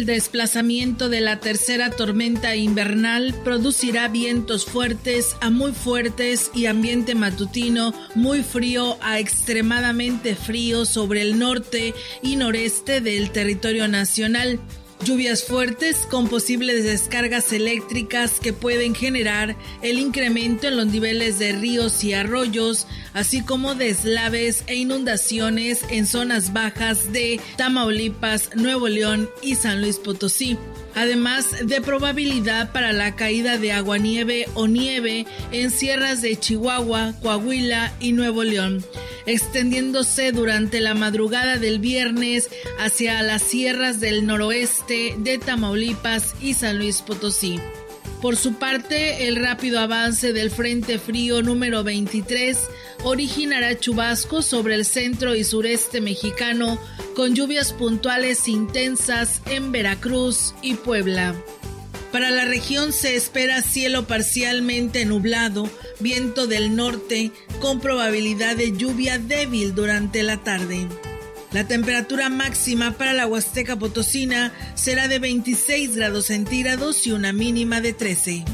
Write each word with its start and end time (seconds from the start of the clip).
El 0.00 0.06
desplazamiento 0.06 1.10
de 1.10 1.20
la 1.20 1.40
tercera 1.40 1.90
tormenta 1.90 2.56
invernal 2.56 3.34
producirá 3.44 4.08
vientos 4.08 4.64
fuertes 4.64 5.36
a 5.42 5.50
muy 5.50 5.72
fuertes 5.72 6.50
y 6.54 6.64
ambiente 6.64 7.14
matutino 7.14 7.92
muy 8.14 8.42
frío 8.42 8.96
a 9.02 9.18
extremadamente 9.18 10.36
frío 10.36 10.86
sobre 10.86 11.20
el 11.20 11.38
norte 11.38 11.92
y 12.22 12.36
noreste 12.36 13.02
del 13.02 13.30
territorio 13.30 13.88
nacional. 13.88 14.58
Lluvias 15.02 15.44
fuertes 15.44 16.06
con 16.10 16.28
posibles 16.28 16.84
descargas 16.84 17.54
eléctricas 17.54 18.38
que 18.38 18.52
pueden 18.52 18.94
generar 18.94 19.56
el 19.80 19.98
incremento 19.98 20.68
en 20.68 20.76
los 20.76 20.86
niveles 20.88 21.38
de 21.38 21.52
ríos 21.52 22.04
y 22.04 22.12
arroyos, 22.12 22.86
así 23.14 23.42
como 23.42 23.74
deslaves 23.74 24.62
e 24.66 24.76
inundaciones 24.76 25.84
en 25.88 26.06
zonas 26.06 26.52
bajas 26.52 27.12
de 27.12 27.40
Tamaulipas, 27.56 28.50
Nuevo 28.54 28.88
León 28.88 29.30
y 29.42 29.54
San 29.54 29.80
Luis 29.80 29.96
Potosí 29.98 30.58
además 30.94 31.66
de 31.66 31.80
probabilidad 31.80 32.72
para 32.72 32.92
la 32.92 33.16
caída 33.16 33.58
de 33.58 33.72
aguanieve 33.72 34.46
o 34.54 34.66
nieve 34.66 35.26
en 35.52 35.70
sierras 35.70 36.22
de 36.22 36.36
Chihuahua, 36.36 37.14
Coahuila 37.22 37.92
y 38.00 38.12
Nuevo 38.12 38.44
León, 38.44 38.84
extendiéndose 39.26 40.32
durante 40.32 40.80
la 40.80 40.94
madrugada 40.94 41.56
del 41.56 41.78
viernes 41.78 42.48
hacia 42.78 43.22
las 43.22 43.42
sierras 43.42 44.00
del 44.00 44.26
noroeste 44.26 45.14
de 45.18 45.38
Tamaulipas 45.38 46.34
y 46.40 46.54
San 46.54 46.78
Luis 46.78 47.02
Potosí. 47.02 47.60
Por 48.20 48.36
su 48.36 48.54
parte, 48.54 49.28
el 49.28 49.36
rápido 49.36 49.80
avance 49.80 50.34
del 50.34 50.50
Frente 50.50 50.98
Frío 50.98 51.40
número 51.42 51.82
23 51.82 52.58
originará 53.04 53.78
chubascos 53.78 54.44
sobre 54.44 54.74
el 54.74 54.84
centro 54.84 55.34
y 55.34 55.42
sureste 55.42 56.02
mexicano 56.02 56.78
con 57.20 57.34
lluvias 57.34 57.74
puntuales 57.74 58.48
intensas 58.48 59.42
en 59.44 59.72
Veracruz 59.72 60.54
y 60.62 60.72
Puebla. 60.72 61.34
Para 62.12 62.30
la 62.30 62.46
región 62.46 62.94
se 62.94 63.14
espera 63.14 63.60
cielo 63.60 64.06
parcialmente 64.06 65.04
nublado, 65.04 65.68
viento 65.98 66.46
del 66.46 66.74
norte 66.74 67.30
con 67.60 67.78
probabilidad 67.80 68.56
de 68.56 68.74
lluvia 68.74 69.18
débil 69.18 69.74
durante 69.74 70.22
la 70.22 70.38
tarde. 70.38 70.86
La 71.52 71.68
temperatura 71.68 72.30
máxima 72.30 72.92
para 72.92 73.12
la 73.12 73.26
Huasteca 73.26 73.78
Potosina 73.78 74.54
será 74.74 75.06
de 75.06 75.18
26 75.18 75.96
grados 75.96 76.24
centígrados 76.24 77.06
y 77.06 77.12
una 77.12 77.34
mínima 77.34 77.82
de 77.82 77.92
13. 77.92 78.44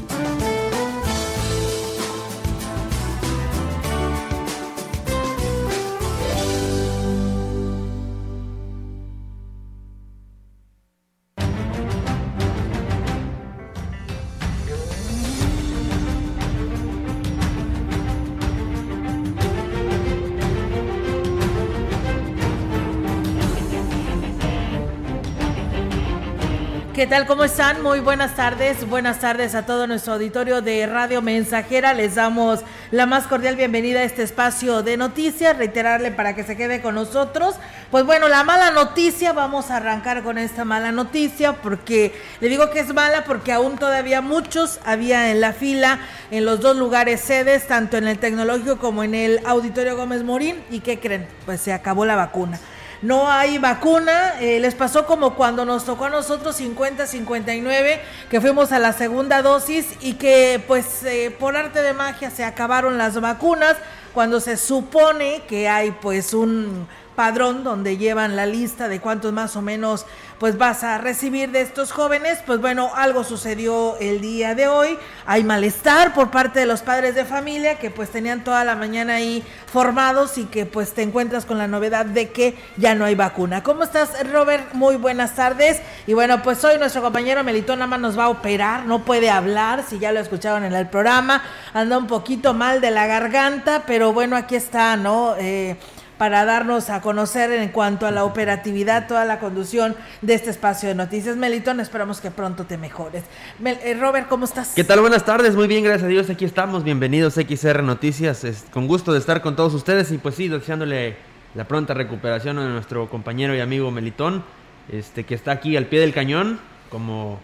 ¿Qué 27.07 27.11
tal? 27.11 27.25
¿Cómo 27.25 27.45
están? 27.45 27.81
Muy 27.83 28.01
buenas 28.01 28.35
tardes. 28.35 28.85
Buenas 28.85 29.21
tardes 29.21 29.55
a 29.55 29.65
todo 29.65 29.87
nuestro 29.87 30.15
auditorio 30.15 30.61
de 30.61 30.85
Radio 30.87 31.21
Mensajera. 31.21 31.93
Les 31.93 32.15
damos 32.15 32.59
la 32.91 33.05
más 33.05 33.27
cordial 33.27 33.55
bienvenida 33.55 34.01
a 34.01 34.03
este 34.03 34.23
espacio 34.23 34.83
de 34.83 34.97
noticias. 34.97 35.57
Reiterarle 35.57 36.11
para 36.11 36.35
que 36.35 36.43
se 36.43 36.57
quede 36.57 36.81
con 36.81 36.95
nosotros. 36.95 37.55
Pues 37.91 38.05
bueno, 38.05 38.27
la 38.27 38.43
mala 38.43 38.71
noticia, 38.71 39.31
vamos 39.31 39.71
a 39.71 39.77
arrancar 39.77 40.21
con 40.21 40.37
esta 40.37 40.65
mala 40.65 40.91
noticia 40.91 41.53
porque 41.53 42.13
le 42.41 42.49
digo 42.49 42.71
que 42.71 42.81
es 42.81 42.93
mala 42.93 43.23
porque 43.23 43.53
aún 43.53 43.77
todavía 43.77 44.19
muchos 44.19 44.81
había 44.83 45.31
en 45.31 45.39
la 45.39 45.53
fila 45.53 45.99
en 46.29 46.43
los 46.43 46.59
dos 46.59 46.75
lugares 46.75 47.21
sedes, 47.21 47.67
tanto 47.67 47.95
en 47.95 48.05
el 48.09 48.19
tecnológico 48.19 48.79
como 48.79 49.05
en 49.05 49.15
el 49.15 49.39
Auditorio 49.45 49.95
Gómez 49.95 50.23
Morín. 50.23 50.61
¿Y 50.69 50.81
qué 50.81 50.99
creen? 50.99 51.25
Pues 51.45 51.61
se 51.61 51.71
acabó 51.71 52.05
la 52.05 52.17
vacuna 52.17 52.59
no 53.01 53.29
hay 53.31 53.57
vacuna. 53.57 54.35
Eh, 54.39 54.59
les 54.59 54.75
pasó 54.75 55.05
como 55.05 55.35
cuando 55.35 55.65
nos 55.65 55.85
tocó 55.85 56.05
a 56.05 56.09
nosotros 56.09 56.59
50-59, 56.59 57.99
que 58.29 58.41
fuimos 58.41 58.71
a 58.71 58.79
la 58.79 58.93
segunda 58.93 59.41
dosis 59.41 59.87
y 60.01 60.13
que 60.13 60.61
pues 60.67 61.03
eh, 61.03 61.35
por 61.37 61.55
arte 61.55 61.81
de 61.81 61.93
magia 61.93 62.29
se 62.29 62.43
acabaron 62.43 62.97
las 62.97 63.19
vacunas 63.19 63.75
cuando 64.13 64.39
se 64.39 64.57
supone 64.57 65.43
que 65.47 65.69
hay 65.69 65.91
pues 65.91 66.33
un 66.33 66.87
padrón 67.17 67.63
donde 67.63 67.97
llevan 67.97 68.35
la 68.35 68.45
lista 68.45 68.87
de 68.87 69.01
cuántos 69.01 69.33
más 69.33 69.55
o 69.55 69.63
menos 69.63 70.05
pues 70.37 70.59
vas 70.59 70.83
a 70.83 70.99
recibir 70.99 71.49
de 71.49 71.61
estos 71.61 71.91
jóvenes, 71.91 72.37
pues 72.45 72.61
bueno, 72.61 72.91
algo 72.95 73.23
sucedió 73.23 73.97
el 73.97 74.21
día 74.21 74.53
de 74.53 74.67
hoy, 74.67 74.99
hay 75.25 75.43
malestar 75.43 76.13
por 76.13 76.29
parte 76.29 76.59
de 76.59 76.67
los 76.67 76.83
padres 76.83 77.15
de 77.15 77.25
familia 77.25 77.79
que 77.79 77.89
pues 77.89 78.11
tenían 78.11 78.43
toda 78.43 78.63
la 78.63 78.75
mañana 78.75 79.15
ahí 79.15 79.43
formados 79.65 80.37
y 80.37 80.45
que 80.45 80.67
pues 80.67 80.93
te 80.93 81.01
encuentras 81.01 81.45
con 81.45 81.57
la 81.57 81.67
novedad 81.67 82.05
de 82.05 82.29
que 82.29 82.55
ya 82.77 82.93
no 82.93 83.03
hay 83.03 83.15
vacuna. 83.15 83.63
¿Cómo 83.63 83.81
estás 83.81 84.11
Robert? 84.31 84.73
Muy 84.73 84.95
buenas 84.97 85.33
tardes 85.33 85.81
y 86.05 86.13
bueno, 86.13 86.43
pues 86.43 86.63
hoy 86.63 86.77
nuestro 86.77 87.01
compañero 87.01 87.43
Melitón 87.43 87.79
más 87.89 87.99
nos 87.99 88.15
va 88.15 88.25
a 88.25 88.29
operar, 88.29 88.85
no 88.85 89.05
puede 89.05 89.31
hablar, 89.31 89.83
si 89.89 89.97
ya 89.97 90.11
lo 90.11 90.19
escucharon 90.19 90.63
en 90.65 90.73
el 90.73 90.87
programa, 90.87 91.41
anda 91.73 91.97
un 91.97 92.05
poquito 92.05 92.53
mal 92.53 92.79
de 92.79 92.91
la 92.91 93.07
garganta, 93.07 93.85
pero 93.87 94.13
bueno, 94.13 94.35
aquí 94.35 94.55
está, 94.55 94.95
¿no? 94.97 95.33
Eh, 95.39 95.77
para 96.17 96.45
darnos 96.45 96.89
a 96.89 97.01
conocer 97.01 97.51
en 97.51 97.69
cuanto 97.69 98.07
a 98.07 98.11
la 98.11 98.23
operatividad, 98.23 99.07
toda 99.07 99.25
la 99.25 99.39
conducción 99.39 99.95
de 100.21 100.33
este 100.33 100.49
espacio 100.49 100.89
de 100.89 100.95
noticias. 100.95 101.37
Melitón, 101.37 101.79
esperamos 101.79 102.21
que 102.21 102.31
pronto 102.31 102.65
te 102.65 102.77
mejores. 102.77 103.23
Eh, 103.63 103.97
Robert, 103.99 104.27
¿cómo 104.27 104.45
estás? 104.45 104.73
¿Qué 104.75 104.83
tal? 104.83 105.01
Buenas 105.01 105.25
tardes, 105.25 105.55
muy 105.55 105.67
bien, 105.67 105.83
gracias 105.83 106.05
a 106.05 106.07
Dios, 106.07 106.29
aquí 106.29 106.45
estamos, 106.45 106.83
bienvenidos 106.83 107.37
a 107.37 107.41
XR 107.41 107.83
Noticias, 107.83 108.43
es, 108.43 108.65
con 108.71 108.87
gusto 108.87 109.13
de 109.13 109.19
estar 109.19 109.41
con 109.41 109.55
todos 109.55 109.73
ustedes 109.73 110.11
y 110.11 110.17
pues 110.17 110.35
sí, 110.35 110.47
deseándole 110.47 111.15
la 111.53 111.65
pronta 111.65 111.93
recuperación 111.93 112.57
a 112.59 112.67
nuestro 112.67 113.09
compañero 113.09 113.55
y 113.55 113.59
amigo 113.59 113.91
Melitón, 113.91 114.43
este, 114.91 115.23
que 115.23 115.35
está 115.35 115.51
aquí 115.51 115.77
al 115.77 115.85
pie 115.85 115.99
del 115.99 116.13
cañón 116.13 116.59
como 116.89 117.39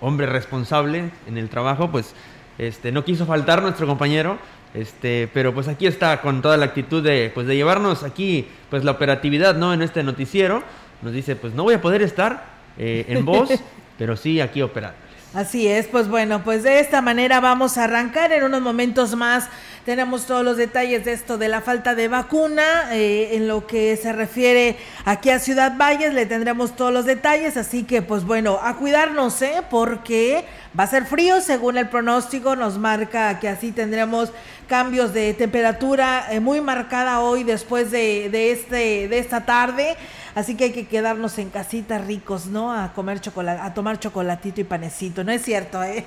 hombre 0.00 0.26
responsable 0.26 1.10
en 1.26 1.38
el 1.38 1.48
trabajo, 1.48 1.90
pues 1.90 2.14
este, 2.58 2.92
no 2.92 3.04
quiso 3.04 3.26
faltar 3.26 3.62
nuestro 3.62 3.86
compañero, 3.86 4.38
este, 4.74 5.28
pero 5.32 5.54
pues 5.54 5.68
aquí 5.68 5.86
está 5.86 6.20
con 6.20 6.42
toda 6.42 6.56
la 6.56 6.66
actitud 6.66 7.02
de, 7.02 7.30
pues 7.32 7.46
de 7.46 7.54
llevarnos 7.54 8.02
aquí, 8.02 8.48
pues 8.70 8.84
la 8.84 8.90
operatividad, 8.90 9.54
¿no? 9.54 9.72
En 9.72 9.82
este 9.82 10.02
noticiero. 10.02 10.62
Nos 11.00 11.12
dice, 11.12 11.36
pues 11.36 11.54
no 11.54 11.62
voy 11.62 11.74
a 11.74 11.80
poder 11.80 12.02
estar 12.02 12.44
eh, 12.76 13.04
en 13.08 13.24
voz, 13.24 13.50
pero 13.98 14.16
sí 14.16 14.40
aquí 14.40 14.62
operándoles. 14.62 15.04
Así 15.34 15.66
es, 15.66 15.88
pues 15.88 16.06
bueno, 16.06 16.44
pues 16.44 16.62
de 16.62 16.78
esta 16.78 17.02
manera 17.02 17.40
vamos 17.40 17.76
a 17.76 17.84
arrancar 17.84 18.32
en 18.32 18.44
unos 18.44 18.62
momentos 18.62 19.16
más. 19.16 19.48
Tenemos 19.84 20.26
todos 20.26 20.44
los 20.44 20.56
detalles 20.56 21.04
de 21.04 21.12
esto 21.12 21.38
de 21.38 21.48
la 21.48 21.60
falta 21.60 21.96
de 21.96 22.06
vacuna. 22.06 22.62
Eh, 22.92 23.30
en 23.32 23.48
lo 23.48 23.66
que 23.66 23.96
se 23.96 24.12
refiere 24.12 24.76
aquí 25.04 25.30
a 25.30 25.40
Ciudad 25.40 25.76
Valles, 25.76 26.14
le 26.14 26.26
tendremos 26.26 26.76
todos 26.76 26.92
los 26.92 27.04
detalles. 27.04 27.56
Así 27.56 27.82
que, 27.82 28.00
pues 28.00 28.24
bueno, 28.24 28.60
a 28.62 28.76
cuidarnos, 28.76 29.42
¿eh? 29.42 29.62
Porque 29.68 30.44
va 30.78 30.84
a 30.84 30.86
ser 30.86 31.06
frío, 31.06 31.40
según 31.40 31.78
el 31.78 31.88
pronóstico, 31.88 32.56
nos 32.56 32.78
marca 32.78 33.38
que 33.38 33.48
así 33.48 33.72
tendremos 33.72 34.32
cambios 34.68 35.12
de 35.12 35.34
temperatura 35.34 36.26
eh, 36.30 36.40
muy 36.40 36.60
marcada 36.60 37.20
hoy 37.20 37.44
después 37.44 37.90
de, 37.90 38.28
de, 38.30 38.52
este, 38.52 39.08
de 39.08 39.18
esta 39.18 39.44
tarde. 39.44 39.96
Así 40.34 40.56
que 40.56 40.64
hay 40.64 40.72
que 40.72 40.88
quedarnos 40.88 41.38
en 41.38 41.50
casita 41.50 41.98
ricos, 41.98 42.46
¿no? 42.46 42.72
A 42.72 42.92
comer 42.92 43.20
chocolate, 43.20 43.60
a 43.60 43.72
tomar 43.72 44.00
chocolatito 44.00 44.60
y 44.60 44.64
panecito, 44.64 45.22
¿no 45.22 45.30
es 45.30 45.42
cierto, 45.42 45.82
eh? 45.84 46.04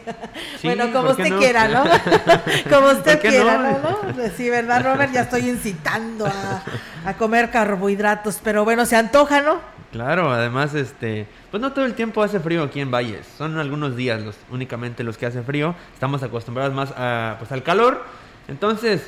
bueno, 0.63 0.91
como 0.91 1.11
usted 1.11 1.37
quiera, 1.37 1.69
¿no? 1.69 1.85
como 2.69 2.89
usted 2.89 3.21
quiera, 3.21 3.57
no? 3.57 4.13
Pues 4.13 4.33
sí, 4.35 4.49
¿verdad, 4.49 4.83
Robert? 4.83 5.13
Ya 5.13 5.21
estoy 5.21 5.47
incitando 5.47 6.25
a, 6.25 6.61
a 7.05 7.13
comer 7.13 7.51
carbohidratos, 7.51 8.39
pero 8.43 8.65
bueno, 8.65 8.85
se 8.85 8.97
antoja, 8.97 9.41
¿no? 9.41 9.76
Claro, 9.91 10.31
además, 10.31 10.73
este, 10.75 11.27
pues 11.49 11.61
no 11.61 11.71
todo 11.71 11.85
el 11.85 11.93
tiempo 11.93 12.21
hace 12.21 12.39
frío 12.39 12.63
aquí 12.63 12.81
en 12.81 12.91
Valles. 12.91 13.25
Son 13.37 13.57
algunos 13.57 13.95
días 13.95 14.21
los, 14.21 14.35
únicamente 14.51 15.03
los 15.03 15.17
que 15.17 15.25
hace 15.25 15.41
frío. 15.43 15.75
Estamos 15.93 16.23
acostumbrados 16.23 16.73
más 16.73 16.93
a, 16.97 17.35
pues, 17.39 17.51
al 17.51 17.63
calor. 17.63 18.03
Entonces, 18.47 19.07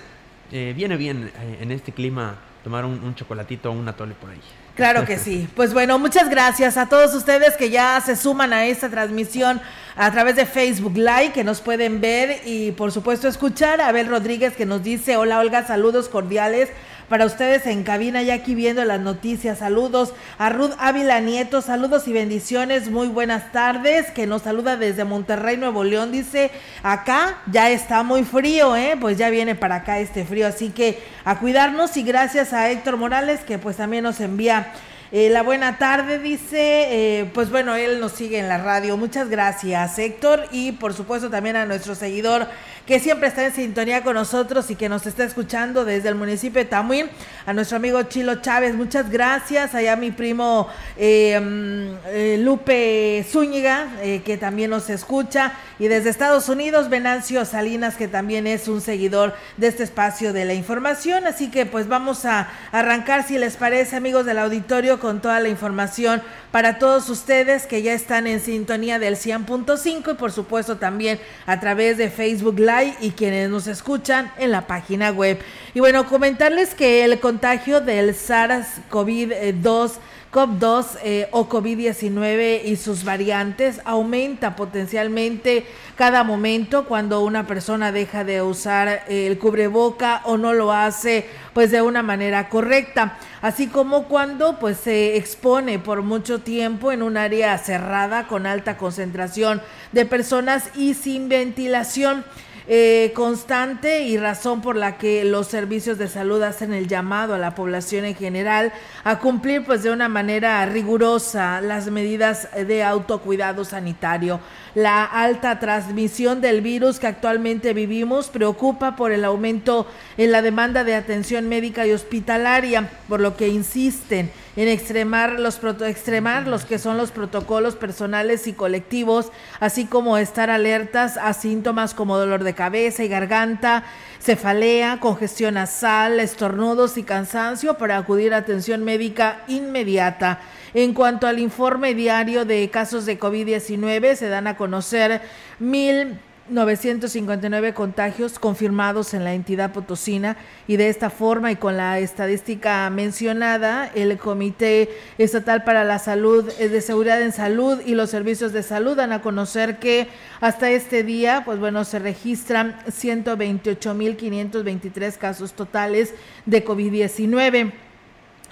eh, 0.51 0.73
viene 0.75 0.97
bien 0.97 1.31
eh, 1.35 1.57
en 1.61 1.71
este 1.71 1.91
clima 1.91 2.37
tomar 2.63 2.85
un, 2.85 3.15
chocolatito 3.15 3.69
o 3.69 3.73
un 3.73 3.87
atole 3.87 4.13
por 4.15 4.29
ahí. 4.29 4.41
Claro 4.75 5.05
que 5.05 5.17
sí. 5.17 5.47
Pues 5.55 5.73
bueno, 5.73 5.99
muchas 5.99 6.29
gracias 6.29 6.77
a 6.77 6.87
todos 6.87 7.13
ustedes 7.13 7.57
que 7.57 7.69
ya 7.69 7.99
se 8.01 8.15
suman 8.15 8.53
a 8.53 8.65
esta 8.65 8.89
transmisión 8.89 9.61
a 9.95 10.11
través 10.11 10.35
de 10.35 10.45
Facebook 10.45 10.95
Live, 10.95 11.31
que 11.33 11.43
nos 11.43 11.61
pueden 11.61 11.99
ver 11.99 12.41
y 12.45 12.71
por 12.71 12.91
supuesto 12.91 13.27
escuchar. 13.27 13.81
Abel 13.81 14.07
Rodríguez 14.07 14.55
que 14.55 14.65
nos 14.65 14.83
dice, 14.83 15.17
hola 15.17 15.39
Olga, 15.39 15.65
saludos 15.65 16.09
cordiales 16.09 16.69
para 17.09 17.25
ustedes 17.25 17.65
en 17.65 17.83
cabina, 17.83 18.21
ya 18.21 18.35
aquí 18.35 18.53
viendo 18.55 18.85
las 18.85 19.01
noticias. 19.01 19.57
Saludos 19.57 20.13
a 20.37 20.49
Ruth 20.49 20.73
Ávila 20.77 21.19
Nieto, 21.19 21.61
saludos 21.61 22.07
y 22.07 22.13
bendiciones, 22.13 22.89
muy 22.89 23.07
buenas 23.07 23.51
tardes, 23.51 24.11
que 24.11 24.27
nos 24.27 24.43
saluda 24.43 24.77
desde 24.77 25.03
Monterrey, 25.03 25.57
Nuevo 25.57 25.83
León. 25.83 26.11
Dice, 26.11 26.51
acá 26.83 27.39
ya 27.51 27.69
está 27.71 28.03
muy 28.03 28.23
frío, 28.23 28.75
¿eh? 28.75 28.95
Pues 29.01 29.17
ya 29.17 29.31
viene 29.31 29.55
para 29.55 29.77
acá 29.77 29.99
este 29.99 30.23
frío, 30.23 30.47
así 30.47 30.69
que 30.69 30.99
a 31.25 31.39
cuidarnos 31.39 31.97
y 31.97 32.03
gracias 32.03 32.53
a 32.53 32.69
Héctor 32.69 32.97
Morales, 32.97 33.41
que 33.41 33.57
pues 33.57 33.77
también 33.77 34.03
nos 34.03 34.21
envía 34.21 34.71
eh, 35.11 35.31
la 35.31 35.41
buena 35.41 35.79
tarde 35.79 36.19
dice, 36.19 36.59
eh, 36.61 37.31
pues 37.33 37.49
bueno, 37.49 37.73
él 37.73 37.99
nos 37.99 38.11
sigue 38.11 38.37
en 38.37 38.47
la 38.47 38.59
radio. 38.59 38.95
Muchas 38.95 39.27
gracias, 39.27 39.97
Héctor. 39.97 40.45
Y 40.51 40.73
por 40.73 40.93
supuesto 40.93 41.31
también 41.31 41.55
a 41.55 41.65
nuestro 41.65 41.95
seguidor 41.95 42.47
que 42.89 42.99
siempre 42.99 43.27
está 43.27 43.45
en 43.45 43.53
sintonía 43.53 44.03
con 44.03 44.15
nosotros 44.15 44.71
y 44.71 44.75
que 44.75 44.89
nos 44.89 45.05
está 45.05 45.23
escuchando 45.23 45.85
desde 45.85 46.09
el 46.09 46.15
municipio 46.15 46.57
de 46.57 46.65
Tamuín, 46.65 47.07
a 47.45 47.53
nuestro 47.53 47.77
amigo 47.77 48.01
Chilo 48.01 48.41
Chávez, 48.41 48.73
muchas 48.73 49.11
gracias, 49.11 49.75
allá 49.75 49.95
mi 49.95 50.09
primo 50.09 50.67
eh, 50.97 51.39
mm, 51.39 52.43
Lupe 52.43 53.23
Zúñiga, 53.29 53.89
que 54.25 54.37
también 54.39 54.71
nos 54.71 54.89
escucha, 54.89 55.53
y 55.77 55.87
desde 55.87 56.09
Estados 56.09 56.49
Unidos, 56.49 56.89
Venancio 56.89 57.45
Salinas, 57.45 57.95
que 57.95 58.07
también 58.07 58.47
es 58.47 58.67
un 58.67 58.81
seguidor 58.81 59.35
de 59.57 59.67
este 59.67 59.83
espacio 59.83 60.33
de 60.33 60.45
la 60.45 60.55
información, 60.55 61.27
así 61.27 61.51
que 61.51 61.67
pues 61.67 61.87
vamos 61.87 62.25
a 62.25 62.49
arrancar, 62.71 63.23
si 63.23 63.37
les 63.37 63.55
parece, 63.55 63.97
amigos 63.97 64.25
del 64.25 64.39
auditorio, 64.39 64.99
con 64.99 65.21
toda 65.21 65.39
la 65.39 65.49
información 65.49 66.23
para 66.51 66.79
todos 66.79 67.07
ustedes 67.11 67.67
que 67.67 67.83
ya 67.83 67.93
están 67.93 68.25
en 68.25 68.39
sintonía 68.39 68.97
del 68.97 69.15
100.5 69.15 70.13
y 70.13 70.15
por 70.15 70.31
supuesto 70.31 70.77
también 70.77 71.19
a 71.45 71.59
través 71.59 71.99
de 71.99 72.09
Facebook 72.09 72.57
Live 72.57 72.78
y 73.01 73.11
quienes 73.11 73.49
nos 73.49 73.67
escuchan 73.67 74.31
en 74.37 74.51
la 74.51 74.67
página 74.67 75.11
web. 75.11 75.39
Y 75.73 75.79
bueno, 75.79 76.07
comentarles 76.07 76.73
que 76.73 77.03
el 77.03 77.19
contagio 77.19 77.81
del 77.81 78.15
SARS-CoV-2 78.15 79.91
COP2 80.31 80.85
eh, 81.03 81.27
o 81.31 81.49
COVID-19 81.49 82.61
y 82.63 82.75
sus 82.75 83.03
variantes 83.03 83.81
aumenta 83.83 84.55
potencialmente 84.55 85.65
cada 85.95 86.23
momento 86.23 86.85
cuando 86.85 87.21
una 87.21 87.47
persona 87.47 87.91
deja 87.91 88.23
de 88.23 88.43
usar 88.43 89.05
el 89.09 89.39
cubreboca 89.39 90.21
o 90.25 90.37
no 90.37 90.53
lo 90.53 90.71
hace 90.71 91.25
pues 91.53 91.71
de 91.71 91.81
una 91.81 92.03
manera 92.03 92.47
correcta, 92.47 93.17
así 93.41 93.67
como 93.67 94.03
cuando 94.07 94.59
pues 94.59 94.77
se 94.77 95.17
expone 95.17 95.79
por 95.79 96.03
mucho 96.03 96.39
tiempo 96.39 96.91
en 96.91 97.01
un 97.01 97.17
área 97.17 97.57
cerrada 97.57 98.27
con 98.27 98.45
alta 98.45 98.77
concentración 98.77 99.61
de 99.91 100.05
personas 100.05 100.69
y 100.75 100.93
sin 100.93 101.27
ventilación. 101.27 102.23
Eh, 102.71 103.13
constante 103.15 104.03
y 104.03 104.19
razón 104.19 104.61
por 104.61 104.75
la 104.75 104.99
que 104.99 105.25
los 105.25 105.47
servicios 105.47 105.97
de 105.97 106.07
salud 106.07 106.43
hacen 106.43 106.71
el 106.71 106.87
llamado 106.87 107.33
a 107.33 107.39
la 107.39 107.55
población 107.55 108.05
en 108.05 108.13
general 108.13 108.71
a 109.03 109.17
cumplir 109.17 109.65
pues 109.65 109.81
de 109.81 109.89
una 109.89 110.07
manera 110.07 110.63
rigurosa 110.67 111.61
las 111.61 111.87
medidas 111.87 112.47
de 112.53 112.83
autocuidado 112.83 113.65
sanitario. 113.65 114.39
La 114.75 115.03
alta 115.03 115.57
transmisión 115.57 116.41
del 116.41 116.61
virus 116.61 116.99
que 116.99 117.07
actualmente 117.07 117.73
vivimos 117.73 118.27
preocupa 118.27 118.95
por 118.95 119.11
el 119.11 119.25
aumento 119.25 119.87
en 120.17 120.31
la 120.31 120.43
demanda 120.43 120.83
de 120.83 120.93
atención 120.93 121.49
médica 121.49 121.87
y 121.87 121.91
hospitalaria, 121.91 122.87
por 123.07 123.19
lo 123.19 123.35
que 123.35 123.47
insisten 123.47 124.29
en 124.59 124.67
extremar 124.67 125.39
los, 125.39 125.61
extremar 125.87 126.45
los 126.45 126.65
que 126.65 126.79
son 126.79 126.97
los 126.97 127.11
protocolos 127.11 127.77
personales 127.77 128.45
y 128.45 128.51
colectivos, 128.51 129.31
así 129.61 129.85
como 129.85 130.17
estar 130.17 130.49
alertas 130.49 131.15
a 131.15 131.31
síntomas 131.31 131.93
como 131.93 132.17
dolor 132.17 132.43
de 132.43 132.53
cabeza 132.53 133.05
y 133.05 133.07
garganta, 133.07 133.85
cefalea, 134.21 134.99
congestión 134.99 135.53
nasal, 135.53 136.19
estornudos 136.19 136.97
y 136.97 137.03
cansancio 137.03 137.77
para 137.77 137.95
acudir 137.95 138.33
a 138.33 138.37
atención 138.37 138.83
médica 138.83 139.45
inmediata. 139.47 140.41
En 140.73 140.93
cuanto 140.93 141.25
al 141.25 141.39
informe 141.39 141.93
diario 141.93 142.43
de 142.43 142.69
casos 142.69 143.05
de 143.05 143.17
COVID-19, 143.17 144.15
se 144.15 144.27
dan 144.27 144.45
a 144.45 144.57
conocer 144.57 145.21
mil 145.59 146.19
959 146.49 147.73
contagios 147.73 148.39
confirmados 148.39 149.13
en 149.13 149.23
la 149.23 149.33
entidad 149.33 149.71
potosina 149.71 150.35
y 150.67 150.75
de 150.77 150.89
esta 150.89 151.09
forma 151.09 151.51
y 151.51 151.55
con 151.55 151.77
la 151.77 151.99
estadística 151.99 152.89
mencionada, 152.89 153.89
el 153.95 154.17
Comité 154.17 154.89
Estatal 155.17 155.63
para 155.63 155.83
la 155.83 155.99
Salud 155.99 156.49
eh, 156.59 156.69
de 156.69 156.81
Seguridad 156.81 157.21
en 157.21 157.31
Salud 157.31 157.79
y 157.85 157.93
los 157.95 158.09
servicios 158.09 158.53
de 158.53 158.63
salud 158.63 158.97
dan 158.97 159.11
a 159.11 159.21
conocer 159.21 159.77
que 159.79 160.07
hasta 160.41 160.71
este 160.71 161.03
día, 161.03 161.43
pues 161.45 161.59
bueno, 161.59 161.85
se 161.85 161.99
registran 161.99 162.79
128.523 162.87 165.17
casos 165.17 165.53
totales 165.53 166.13
de 166.45 166.65
COVID-19. 166.65 167.71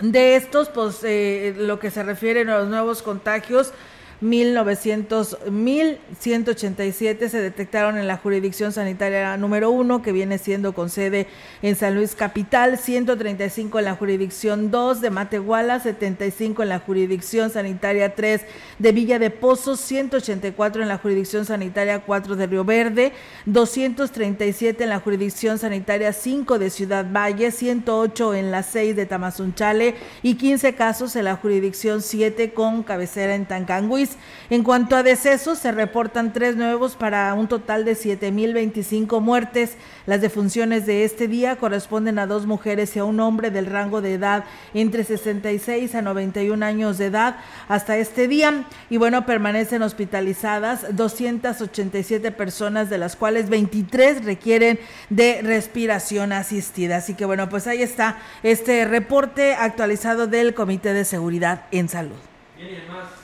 De 0.01 0.35
estos, 0.35 0.69
pues 0.69 0.99
eh, 1.03 1.55
lo 1.57 1.79
que 1.79 1.89
se 1.89 2.03
refiere 2.03 2.41
a 2.41 2.59
los 2.59 2.67
nuevos 2.67 3.01
contagios, 3.01 3.73
1900, 4.19 5.38
1187 5.52 7.30
se 7.30 7.40
detectaron 7.40 7.98
en 7.98 8.08
la 8.08 8.18
jurisdicción 8.18 8.72
sanitaria 8.72 9.38
número 9.38 9.69
1, 9.69 10.02
que 10.02 10.12
viene 10.12 10.40
siendo 10.40 10.74
con 10.74 10.90
sede 10.90 11.28
en 11.62 11.75
San 11.75 11.94
Luis 11.94 12.16
Capital, 12.16 12.80
135 12.80 13.78
en 13.78 13.86
la 13.86 13.96
jurisdicción 13.96 14.72
2 14.72 15.02
de 15.02 15.10
Matehuala, 15.12 15.80
75 15.80 16.64
en 16.64 16.69
la 16.69 16.80
jurisdicción 16.80 17.52
sanitaria 17.52 18.16
3 18.16 18.42
de 18.80 18.92
Villa 18.92 19.19
de 19.19 19.30
Pozos, 19.30 19.80
184 19.81 20.81
en 20.81 20.88
la 20.88 20.98
jurisdicción 20.98 21.46
sanitaria 21.46 22.00
4 22.00 22.36
de 22.36 22.48
Río 22.48 22.66
Verde, 22.66 23.12
237 23.46 24.84
en 24.84 24.90
la 24.90 25.00
jurisdicción 25.00 25.60
sanitaria 25.60 26.12
5 26.12 26.58
de 26.58 26.69
Ciudad 26.72 27.06
Valle, 27.12 27.52
108 27.52 28.34
en 28.34 28.50
la 28.50 28.64
6 28.64 28.96
de 28.96 29.06
Tamazunchale 29.06 29.96
y 30.24 30.36
15 30.36 30.74
casos 30.74 31.16
en 31.16 31.26
la 31.26 31.36
jurisdicción 31.36 32.02
7 32.02 32.54
con 32.54 32.81
cabecera 32.81 33.36
en 33.36 33.45
Tancanguis. 33.45 34.06
En 34.49 34.64
cuanto 34.64 34.95
a 34.95 35.04
decesos, 35.04 35.59
se 35.59 35.71
reportan 35.71 36.31
tres 36.31 36.56
nuevos 36.56 36.95
para 36.95 37.33
un 37.33 37.47
total 37.47 37.83
de 37.83 37.97
7.025 37.97 39.19
muertes. 39.19 39.76
Las 40.06 40.21
defunciones 40.21 40.85
de 40.85 41.04
este 41.04 41.28
día 41.28 41.57
corresponden 41.57 42.18
a 42.18 42.28
dos 42.28 42.45
mujeres 42.45 42.95
y 42.95 42.99
a 42.99 43.04
un 43.04 43.19
hombre 43.19 43.52
del 43.52 43.66
rango 43.66 44.02
de 44.02 44.14
edad 44.14 44.45
entre 44.73 45.04
66 45.04 45.95
a 45.95 46.02
91 46.02 46.66
años 46.66 46.97
de 46.97 47.07
edad 47.07 47.37
hasta 47.68 47.97
este 47.97 48.28
día. 48.28 48.64
Y 48.90 48.97
bueno, 48.97 49.26
permanecen 49.26 49.81
hospitalizadas 49.81 50.95
287 50.95 52.31
personas, 52.31 52.90
de 52.90 52.97
las 52.97 53.16
cuales 53.16 53.49
23 53.49 54.23
requieren 54.23 54.80
de 55.09 55.42
respiración 55.42 56.31
asistida. 56.31 56.97
Así 56.97 57.16
que 57.16 57.26
bueno, 57.26 57.49
pues 57.49 57.68
ahí 57.68 57.81
está 57.81 58.18
este 58.44 58.85
reporte 58.85 59.56
actualizado 59.56 60.28
del 60.28 60.54
Comité 60.54 60.94
de 60.94 61.06
Seguridad 61.06 61.66
en 61.71 61.90
Salud. 61.90 62.18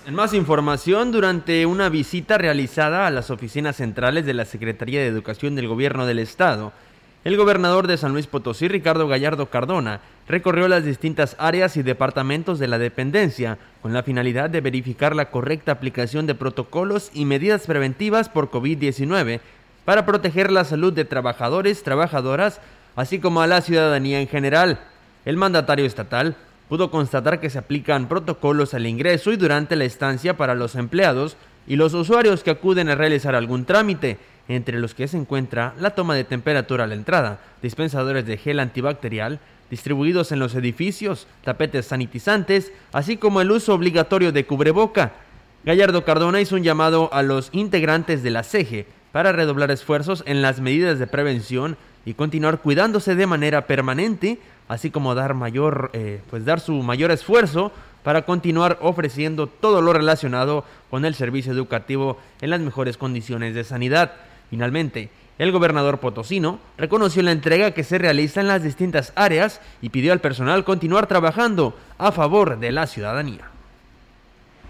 En 0.06 0.16
más 0.16 0.34
información, 0.34 1.14
durante 1.14 1.66
una 1.66 1.88
visita 1.88 2.38
realizada 2.38 3.08
a 3.08 3.10
las 3.10 3.30
oficinas 3.30 3.78
centrales 3.78 4.26
de 4.26 4.34
la 4.34 4.44
Secretaría 4.44 5.00
de 5.00 5.08
Educación 5.08 5.56
del 5.56 5.70
Gobierno 5.70 6.06
del 6.06 6.20
Estado, 6.20 6.74
el 7.24 7.38
gobernador 7.38 7.88
de 7.88 7.96
San 7.96 8.12
Luis 8.12 8.28
Potosí, 8.28 8.68
Ricardo 8.68 9.08
Gallardo 9.08 9.50
Cardona, 9.50 10.02
recorrió 10.28 10.68
las 10.68 10.84
distintas 10.84 11.38
áreas 11.40 11.78
y 11.78 11.84
departamentos 11.84 12.60
de 12.60 12.68
la 12.68 12.80
dependencia 12.80 13.58
con 13.82 13.94
la 13.94 14.04
finalidad 14.04 14.50
de 14.50 14.60
verificar 14.60 15.16
la 15.16 15.32
correcta 15.32 15.72
aplicación 15.72 16.28
de 16.28 16.36
protocolos 16.36 17.10
y 17.14 17.24
medidas 17.24 17.66
preventivas 17.66 18.28
por 18.28 18.52
COVID-19 18.52 19.40
para 19.86 20.06
proteger 20.06 20.52
la 20.52 20.66
salud 20.66 20.92
de 20.92 21.06
trabajadores, 21.06 21.82
trabajadoras, 21.82 22.60
así 22.98 23.20
como 23.20 23.42
a 23.42 23.48
la 23.48 23.62
ciudadanía 23.62 24.20
en 24.20 24.28
general. 24.28 24.82
El 25.24 25.38
mandatario 25.38 25.86
estatal 25.86 26.36
pudo 26.74 26.90
constatar 26.90 27.40
que 27.40 27.52
se 27.52 27.60
aplican 27.60 28.08
protocolos 28.08 28.74
al 28.74 28.88
ingreso 28.88 29.32
y 29.32 29.38
durante 29.38 29.76
la 29.76 29.84
estancia 29.84 30.38
para 30.38 30.56
los 30.56 30.74
empleados 30.74 31.38
y 31.68 31.76
los 31.76 31.94
usuarios 31.94 32.42
que 32.42 32.50
acuden 32.50 32.90
a 32.90 32.96
realizar 32.96 33.36
algún 33.36 33.66
trámite, 33.66 34.18
entre 34.48 34.80
los 34.80 34.96
que 34.96 35.08
se 35.08 35.18
encuentra 35.18 35.76
la 35.80 35.92
toma 35.92 36.16
de 36.16 36.24
temperatura 36.24 36.86
a 36.86 36.88
la 36.88 36.96
entrada, 36.96 37.40
dispensadores 37.62 38.26
de 38.26 38.38
gel 38.38 38.60
antibacterial, 38.60 39.40
distribuidos 39.70 40.32
en 40.32 40.40
los 40.40 40.56
edificios, 40.56 41.28
tapetes 41.44 41.86
sanitizantes, 41.86 42.72
así 42.92 43.18
como 43.18 43.40
el 43.40 43.52
uso 43.52 43.76
obligatorio 43.76 44.32
de 44.32 44.48
cubreboca. 44.48 45.12
Gallardo 45.66 46.04
Cardona 46.04 46.42
hizo 46.42 46.56
un 46.56 46.64
llamado 46.64 47.14
a 47.14 47.22
los 47.22 47.50
integrantes 47.52 48.24
de 48.24 48.32
la 48.32 48.42
CEGE 48.42 48.88
para 49.12 49.32
redoblar 49.32 49.70
esfuerzos 49.70 50.24
en 50.26 50.42
las 50.42 50.60
medidas 50.60 50.98
de 50.98 51.06
prevención 51.06 51.78
y 52.04 52.16
continuar 52.16 52.62
cuidándose 52.62 53.14
de 53.14 53.28
manera 53.28 53.68
permanente 53.68 54.40
así 54.74 54.90
como 54.90 55.14
dar 55.14 55.36
mayor, 55.36 55.92
eh, 55.94 56.22
pues 56.32 56.46
dar 56.46 56.60
su 56.60 56.74
mayor 56.82 57.12
esfuerzo 57.12 57.72
para 58.02 58.24
continuar 58.24 58.80
ofreciendo 58.82 59.46
todo 59.46 59.82
lo 59.82 59.94
relacionado 59.94 60.66
con 60.90 61.06
el 61.06 61.14
servicio 61.14 61.54
educativo 61.54 62.18
en 62.42 62.50
las 62.50 62.60
mejores 62.60 62.98
condiciones 62.98 63.54
de 63.54 63.64
sanidad. 63.64 64.14
Finalmente, 64.50 65.12
el 65.38 65.52
gobernador 65.52 66.00
potosino 66.00 66.60
reconoció 66.78 67.22
la 67.22 67.32
entrega 67.32 67.72
que 67.72 67.84
se 67.84 68.00
realiza 68.00 68.42
en 68.42 68.48
las 68.48 68.64
distintas 68.64 69.14
áreas 69.16 69.62
y 69.82 69.90
pidió 69.90 70.12
al 70.12 70.22
personal 70.22 70.64
continuar 70.64 71.06
trabajando 71.06 71.78
a 72.00 72.12
favor 72.12 72.60
de 72.60 72.72
la 72.72 72.88
ciudadanía. 72.88 73.50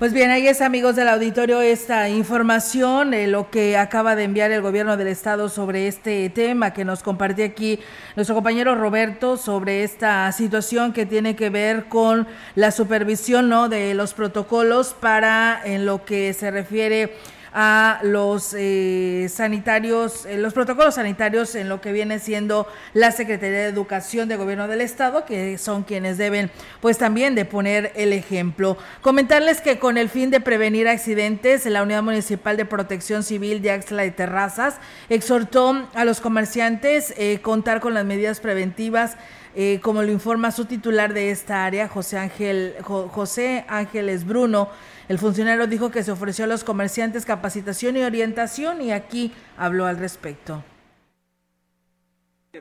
Pues 0.04 0.12
bien, 0.12 0.32
ahí 0.32 0.48
es 0.48 0.60
amigos 0.60 0.98
del 0.98 1.08
auditorio 1.08 1.62
esta 1.62 2.10
información, 2.10 3.12
de 3.12 3.28
lo 3.28 3.50
que 3.50 3.78
acaba 3.78 4.18
de 4.18 4.26
enviar 4.26 4.52
el 4.52 4.62
gobierno 4.62 4.98
del 4.98 5.08
estado 5.08 5.48
sobre 5.48 5.88
este 5.88 6.30
tema 6.30 6.74
que 6.74 6.84
nos 6.84 7.02
compartió 7.02 7.46
aquí 7.46 7.80
nuestro 8.18 8.36
compañero 8.36 8.76
Roberto 8.76 9.38
sobre 9.38 9.86
esta 9.86 10.30
situación 10.34 10.92
que 10.92 11.06
tiene 11.06 11.38
que 11.38 11.50
ver 11.50 11.86
con 11.86 12.28
la 12.56 12.72
supervisión 12.72 13.48
¿no? 13.48 13.70
de 13.70 13.94
los 13.94 14.14
protocolos 14.14 14.94
para 14.94 15.62
en 15.64 15.86
lo 15.86 16.04
que 16.04 16.34
se 16.34 16.52
refiere 16.52 17.14
a 17.54 18.00
los 18.02 18.56
eh, 18.58 19.28
sanitarios, 19.30 20.26
eh, 20.26 20.38
los 20.38 20.54
protocolos 20.54 20.96
sanitarios 20.96 21.54
en 21.54 21.70
lo 21.70 21.82
que 21.82 21.92
viene 21.92 22.18
siendo 22.18 22.68
la 22.94 23.12
Secretaría 23.12 23.60
de 23.60 23.68
Educación 23.68 24.28
de 24.28 24.38
Gobierno 24.38 24.68
del 24.68 24.82
Estado, 24.82 25.24
que 25.26 25.60
son 25.60 25.84
quienes 25.84 26.18
deben 26.18 26.50
pues 26.82 26.98
también 26.98 27.36
de 27.36 27.46
poner 27.46 27.92
el 27.96 28.12
ejemplo. 28.12 28.78
Comentarles 29.02 29.62
que 29.62 29.78
con 29.78 30.00
el 30.00 30.10
fin 30.10 30.32
de 30.32 30.40
prevenir 30.40 30.88
accidentes, 30.88 31.68
la 31.68 31.84
Unidad 31.84 32.02
Municipal 32.02 32.58
de 32.58 32.66
Protección 32.66 33.22
Civil 33.22 33.62
de 33.62 33.72
Axla 33.72 34.02
de 34.02 34.12
Terrazas 34.12 34.78
exhortó 35.10 35.88
a 35.94 36.06
los 36.06 36.22
comerciantes 36.22 37.14
eh, 37.18 37.40
contar 37.42 37.82
con 37.82 37.94
las 37.94 38.04
medidas 38.04 38.40
preventivas 38.40 39.16
eh, 39.56 39.80
como 39.84 40.02
lo 40.02 40.12
informa 40.12 40.52
su 40.52 40.66
titular 40.66 41.14
de 41.14 41.30
esta 41.30 41.64
área, 41.64 41.88
José 41.88 42.18
Ángel 42.18 42.74
José 42.82 43.66
Ángeles 43.68 44.26
Bruno, 44.26 44.70
el 45.10 45.20
funcionario 45.20 45.68
dijo 45.68 45.92
que 45.92 46.04
se 46.04 46.12
ofreció 46.12 46.46
a 46.46 46.48
los 46.48 46.64
comerciantes 46.64 47.26
capacitación 47.26 47.98
y 47.98 48.04
orientación 48.04 48.82
y 48.82 48.92
aquí 48.92 49.34
habló 49.58 49.86
al 49.86 49.98
respecto. 49.98 50.64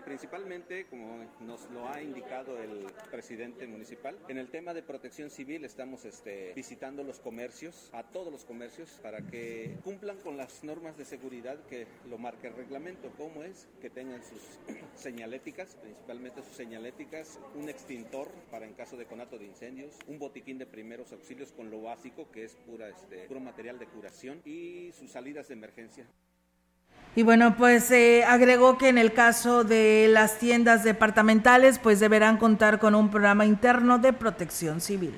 Principalmente, 0.05 0.87
como 0.87 1.27
nos 1.41 1.71
lo 1.71 1.89
ha 1.89 2.01
indicado 2.01 2.32
presidente 3.13 3.67
municipal, 3.67 4.19
en 4.29 4.39
el 4.39 4.49
tema 4.49 4.73
de 4.73 4.83
protección 4.83 5.31
civil 5.31 5.67
estamos 5.67 6.07
este, 6.07 6.55
visitando 6.55 7.05
los 7.05 7.21
comercios, 7.21 7.91
a 7.93 8.05
todos 8.05 8.33
los 8.33 8.45
comercios, 8.45 8.89
para 9.03 9.21
que 9.21 9.77
cumplan 9.85 10.17
con 10.19 10.39
las 10.39 10.65
normas 10.65 10.97
de 10.97 11.05
seguridad 11.05 11.63
que 11.67 11.87
lo 12.09 12.17
marca 12.17 12.49
el 12.49 12.55
reglamento, 12.55 13.13
como 13.19 13.43
es 13.43 13.69
que 13.83 13.91
tengan 13.91 14.23
sus 14.25 14.41
señaléticas, 14.97 15.77
principalmente 15.77 16.43
sus 16.43 16.57
señaléticas, 16.57 17.39
un 17.55 17.69
extintor 17.69 18.29
para 18.51 18.67
en 18.67 18.73
caso 18.73 18.97
de 18.97 19.05
conato 19.05 19.39
de 19.39 19.45
incendios, 19.45 19.95
un 20.07 20.19
botiquín 20.19 20.57
de 20.57 20.65
primeros 20.65 21.13
auxilios 21.13 21.53
con 21.53 21.71
lo 21.71 21.83
básico 21.83 22.31
que 22.33 22.45
es 22.45 22.55
pura, 22.55 22.89
este, 22.89 23.27
puro 23.29 23.41
material 23.41 23.79
de 23.79 23.87
curación 23.87 24.41
y 24.47 24.91
sus 24.93 25.11
salidas 25.11 25.49
de 25.49 25.55
emergencia. 25.55 26.07
Y 27.15 27.23
bueno, 27.23 27.57
pues 27.57 27.91
eh, 27.91 28.25
agregó 28.25 28.79
que 28.79 28.89
en 28.89 28.97
el 28.97 29.13
caso 29.13 29.65
de 29.65 30.09
las 30.11 30.39
tiendas 30.39 30.83
departamentales, 30.83 31.79
pues 31.79 32.01
deberán 32.01 32.39
contar 32.39 32.79
con 32.79 32.95
un 32.95 33.11
programa 33.11 33.45
interno 33.45 33.99
de 33.99 34.13
protección 34.13 34.81
civil 34.81 35.15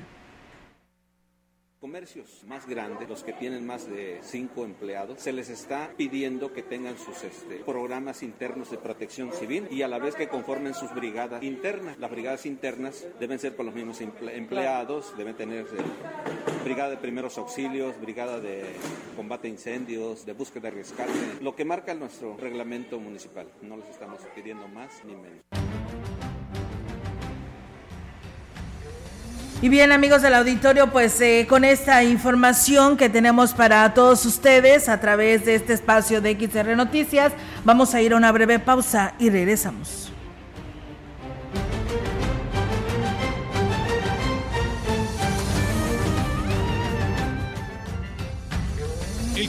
comercios 1.95 2.43
más 2.49 2.67
grandes, 2.67 3.09
los 3.09 3.23
que 3.23 3.33
tienen 3.35 3.65
más 3.65 3.89
de 3.89 4.19
cinco 4.21 4.65
empleados, 4.65 5.21
se 5.21 5.33
les 5.33 5.49
está 5.49 5.93
pidiendo 5.97 6.53
que 6.53 6.65
tengan 6.65 6.99
sus 6.99 7.23
este, 7.23 7.59
programas 7.59 8.25
internos 8.25 8.73
de 8.73 8.79
protección 8.79 9.33
civil 9.33 9.69
y 9.71 9.83
a 9.83 9.87
la 9.87 10.01
vez 10.01 10.17
que 10.17 10.27
conformen 10.27 10.75
sus 10.75 10.93
brigadas 10.93 11.41
internas. 11.45 11.97
Las 12.01 12.11
brigadas 12.11 12.47
internas 12.47 13.07
deben 13.21 13.39
ser 13.39 13.55
con 13.55 13.67
los 13.67 13.77
mismos 13.77 14.01
empleados, 14.01 15.17
deben 15.17 15.37
tener 15.37 15.67
eh, 15.67 16.65
brigada 16.65 16.91
de 16.91 16.97
primeros 16.97 17.39
auxilios, 17.39 17.95
brigada 18.01 18.41
de 18.41 18.65
combate 19.15 19.47
a 19.47 19.53
incendios, 19.53 20.27
de 20.27 20.33
búsqueda 20.33 20.67
y 20.71 20.73
rescate, 20.73 21.13
lo 21.43 21.55
que 21.55 21.65
marca 21.65 21.95
nuestro 21.95 22.37
reglamento 22.37 22.99
municipal. 22.99 23.47
No 23.63 23.77
les 23.77 23.89
estamos 23.89 24.19
pidiendo 24.35 24.67
más 24.67 24.91
ni 25.05 25.15
menos. 25.15 25.45
Y 29.65 29.71
bien 29.71 29.93
amigos 29.93 30.21
del 30.21 30.35
auditorio, 30.35 30.91
pues 30.91 31.19
eh, 31.23 31.47
con 31.49 31.65
esta 31.65 32.05
información 32.05 32.99
que 32.99 33.09
tenemos 33.09 33.55
para 33.55 33.95
todos 33.95 34.27
ustedes 34.27 34.91
a 34.91 35.01
través 35.01 35.47
de 35.47 35.55
este 35.55 35.73
espacio 35.73 36.21
de 36.21 36.37
XR 36.39 36.77
Noticias, 36.77 37.33
vamos 37.65 37.95
a 37.95 38.03
ir 38.03 38.13
a 38.13 38.17
una 38.17 38.31
breve 38.31 38.59
pausa 38.59 39.15
y 39.19 39.31
regresamos. 39.31 40.14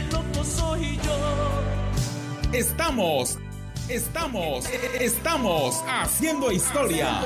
Ese 0.00 0.12
loco 0.12 0.44
soy 0.44 0.96
yo. 0.96 2.52
Estamos, 2.52 3.38
estamos, 3.88 4.66
estamos 4.98 5.82
haciendo 5.86 6.50
historia, 6.50 7.22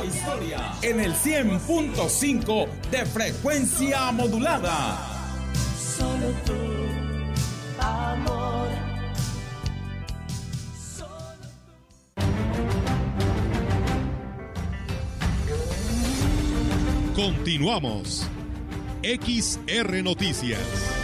en 0.83 1.01
el 1.01 1.15
100.5 1.15 2.69
de 2.91 3.07
frecuencia 3.07 4.11
modulada. 4.13 4.99
Solo 5.97 6.31
tú, 6.45 6.53
amor. 7.81 8.69
Continuamos. 17.15 18.29
XR 19.03 20.03
Noticias. 20.03 21.04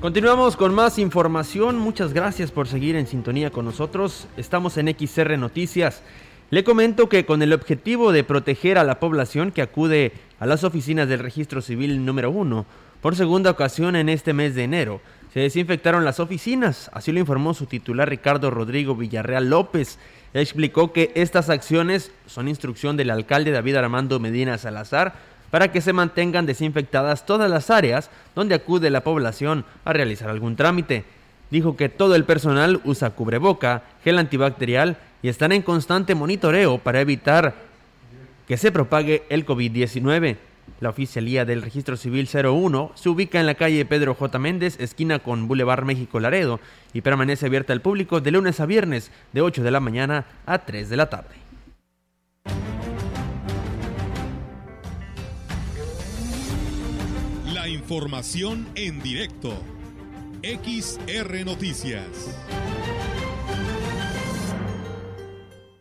Continuamos 0.00 0.56
con 0.56 0.74
más 0.74 0.98
información. 0.98 1.78
Muchas 1.78 2.14
gracias 2.14 2.50
por 2.50 2.66
seguir 2.66 2.96
en 2.96 3.06
sintonía 3.06 3.50
con 3.50 3.66
nosotros. 3.66 4.28
Estamos 4.38 4.78
en 4.78 4.88
XR 4.88 5.36
Noticias. 5.36 6.02
Le 6.48 6.64
comento 6.64 7.10
que 7.10 7.26
con 7.26 7.42
el 7.42 7.52
objetivo 7.52 8.10
de 8.10 8.24
proteger 8.24 8.78
a 8.78 8.84
la 8.84 8.98
población 8.98 9.52
que 9.52 9.60
acude 9.60 10.12
a 10.38 10.46
las 10.46 10.64
oficinas 10.64 11.06
del 11.06 11.18
registro 11.18 11.60
civil 11.60 12.02
número 12.06 12.30
1 12.30 12.64
por 13.02 13.14
segunda 13.14 13.50
ocasión 13.50 13.94
en 13.94 14.08
este 14.08 14.32
mes 14.32 14.54
de 14.54 14.64
enero, 14.64 15.02
se 15.34 15.40
desinfectaron 15.40 16.02
las 16.06 16.18
oficinas, 16.18 16.90
así 16.94 17.12
lo 17.12 17.20
informó 17.20 17.52
su 17.52 17.66
titular 17.66 18.08
Ricardo 18.08 18.50
Rodrigo 18.50 18.96
Villarreal 18.96 19.50
López. 19.50 19.98
Explicó 20.32 20.94
que 20.94 21.12
estas 21.14 21.50
acciones 21.50 22.10
son 22.24 22.48
instrucción 22.48 22.96
del 22.96 23.10
alcalde 23.10 23.50
David 23.50 23.76
Armando 23.76 24.18
Medina 24.18 24.56
Salazar 24.56 25.14
para 25.50 25.72
que 25.72 25.80
se 25.80 25.92
mantengan 25.92 26.46
desinfectadas 26.46 27.26
todas 27.26 27.50
las 27.50 27.70
áreas 27.70 28.10
donde 28.34 28.54
acude 28.54 28.90
la 28.90 29.02
población 29.02 29.64
a 29.84 29.92
realizar 29.92 30.30
algún 30.30 30.56
trámite. 30.56 31.04
Dijo 31.50 31.76
que 31.76 31.88
todo 31.88 32.14
el 32.14 32.24
personal 32.24 32.80
usa 32.84 33.10
cubreboca, 33.10 33.82
gel 34.04 34.18
antibacterial 34.18 34.96
y 35.22 35.28
están 35.28 35.52
en 35.52 35.62
constante 35.62 36.14
monitoreo 36.14 36.78
para 36.78 37.00
evitar 37.00 37.54
que 38.46 38.56
se 38.56 38.72
propague 38.72 39.24
el 39.28 39.44
COVID-19. 39.44 40.36
La 40.80 40.88
oficialía 40.88 41.44
del 41.44 41.62
Registro 41.62 41.96
Civil 41.96 42.28
01 42.32 42.92
se 42.94 43.08
ubica 43.08 43.38
en 43.38 43.46
la 43.46 43.54
calle 43.54 43.84
Pedro 43.84 44.14
J. 44.14 44.38
Méndez, 44.38 44.80
esquina 44.80 45.18
con 45.18 45.46
Boulevard 45.46 45.84
México 45.84 46.20
Laredo, 46.20 46.58
y 46.94 47.02
permanece 47.02 47.46
abierta 47.46 47.72
al 47.72 47.82
público 47.82 48.20
de 48.20 48.30
lunes 48.30 48.60
a 48.60 48.66
viernes 48.66 49.10
de 49.32 49.42
8 49.42 49.62
de 49.62 49.70
la 49.70 49.80
mañana 49.80 50.24
a 50.46 50.58
3 50.58 50.88
de 50.88 50.96
la 50.96 51.10
tarde. 51.10 51.49
Información 57.90 58.68
en 58.76 59.02
directo. 59.02 59.52
XR 60.44 61.44
Noticias. 61.44 62.06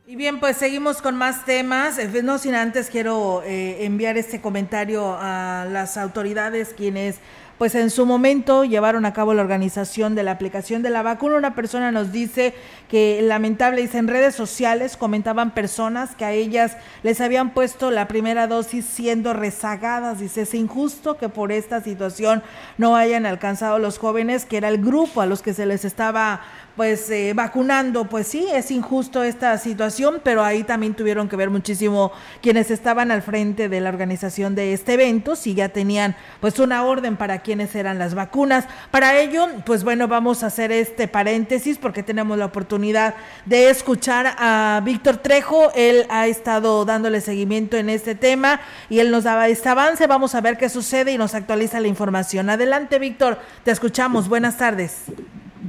Y 0.08 0.16
bien, 0.16 0.40
pues 0.40 0.58
seguimos 0.58 1.04
con 1.04 1.16
más 1.16 1.46
temas. 1.46 2.00
Eh, 2.00 2.10
no 2.24 2.40
sin 2.40 2.56
antes 2.56 2.90
quiero 2.90 3.44
eh, 3.44 3.86
enviar 3.86 4.18
este 4.18 4.42
comentario 4.42 5.16
a 5.20 5.68
las 5.70 5.98
autoridades 5.98 6.74
quienes 6.76 7.20
pues 7.60 7.76
en 7.76 7.90
su 7.90 8.06
momento 8.06 8.64
llevaron 8.64 9.06
a 9.06 9.12
cabo 9.12 9.34
la 9.34 9.42
organización 9.42 10.16
de 10.16 10.24
la 10.24 10.32
aplicación 10.32 10.82
de 10.82 10.90
la 10.90 11.04
vacuna. 11.04 11.36
Una 11.36 11.56
persona 11.56 11.92
nos 11.92 12.14
dice 12.14 12.56
que 12.88 13.22
lamentable, 13.22 13.82
dice 13.82 13.98
en 13.98 14.08
redes 14.08 14.34
sociales 14.34 14.96
comentaban 14.96 15.54
personas 15.54 16.16
que 16.16 16.24
a 16.24 16.32
ellas 16.32 16.78
les 17.04 17.20
habían 17.20 17.54
puesto 17.54 17.92
la 17.92 18.08
primera 18.08 18.48
dosis 18.48 18.86
siendo 18.86 19.34
rezagadas. 19.34 20.20
Dice, 20.20 20.44
es 20.44 20.54
injusto 20.54 21.18
que 21.18 21.28
por 21.28 21.52
esta 21.52 21.82
situación 21.82 22.44
no 22.78 22.96
hayan 22.96 23.26
alcanzado 23.26 23.78
los 23.78 24.00
jóvenes, 24.00 24.46
que 24.46 24.56
era 24.56 24.70
el 24.70 24.82
grupo 24.82 25.20
a 25.20 25.26
los 25.26 25.42
que 25.42 25.54
se 25.54 25.66
les 25.66 25.84
estaba 25.84 26.42
pues 26.80 27.10
eh, 27.10 27.34
vacunando, 27.36 28.06
pues 28.06 28.26
sí, 28.26 28.48
es 28.54 28.72
injusto 28.72 29.22
esta 29.22 29.58
situación, 29.58 30.22
pero 30.24 30.46
ahí 30.46 30.64
también 30.64 30.94
tuvieron 30.94 31.28
que 31.28 31.36
ver 31.36 31.50
muchísimo 31.50 32.14
quienes 32.42 32.72
estaban 32.72 33.12
al 33.12 33.22
frente 33.22 33.68
de 33.68 33.82
la 33.82 33.90
organización 33.90 34.56
de 34.56 34.72
este 34.72 34.94
evento, 34.94 35.36
si 35.36 35.56
ya 35.56 35.68
tenían 35.68 36.16
pues 36.40 36.58
una 36.58 36.86
orden 36.86 37.18
para 37.18 37.40
quienes 37.50 37.74
eran 37.74 37.98
las 37.98 38.14
vacunas. 38.14 38.68
Para 38.92 39.20
ello, 39.20 39.48
pues 39.66 39.84
bueno, 39.84 40.08
vamos 40.08 40.44
a 40.44 40.48
hacer 40.48 40.72
este 40.72 41.08
paréntesis 41.08 41.80
porque 41.80 42.04
tenemos 42.04 42.38
la 42.38 42.46
oportunidad 42.46 43.16
de 43.48 43.72
escuchar 43.72 44.36
a 44.38 44.80
Víctor 44.86 45.18
Trejo, 45.18 45.72
él 45.74 46.06
ha 46.12 46.28
estado 46.28 46.86
dándole 46.86 47.22
seguimiento 47.22 47.76
en 47.76 47.90
este 47.90 48.14
tema 48.14 48.60
y 48.88 49.00
él 49.00 49.10
nos 49.10 49.24
daba 49.24 49.48
este 49.48 49.68
avance, 49.68 50.06
vamos 50.06 50.36
a 50.36 50.42
ver 50.42 50.60
qué 50.60 50.70
sucede 50.70 51.12
y 51.12 51.18
nos 51.18 51.34
actualiza 51.34 51.80
la 51.80 51.88
información. 51.88 52.52
Adelante, 52.52 53.00
Víctor, 53.00 53.40
te 53.64 53.72
escuchamos, 53.72 54.30
buenas 54.30 54.60
tardes. 54.60 55.12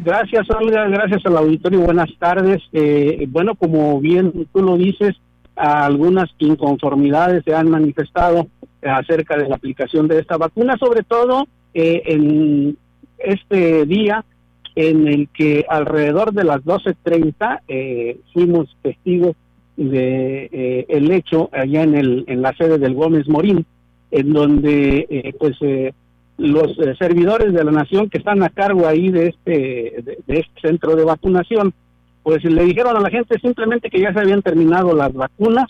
Gracias, 0.04 0.50
Olga. 0.50 0.86
Gracias 0.86 1.24
al 1.24 1.38
auditorio. 1.38 1.80
Buenas 1.80 2.10
tardes. 2.18 2.60
Eh, 2.74 3.24
bueno, 3.30 3.54
como 3.54 3.98
bien 4.00 4.46
tú 4.52 4.60
lo 4.62 4.76
dices, 4.76 5.16
algunas 5.56 6.28
inconformidades 6.38 7.42
se 7.46 7.54
han 7.54 7.70
manifestado 7.70 8.48
acerca 8.82 9.38
de 9.38 9.48
la 9.48 9.56
aplicación 9.56 10.08
de 10.08 10.18
esta 10.18 10.36
vacuna, 10.36 10.76
sobre 10.78 11.04
todo 11.04 11.46
eh, 11.74 12.02
en 12.06 12.76
este 13.18 13.86
día 13.86 14.24
en 14.74 15.08
el 15.08 15.28
que 15.28 15.66
alrededor 15.68 16.32
de 16.32 16.44
las 16.44 16.60
12.30 16.64 17.60
eh, 17.68 18.20
fuimos 18.32 18.76
testigos 18.82 19.36
de 19.76 20.48
eh, 20.52 20.86
el 20.88 21.10
hecho 21.10 21.48
allá 21.52 21.82
en, 21.82 21.94
el, 21.94 22.24
en 22.26 22.42
la 22.42 22.54
sede 22.54 22.78
del 22.78 22.94
Gómez 22.94 23.28
Morín, 23.28 23.64
en 24.10 24.32
donde 24.32 25.06
eh, 25.08 25.34
pues 25.38 25.56
los 26.36 26.78
eh, 26.78 26.94
servidores 26.98 27.52
de 27.52 27.64
la 27.64 27.70
nación 27.70 28.08
que 28.08 28.18
están 28.18 28.42
a 28.42 28.50
cargo 28.50 28.86
ahí 28.86 29.10
de 29.10 29.28
este, 29.28 29.52
de, 30.02 30.38
este 30.38 30.60
centro 30.60 30.96
de 30.96 31.04
vacunación, 31.04 31.72
pues 32.22 32.44
le 32.44 32.64
dijeron 32.64 32.96
a 32.96 33.00
la 33.00 33.10
gente 33.10 33.38
simplemente 33.40 33.90
que 33.90 34.00
ya 34.00 34.12
se 34.12 34.20
habían 34.20 34.42
terminado 34.42 34.94
las 34.94 35.12
vacunas 35.12 35.68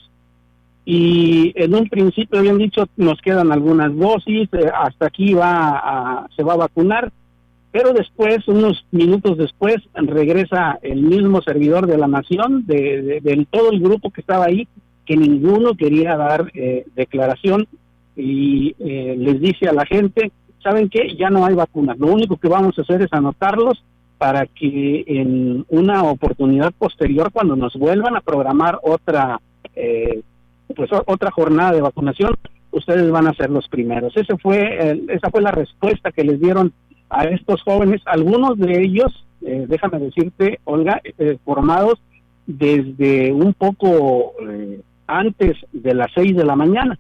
y 0.85 1.53
en 1.57 1.75
un 1.75 1.89
principio 1.89 2.39
habían 2.39 2.59
dicho 2.59 2.87
nos 2.97 3.21
quedan 3.21 3.53
algunas 3.53 3.95
dosis, 3.97 4.49
eh, 4.53 4.71
hasta 4.75 5.07
aquí 5.07 5.35
va 5.35 5.79
a, 5.79 6.29
se 6.35 6.43
va 6.43 6.55
a 6.55 6.59
vacunar, 6.59 7.13
pero 7.73 7.93
después, 7.93 8.47
unos 8.49 8.85
minutos 8.91 9.39
después, 9.39 9.77
regresa 9.95 10.79
el 10.83 11.03
mismo 11.03 11.41
servidor 11.43 11.87
de 11.87 11.99
la 11.99 12.09
nación, 12.09 12.67
de, 12.67 13.21
de, 13.23 13.47
todo 13.51 13.71
el 13.71 13.81
grupo 13.81 14.11
que 14.11 14.23
estaba 14.23 14.47
ahí, 14.47 14.67
que 15.07 15.17
ninguno 15.17 15.75
quería 15.77 16.17
dar 16.17 16.51
eh, 16.55 16.85
declaración 16.97 17.69
y 18.17 18.75
les 18.79 19.41
dice 19.41 19.69
a 19.69 19.73
la 19.73 19.87
gente 19.87 20.33
¿saben 20.63 20.89
qué? 20.89 21.15
Ya 21.17 21.31
no 21.31 21.45
hay 21.45 21.55
vacunas. 21.55 21.99
Lo 21.99 22.09
único 22.09 22.37
que 22.37 22.49
vamos 22.49 22.79
a 22.79 22.83
hacer 22.83 23.03
es 23.03 23.13
anotarlos 23.13 23.83
para 24.19 24.47
que 24.47 25.05
en 25.07 25.65
una 25.69 26.03
oportunidad 26.05 26.73
posterior, 26.73 27.31
cuando 27.33 27.57
nos 27.57 27.75
vuelvan 27.75 28.17
a 28.17 28.21
programar 28.21 28.79
otra, 28.83 29.41
eh, 29.75 30.21
pues 30.75 30.91
otra 31.07 31.31
jornada 31.31 31.73
de 31.73 31.81
vacunación, 31.81 32.35
ustedes 32.71 33.11
van 33.11 33.27
a 33.27 33.35
ser 33.35 33.51
los 33.51 33.69
primeros. 33.69 34.17
Ese 34.17 34.37
fue, 34.39 35.05
esa 35.09 35.31
fue 35.31 35.43
la 35.43 35.51
respuesta 35.51 36.13
que 36.13 36.25
les 36.25 36.41
dieron 36.41 36.73
a 37.09 37.25
estos 37.25 37.63
jóvenes. 37.63 38.01
Algunos 38.07 38.59
de 38.59 38.83
ellos, 38.83 39.27
eh, 39.43 39.67
déjame 39.69 39.99
decirte, 39.99 40.61
Olga, 40.65 41.01
eh, 41.05 41.39
formados 41.45 42.01
desde 42.47 43.33
un 43.33 43.55
poco 43.55 44.33
antes 45.07 45.57
de 45.73 45.95
las 45.95 46.11
seis 46.15 46.37
de 46.37 46.45
la 46.45 46.57
mañana. 46.57 46.99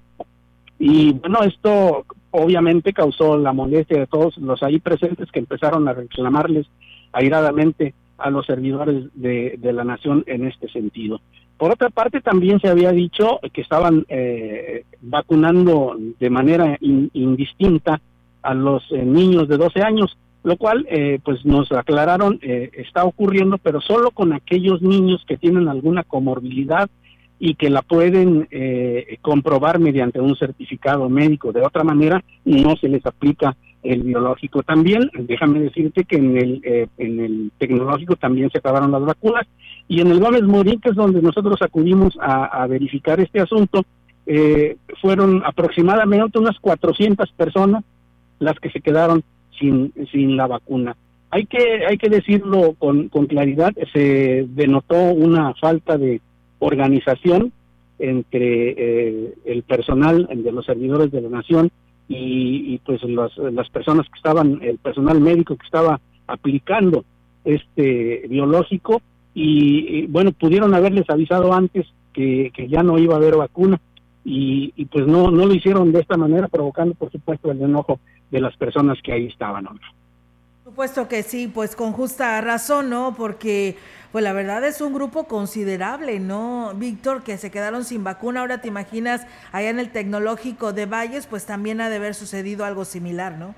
Y 0.78 1.12
bueno, 1.12 1.42
esto 1.42 2.04
obviamente 2.30 2.92
causó 2.92 3.36
la 3.36 3.52
molestia 3.52 3.98
de 3.98 4.06
todos 4.06 4.36
los 4.38 4.62
ahí 4.62 4.78
presentes 4.78 5.30
que 5.30 5.40
empezaron 5.40 5.88
a 5.88 5.92
reclamarles 5.92 6.66
airadamente 7.12 7.94
a 8.18 8.30
los 8.30 8.46
servidores 8.46 9.04
de, 9.14 9.58
la 9.62 9.84
nación 9.84 10.24
en 10.26 10.46
este 10.46 10.68
sentido. 10.68 11.20
Por 11.60 11.72
otra 11.72 11.90
parte, 11.90 12.22
también 12.22 12.58
se 12.58 12.68
había 12.68 12.90
dicho 12.90 13.38
que 13.52 13.60
estaban 13.60 14.06
eh, 14.08 14.84
vacunando 15.02 15.94
de 16.18 16.30
manera 16.30 16.78
indistinta 16.80 18.00
a 18.40 18.54
los 18.54 18.82
eh, 18.90 19.04
niños 19.04 19.46
de 19.46 19.58
12 19.58 19.82
años, 19.82 20.16
lo 20.42 20.56
cual, 20.56 20.86
eh, 20.88 21.18
pues 21.22 21.44
nos 21.44 21.70
aclararon, 21.70 22.38
está 22.40 23.04
ocurriendo, 23.04 23.58
pero 23.58 23.82
solo 23.82 24.10
con 24.10 24.32
aquellos 24.32 24.80
niños 24.80 25.22
que 25.28 25.36
tienen 25.36 25.68
alguna 25.68 26.02
comorbilidad 26.02 26.88
y 27.42 27.54
que 27.54 27.70
la 27.70 27.80
pueden 27.80 28.46
eh, 28.50 29.18
comprobar 29.22 29.78
mediante 29.80 30.20
un 30.20 30.36
certificado 30.36 31.08
médico. 31.08 31.52
De 31.52 31.62
otra 31.62 31.82
manera, 31.82 32.22
no 32.44 32.76
se 32.76 32.88
les 32.88 33.04
aplica 33.06 33.56
el 33.82 34.02
biológico. 34.02 34.62
También, 34.62 35.10
déjame 35.14 35.60
decirte 35.60 36.04
que 36.04 36.16
eh, 36.16 36.86
en 36.98 37.20
el 37.20 37.50
tecnológico 37.56 38.16
también 38.16 38.50
se 38.50 38.58
acabaron 38.58 38.92
las 38.92 39.02
vacunas 39.02 39.46
y 39.90 40.00
en 40.00 40.06
el 40.06 40.20
Gómez 40.20 40.44
Morín, 40.44 40.80
que 40.80 40.90
es 40.90 40.94
donde 40.94 41.20
nosotros 41.20 41.60
acudimos 41.62 42.16
a, 42.20 42.64
verificar 42.68 43.18
este 43.18 43.40
asunto, 43.40 43.82
eh, 44.24 44.76
fueron 45.00 45.42
aproximadamente 45.44 46.38
unas 46.38 46.56
400 46.60 47.28
personas 47.32 47.82
las 48.38 48.56
que 48.60 48.70
se 48.70 48.80
quedaron 48.80 49.24
sin, 49.58 49.92
sin 50.12 50.36
la 50.36 50.46
vacuna. 50.46 50.96
Hay 51.30 51.46
que, 51.46 51.84
hay 51.88 51.98
que 51.98 52.08
decirlo 52.08 52.76
con, 52.78 53.08
con 53.08 53.26
claridad, 53.26 53.72
se 53.92 54.46
denotó 54.50 54.94
una 54.94 55.54
falta 55.54 55.98
de 55.98 56.20
organización 56.60 57.52
entre 57.98 58.74
eh, 58.78 59.34
el 59.44 59.64
personal 59.64 60.28
de 60.32 60.52
los 60.52 60.66
servidores 60.66 61.10
de 61.10 61.20
la 61.20 61.30
nación 61.30 61.68
y, 62.06 62.78
pues 62.86 63.02
las 63.02 63.70
personas 63.70 64.06
que 64.08 64.16
estaban, 64.16 64.60
el 64.62 64.78
personal 64.78 65.20
médico 65.20 65.56
que 65.56 65.66
estaba 65.66 66.00
aplicando 66.28 67.04
este 67.44 68.26
biológico 68.28 69.02
y, 69.34 70.06
bueno, 70.06 70.32
pudieron 70.32 70.74
haberles 70.74 71.08
avisado 71.08 71.52
antes 71.52 71.86
que, 72.12 72.52
ya 72.68 72.82
no 72.82 72.98
iba 72.98 73.14
a 73.14 73.18
haber 73.18 73.36
vacuna 73.36 73.80
y, 74.24 74.84
pues 74.86 75.06
no, 75.06 75.30
no 75.30 75.46
lo 75.46 75.54
hicieron 75.54 75.92
de 75.92 76.00
esta 76.00 76.16
manera, 76.16 76.48
provocando 76.48 76.94
por 76.94 77.10
supuesto 77.10 77.50
el 77.50 77.62
enojo 77.62 78.00
de 78.30 78.40
las 78.40 78.56
personas 78.56 78.98
que 79.02 79.12
ahí 79.12 79.26
estaban. 79.26 79.64
¿no? 79.64 79.70
Supuesto 80.64 81.08
que 81.08 81.22
sí, 81.22 81.50
pues 81.52 81.74
con 81.74 81.92
justa 81.92 82.40
razón, 82.40 82.90
¿no? 82.90 83.14
Porque 83.16 83.76
pues 84.12 84.22
la 84.22 84.32
verdad 84.32 84.64
es 84.64 84.80
un 84.80 84.92
grupo 84.92 85.24
considerable, 85.24 86.20
¿no, 86.20 86.72
Víctor? 86.76 87.22
Que 87.22 87.38
se 87.38 87.50
quedaron 87.50 87.84
sin 87.84 88.04
vacuna. 88.04 88.40
Ahora 88.40 88.60
te 88.60 88.68
imaginas, 88.68 89.26
allá 89.52 89.70
en 89.70 89.78
el 89.78 89.90
tecnológico 89.90 90.72
de 90.72 90.86
Valles, 90.86 91.26
pues 91.26 91.46
también 91.46 91.80
ha 91.80 91.88
de 91.88 91.96
haber 91.96 92.14
sucedido 92.14 92.64
algo 92.64 92.84
similar, 92.84 93.38
¿no? 93.38 93.54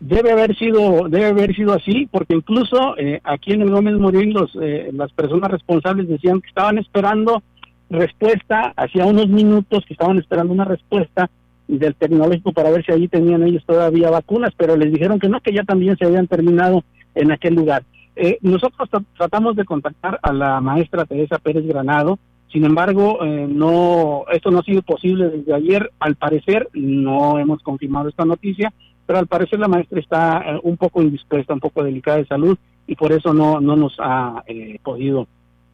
Debe 0.00 0.30
haber 0.30 0.56
sido, 0.56 1.08
debe 1.08 1.26
haber 1.26 1.54
sido 1.54 1.72
así, 1.72 2.06
porque 2.10 2.34
incluso 2.34 2.96
eh, 2.98 3.20
aquí 3.24 3.52
en 3.52 3.62
el 3.62 3.70
Gómez 3.70 3.94
Morín 3.94 4.32
los, 4.32 4.50
eh, 4.60 4.90
las 4.92 5.12
personas 5.12 5.50
responsables 5.50 6.08
decían 6.08 6.40
que 6.40 6.48
estaban 6.48 6.78
esperando 6.78 7.42
respuesta, 7.90 8.72
hacía 8.76 9.06
unos 9.06 9.28
minutos 9.28 9.84
que 9.86 9.94
estaban 9.94 10.18
esperando 10.18 10.52
una 10.52 10.64
respuesta 10.64 11.30
del 11.66 11.94
tecnológico 11.94 12.52
para 12.52 12.70
ver 12.70 12.84
si 12.84 12.92
allí 12.92 13.08
tenían 13.08 13.42
ellos 13.42 13.64
todavía 13.66 14.10
vacunas, 14.10 14.52
pero 14.56 14.76
les 14.76 14.92
dijeron 14.92 15.18
que 15.18 15.28
no, 15.28 15.40
que 15.40 15.52
ya 15.52 15.64
también 15.64 15.96
se 15.96 16.04
habían 16.04 16.26
terminado 16.26 16.84
en 17.14 17.32
aquel 17.32 17.54
lugar. 17.54 17.82
Eh, 18.16 18.38
nosotros 18.40 18.88
tratamos 19.16 19.56
de 19.56 19.64
contactar 19.64 20.18
a 20.22 20.32
la 20.32 20.60
maestra 20.60 21.04
Teresa 21.04 21.38
Pérez 21.38 21.66
Granado, 21.66 22.18
sin 22.52 22.64
embargo, 22.64 23.22
eh, 23.24 23.46
no, 23.48 24.24
esto 24.32 24.50
no 24.50 24.60
ha 24.60 24.62
sido 24.62 24.80
posible 24.82 25.28
desde 25.28 25.54
ayer. 25.54 25.90
Al 26.00 26.16
parecer, 26.16 26.68
no 26.72 27.38
hemos 27.38 27.62
confirmado 27.62 28.08
esta 28.08 28.24
noticia, 28.24 28.72
pero 29.08 29.20
al 29.20 29.26
parecer 29.26 29.58
la 29.58 29.68
maestra 29.68 29.98
está 29.98 30.42
eh, 30.44 30.60
un 30.64 30.76
poco 30.76 31.00
indispuesta, 31.00 31.54
un 31.54 31.60
poco 31.60 31.82
delicada 31.82 32.18
de 32.18 32.26
salud 32.26 32.58
y 32.86 32.94
por 32.94 33.10
eso 33.10 33.32
no, 33.32 33.58
no 33.58 33.74
nos 33.74 33.96
ha 33.98 34.44
podido 34.82 35.26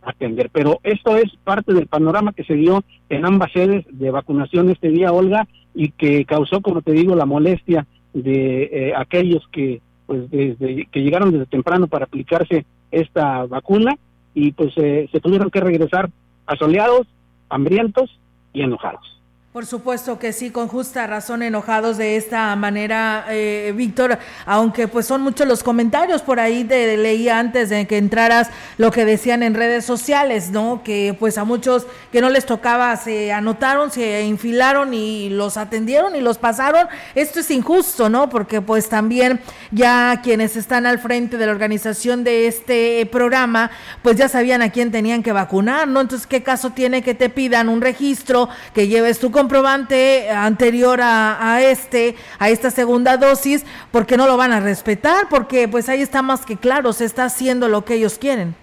atender. 0.03 0.51
Pero 0.53 0.79
esto 0.85 1.17
es 1.17 1.35
parte 1.43 1.75
del 1.75 1.89
panorama 1.89 2.33
que 2.33 2.45
se 2.45 2.55
dio 2.55 2.85
en 3.09 3.27
ambas 3.27 3.51
sedes 3.51 3.85
de 3.91 4.13
vacunación 4.13 4.71
este 4.71 4.89
día, 4.89 5.13
Olga, 5.13 5.49
y 5.75 5.91
que 5.91 6.25
causó, 6.27 6.61
como 6.61 6.81
te 6.81 6.93
digo, 6.93 7.17
la 7.17 7.27
molestia 7.27 7.89
de 8.13 8.71
eh, 8.71 8.93
aquellos 8.97 9.43
que 9.51 9.81
pues 10.07 10.31
desde 10.31 10.87
que 10.93 11.03
llegaron 11.03 11.33
desde 11.33 11.47
temprano 11.47 11.89
para 11.89 12.05
aplicarse 12.05 12.67
esta 12.93 13.47
vacuna 13.47 13.97
y 14.33 14.53
pues 14.53 14.73
eh, 14.77 15.09
se 15.11 15.21
tuvieron 15.21 15.51
que 15.51 15.59
regresar 15.59 16.09
asoleados, 16.47 17.09
hambrientos 17.49 18.17
y 18.53 18.63
enojados. 18.63 19.21
Por 19.55 19.67
supuesto 19.67 20.19
que 20.19 20.33
sí, 20.33 20.51
con 20.51 20.67
justa 20.67 21.07
razón 21.07 21.41
enojados 21.41 21.97
de 21.97 22.17
esta 22.17 22.57
manera, 22.57 23.25
eh, 23.29 23.73
Víctor, 23.77 24.19
aunque 24.47 24.89
pues 24.89 25.07
son 25.07 25.21
muchos 25.21 25.47
los 25.47 25.63
comentarios 25.63 26.23
por 26.23 26.41
ahí 26.41 26.65
te 26.65 26.97
leía 26.97 27.39
antes 27.39 27.71
de 27.71 27.87
que 27.87 27.99
entraras 27.99 28.51
lo 28.79 28.91
que 28.91 29.05
decían 29.05 29.45
en 29.45 29.55
redes 29.55 29.85
sociales, 29.85 30.51
¿no? 30.51 30.83
Que 30.83 31.17
pues 31.17 31.39
a 31.39 31.45
muchos 31.45 31.87
que 32.11 32.21
no 32.21 32.31
les 32.31 32.47
tocaba 32.47 32.97
se 32.97 33.31
anotaron, 33.31 33.93
se 33.93 34.25
infilaron 34.25 34.93
y 34.93 35.31
los 35.31 35.57
atendieron 35.57 36.17
y 36.17 36.21
los 36.21 36.37
pasaron. 36.37 36.89
Esto 37.15 37.39
es 37.39 37.49
injusto, 37.53 38.09
¿no? 38.09 38.29
Porque 38.31 38.61
pues 38.61 38.89
también 38.89 39.41
ya 39.71 40.21
quienes 40.25 40.57
están 40.57 40.85
al 40.85 40.99
frente 40.99 41.37
de 41.37 41.47
la 41.47 41.53
organización 41.53 42.25
de 42.25 42.49
este 42.49 43.07
programa, 43.07 43.71
pues 44.03 44.17
ya 44.17 44.29
sabían 44.29 44.63
a 44.63 44.73
quién 44.73 44.91
tenían 44.91 45.23
que 45.23 45.31
vacunar, 45.31 45.87
¿no? 45.87 46.01
Entonces, 46.01 46.27
¿qué 46.27 46.43
caso 46.43 46.71
tiene 46.71 47.03
que 47.03 47.15
te 47.15 47.29
pidan 47.29 47.69
un 47.69 47.83
registro, 47.83 48.49
que 48.75 48.89
lleves 48.89 49.21
tu 49.21 49.31
comprobante 49.45 50.31
anterior 50.31 51.01
a, 51.03 51.61
este, 51.61 52.15
a 52.39 52.49
esta 52.49 52.71
segunda 52.71 53.19
dosis, 53.19 53.67
porque 53.93 54.17
no 54.17 54.27
lo 54.27 54.39
van 54.39 54.53
a 54.53 54.61
respetar, 54.61 55.29
porque 55.29 55.69
pues 55.69 55.91
ahí 55.91 56.01
está 56.01 56.23
más 56.23 56.47
que 56.47 56.57
claro, 56.57 56.95
se 56.95 57.05
está 57.05 57.27
haciendo 57.27 57.69
lo 57.69 57.85
que 57.85 57.97
ellos 57.97 58.19
quieren. 58.19 58.55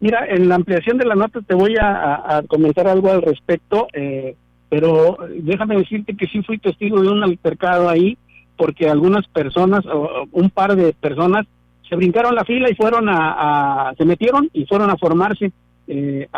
Mira, 0.00 0.26
en 0.26 0.48
la 0.48 0.56
ampliación 0.56 0.98
de 0.98 1.06
la 1.06 1.14
nota 1.14 1.40
te 1.42 1.54
voy 1.54 1.76
a, 1.80 2.42
comentar 2.48 2.88
algo 2.88 3.12
al 3.12 3.22
respecto, 3.22 3.86
eh, 3.92 4.34
pero 4.68 5.16
déjame 5.30 5.76
decirte 5.76 6.16
que 6.16 6.26
sí 6.26 6.42
fui 6.42 6.58
testigo 6.58 7.00
de 7.00 7.08
un 7.10 7.22
altercado 7.22 7.88
ahí, 7.88 8.18
porque 8.56 8.88
algunas 8.88 9.28
personas, 9.28 9.84
un 10.32 10.50
par 10.50 10.74
de 10.74 10.92
personas, 10.92 11.46
se 11.88 11.94
brincaron 11.94 12.34
la 12.34 12.44
fila 12.44 12.68
y 12.68 12.74
fueron 12.74 13.08
a, 13.08 13.94
se 13.96 14.04
metieron 14.04 14.50
y 14.52 14.66
fueron 14.66 14.90
a 14.90 14.96
formarse 14.96 15.52
eh, 15.86 16.28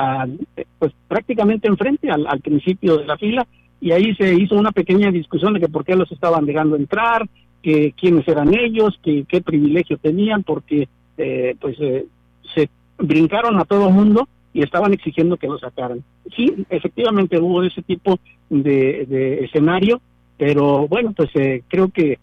pues 0.78 0.92
prácticamente 1.06 1.68
enfrente 1.68 2.11
al, 2.11 2.40
principio 2.40 2.98
de 2.98 3.06
la 3.06 3.16
fila 3.16 3.46
y 3.80 3.92
ahí 3.92 4.14
se 4.16 4.35
hizo 4.35 4.56
una 4.56 4.72
pequeña 4.72 5.11
discusión 5.11 5.54
de 5.54 5.61
que 5.61 5.68
por 5.68 5.85
qué 5.85 5.94
los 5.94 6.11
estaban 6.11 6.46
dejando 6.46 6.76
entrar, 6.76 7.28
que 7.62 7.92
quiénes 7.92 8.26
eran 8.26 8.54
ellos, 8.54 8.98
que 9.02 9.24
qué 9.28 9.40
privilegio 9.40 9.98
tenían, 9.98 10.42
porque 10.42 10.88
eh, 11.18 11.54
pues 11.61 11.76
eh, 11.80 12.06
se 12.54 12.68
brincaron 12.98 13.59
a 13.59 13.64
todo 13.64 13.90
mundo 13.90 14.28
y 14.52 14.62
estaban 14.62 14.92
exigiendo 14.94 15.37
que 15.37 15.48
los 15.48 15.61
sacaran. 15.61 16.02
Sí, 16.35 16.64
efectivamente 16.70 17.38
hubo 17.38 17.62
ese 17.62 17.82
tipo 17.82 18.18
de, 18.48 19.44
escenario, 19.44 20.00
pero 20.38 20.88
bueno, 20.88 21.12
pues 21.14 21.30
eh, 21.35 21.62
creo 21.68 21.88
que 21.90 22.18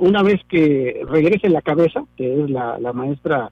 una 0.00 0.22
vez 0.22 0.38
que 0.46 1.00
regrese 1.08 1.48
la 1.48 1.62
cabeza, 1.62 2.04
que 2.18 2.42
es 2.42 2.50
la, 2.50 2.78
la 2.78 2.92
maestra 2.92 3.50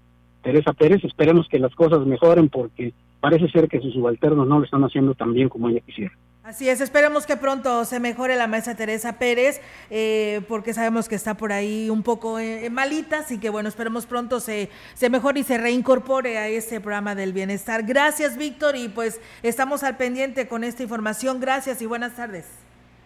Teresa 0.48 0.72
Pérez, 0.72 1.04
esperemos 1.04 1.46
que 1.46 1.58
las 1.58 1.74
cosas 1.74 2.06
mejoren 2.06 2.48
porque 2.48 2.94
parece 3.20 3.50
ser 3.50 3.68
que 3.68 3.80
sus 3.80 3.92
subalternos 3.92 4.48
no 4.48 4.58
lo 4.58 4.64
están 4.64 4.82
haciendo 4.82 5.14
tan 5.14 5.34
bien 5.34 5.50
como 5.50 5.68
ella 5.68 5.80
quisiera. 5.80 6.14
Así 6.42 6.70
es, 6.70 6.80
esperemos 6.80 7.26
que 7.26 7.37
pronto 7.37 7.84
se 7.84 8.00
mejore 8.00 8.34
la 8.34 8.46
maestra 8.46 8.74
Teresa 8.74 9.18
Pérez, 9.18 9.61
eh, 9.90 10.40
porque 10.48 10.72
sabemos 10.72 11.06
que 11.06 11.16
está 11.16 11.37
por 11.37 11.52
ahí 11.52 11.90
un 11.90 12.02
poco 12.02 12.38
eh, 12.38 12.70
malita, 12.70 13.18
así 13.18 13.38
que 13.38 13.50
bueno, 13.50 13.68
esperemos 13.68 14.06
pronto 14.06 14.40
se, 14.40 14.70
se 14.94 15.11
mejore 15.11 15.40
y 15.40 15.42
se 15.42 15.58
reincorpore 15.58 16.38
a 16.38 16.48
este 16.48 16.80
programa 16.80 17.14
del 17.14 17.34
bienestar. 17.34 17.82
Gracias, 17.82 18.38
Víctor, 18.38 18.74
y 18.74 18.88
pues 18.88 19.20
estamos 19.42 19.82
al 19.82 19.98
pendiente 19.98 20.48
con 20.48 20.64
esta 20.64 20.82
información. 20.82 21.40
Gracias 21.40 21.82
y 21.82 21.87
buenas 21.87 22.16
tardes. 22.16 22.46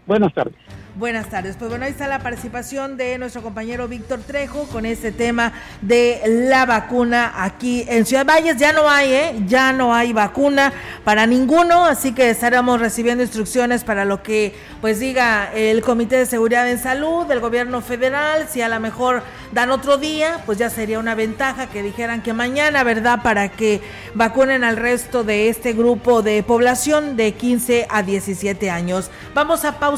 Buenas 0.07 0.35
tardes. 0.35 0.55
Buenas 0.95 1.31
tardes. 1.31 1.57
Pues 1.57 1.71
bueno, 1.71 1.87
ahí 1.87 1.93
está 1.93 2.07
la 2.07 2.19
participación 2.19 2.99
de 2.99 3.17
nuestro 3.17 3.41
compañero 3.41 3.89
Víctor 3.89 4.21
Trejo 4.21 4.65
con 4.65 4.85
este 4.85 5.11
tema 5.11 5.55
de 5.81 6.21
la 6.27 6.67
vacuna 6.67 7.33
aquí 7.35 7.87
en 7.89 8.05
Ciudad 8.05 8.27
Valles. 8.27 8.59
Ya 8.59 8.75
no 8.75 8.91
hay, 8.91 9.11
¿eh? 9.11 9.35
Ya 9.47 9.73
no 9.73 9.95
hay 9.95 10.13
vacuna 10.13 10.71
para 11.03 11.27
ninguno, 11.27 11.87
así 11.87 12.13
que 12.13 12.29
estaremos 12.29 12.79
recibiendo 12.79 13.23
instrucciones 13.23 13.85
para 13.85 14.05
lo 14.05 14.23
que 14.23 14.55
pues 14.83 15.01
diga 15.01 15.51
el 15.55 15.81
Comité 15.81 16.17
de 16.17 16.27
Seguridad 16.27 16.69
en 16.69 16.79
Salud 16.79 17.25
del 17.25 17.41
gobierno 17.41 17.81
federal. 17.81 18.47
Si 18.51 18.61
a 18.61 18.69
lo 18.69 18.79
mejor 18.79 19.23
dan 19.53 19.71
otro 19.71 19.97
día, 19.97 20.41
pues 20.45 20.59
ya 20.59 20.69
sería 20.69 20.99
una 20.99 21.15
ventaja 21.15 21.69
que 21.69 21.83
dijeran 21.83 22.23
que 22.23 22.35
mañana, 22.35 22.85
¿verdad? 22.85 23.21
Para 23.23 23.49
que 23.49 23.81
vacunen 24.13 24.63
al 24.63 24.77
resto 24.77 25.25
de 25.25 25.49
este 25.49 25.73
grupo 25.73 26.21
de 26.21 26.43
población 26.43 27.17
de 27.17 27.33
15 27.33 27.87
a 27.89 28.03
17 28.03 28.69
años. 28.71 29.11
Vamos 29.35 29.65
a 29.65 29.79
pausa 29.79 29.92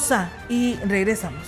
y 0.48 0.74
regresamos. 0.87 1.44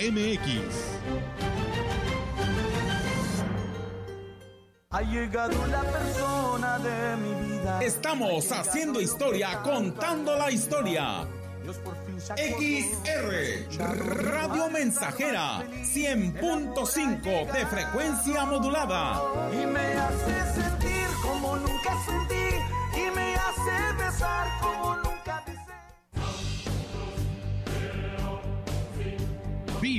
Ha 4.91 5.03
llegado 5.03 5.67
la 5.69 5.83
persona 5.83 6.79
de 6.81 7.17
mi 7.17 7.35
vida. 7.49 7.81
Estamos 7.83 8.51
haciendo 8.51 9.01
historia, 9.01 9.63
contando 9.63 10.37
la 10.37 10.51
historia. 10.51 11.27
XR 12.37 13.85
Radio 14.33 14.71
Mensajera 14.71 15.63
100.5 15.83 17.53
de 17.53 17.67
frecuencia 17.67 18.45
modulada. 18.45 19.23
Y 19.53 19.67
me 19.67 19.95
hace 19.95 20.53
sentir 20.61 21.07
como 21.23 21.57
nunca 21.57 21.97
sentí. 22.05 22.35
Y 22.97 23.11
me 23.15 23.35
hace 23.35 23.93
besar 23.99 24.47
como 24.61 24.97
nunca 24.97 25.04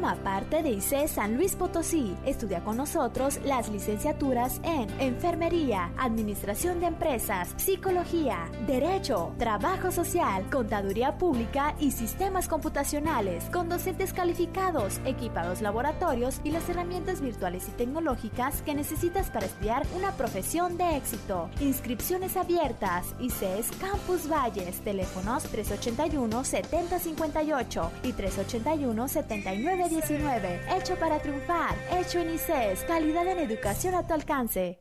Forma 0.00 0.16
parte 0.24 0.62
de 0.62 0.70
ICE 0.70 1.08
San 1.08 1.36
Luis 1.36 1.54
Potosí. 1.54 2.16
Estudia 2.24 2.64
con 2.64 2.78
nosotros 2.78 3.38
las 3.44 3.68
licenciaturas 3.68 4.58
en 4.64 4.88
Enfermería, 4.98 5.92
Administración 5.98 6.80
de 6.80 6.86
Empresas, 6.86 7.52
Psicología, 7.58 8.50
Derecho, 8.66 9.34
Trabajo 9.36 9.90
Social, 9.90 10.48
Contaduría 10.48 11.18
Pública 11.18 11.74
y 11.78 11.90
Sistemas 11.90 12.48
Computacionales, 12.48 13.44
con 13.50 13.68
docentes 13.68 14.14
calificados, 14.14 15.02
equipados 15.04 15.60
laboratorios 15.60 16.40
y 16.44 16.50
las 16.50 16.66
herramientas 16.70 17.20
virtuales 17.20 17.68
y 17.68 17.72
tecnológicas 17.72 18.62
que 18.62 18.74
necesitas 18.74 19.28
para 19.28 19.44
estudiar 19.44 19.86
una 19.94 20.12
profesión 20.12 20.78
de 20.78 20.96
éxito. 20.96 21.50
Inscripciones 21.60 22.38
abiertas. 22.38 23.14
ICES 23.18 23.70
Campus 23.78 24.30
Valles. 24.30 24.80
Teléfonos 24.80 25.42
381 25.42 26.42
7058 26.42 27.90
y 28.04 28.12
381 28.14 29.08
79 29.08 29.89
19 29.90 30.60
Hecho 30.76 30.94
para 30.96 31.20
triunfar. 31.20 31.76
Hecho 31.90 32.20
en 32.20 32.34
ICES. 32.34 32.84
Calidad 32.86 33.26
en 33.26 33.38
educación 33.40 33.94
a 33.94 34.06
tu 34.06 34.14
alcance. 34.14 34.78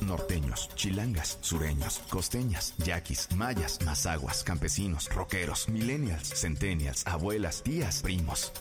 Norteños, 0.00 0.70
chilangas, 0.74 1.38
sureños, 1.40 2.00
costeñas, 2.08 2.74
yaquis, 2.78 3.28
mayas, 3.34 3.80
mazaguas, 3.84 4.44
campesinos, 4.44 5.12
rockeros, 5.12 5.68
millennials, 5.68 6.28
centennials, 6.40 7.06
abuelas, 7.06 7.62
tías, 7.62 8.02
primos. 8.02 8.52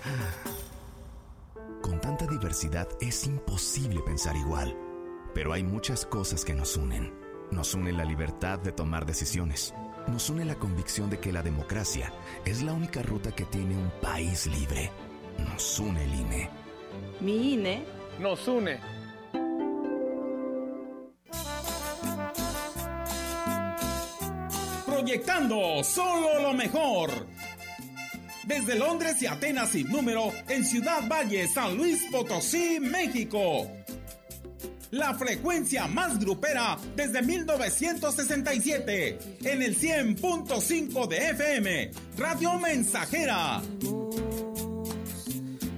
Con 1.82 2.02
tanta 2.02 2.26
diversidad 2.26 2.88
es 3.00 3.26
imposible 3.26 4.02
pensar 4.02 4.36
igual. 4.36 4.76
Pero 5.34 5.54
hay 5.54 5.64
muchas 5.64 6.06
cosas 6.06 6.44
que 6.44 6.56
nos 6.56 6.76
unen. 6.78 7.14
Nos 7.52 7.74
une 7.76 7.92
la 7.92 8.06
libertad 8.06 8.60
de 8.60 8.72
tomar 8.72 9.06
decisiones. 9.06 9.74
Nos 10.08 10.30
une 10.30 10.46
la 10.46 10.56
convicción 10.56 11.10
de 11.10 11.20
que 11.20 11.32
la 11.32 11.44
democracia 11.44 12.12
es 12.46 12.64
la 12.64 12.74
única 12.74 13.04
ruta 13.04 13.32
que 13.32 13.46
tiene 13.46 13.76
un 13.76 13.92
país 14.02 14.48
libre. 14.48 14.92
Nos 15.50 15.80
une 15.80 16.04
el 16.04 16.14
INE. 16.14 16.50
Mi 17.22 17.54
INE 17.54 17.84
nos 18.20 18.48
une. 18.48 18.80
Proyectando 24.86 25.84
solo 25.84 26.42
lo 26.42 26.54
mejor. 26.54 27.10
Desde 28.44 28.76
Londres 28.76 29.22
y 29.22 29.28
Atenas 29.28 29.70
sin 29.70 29.90
número, 29.90 30.32
en 30.48 30.66
Ciudad 30.66 31.08
Valle, 31.08 31.48
San 31.48 31.78
Luis 31.78 32.06
Potosí, 32.12 32.80
México. 32.80 33.72
La 34.92 35.14
frecuencia 35.14 35.88
más 35.88 36.20
grupera 36.20 36.78
desde 36.96 37.22
1967, 37.22 39.20
en 39.46 39.62
el 39.62 39.80
100.5 39.80 41.08
de 41.08 41.30
FM, 41.30 41.92
Radio 42.18 42.60
Mensajera 42.60 43.62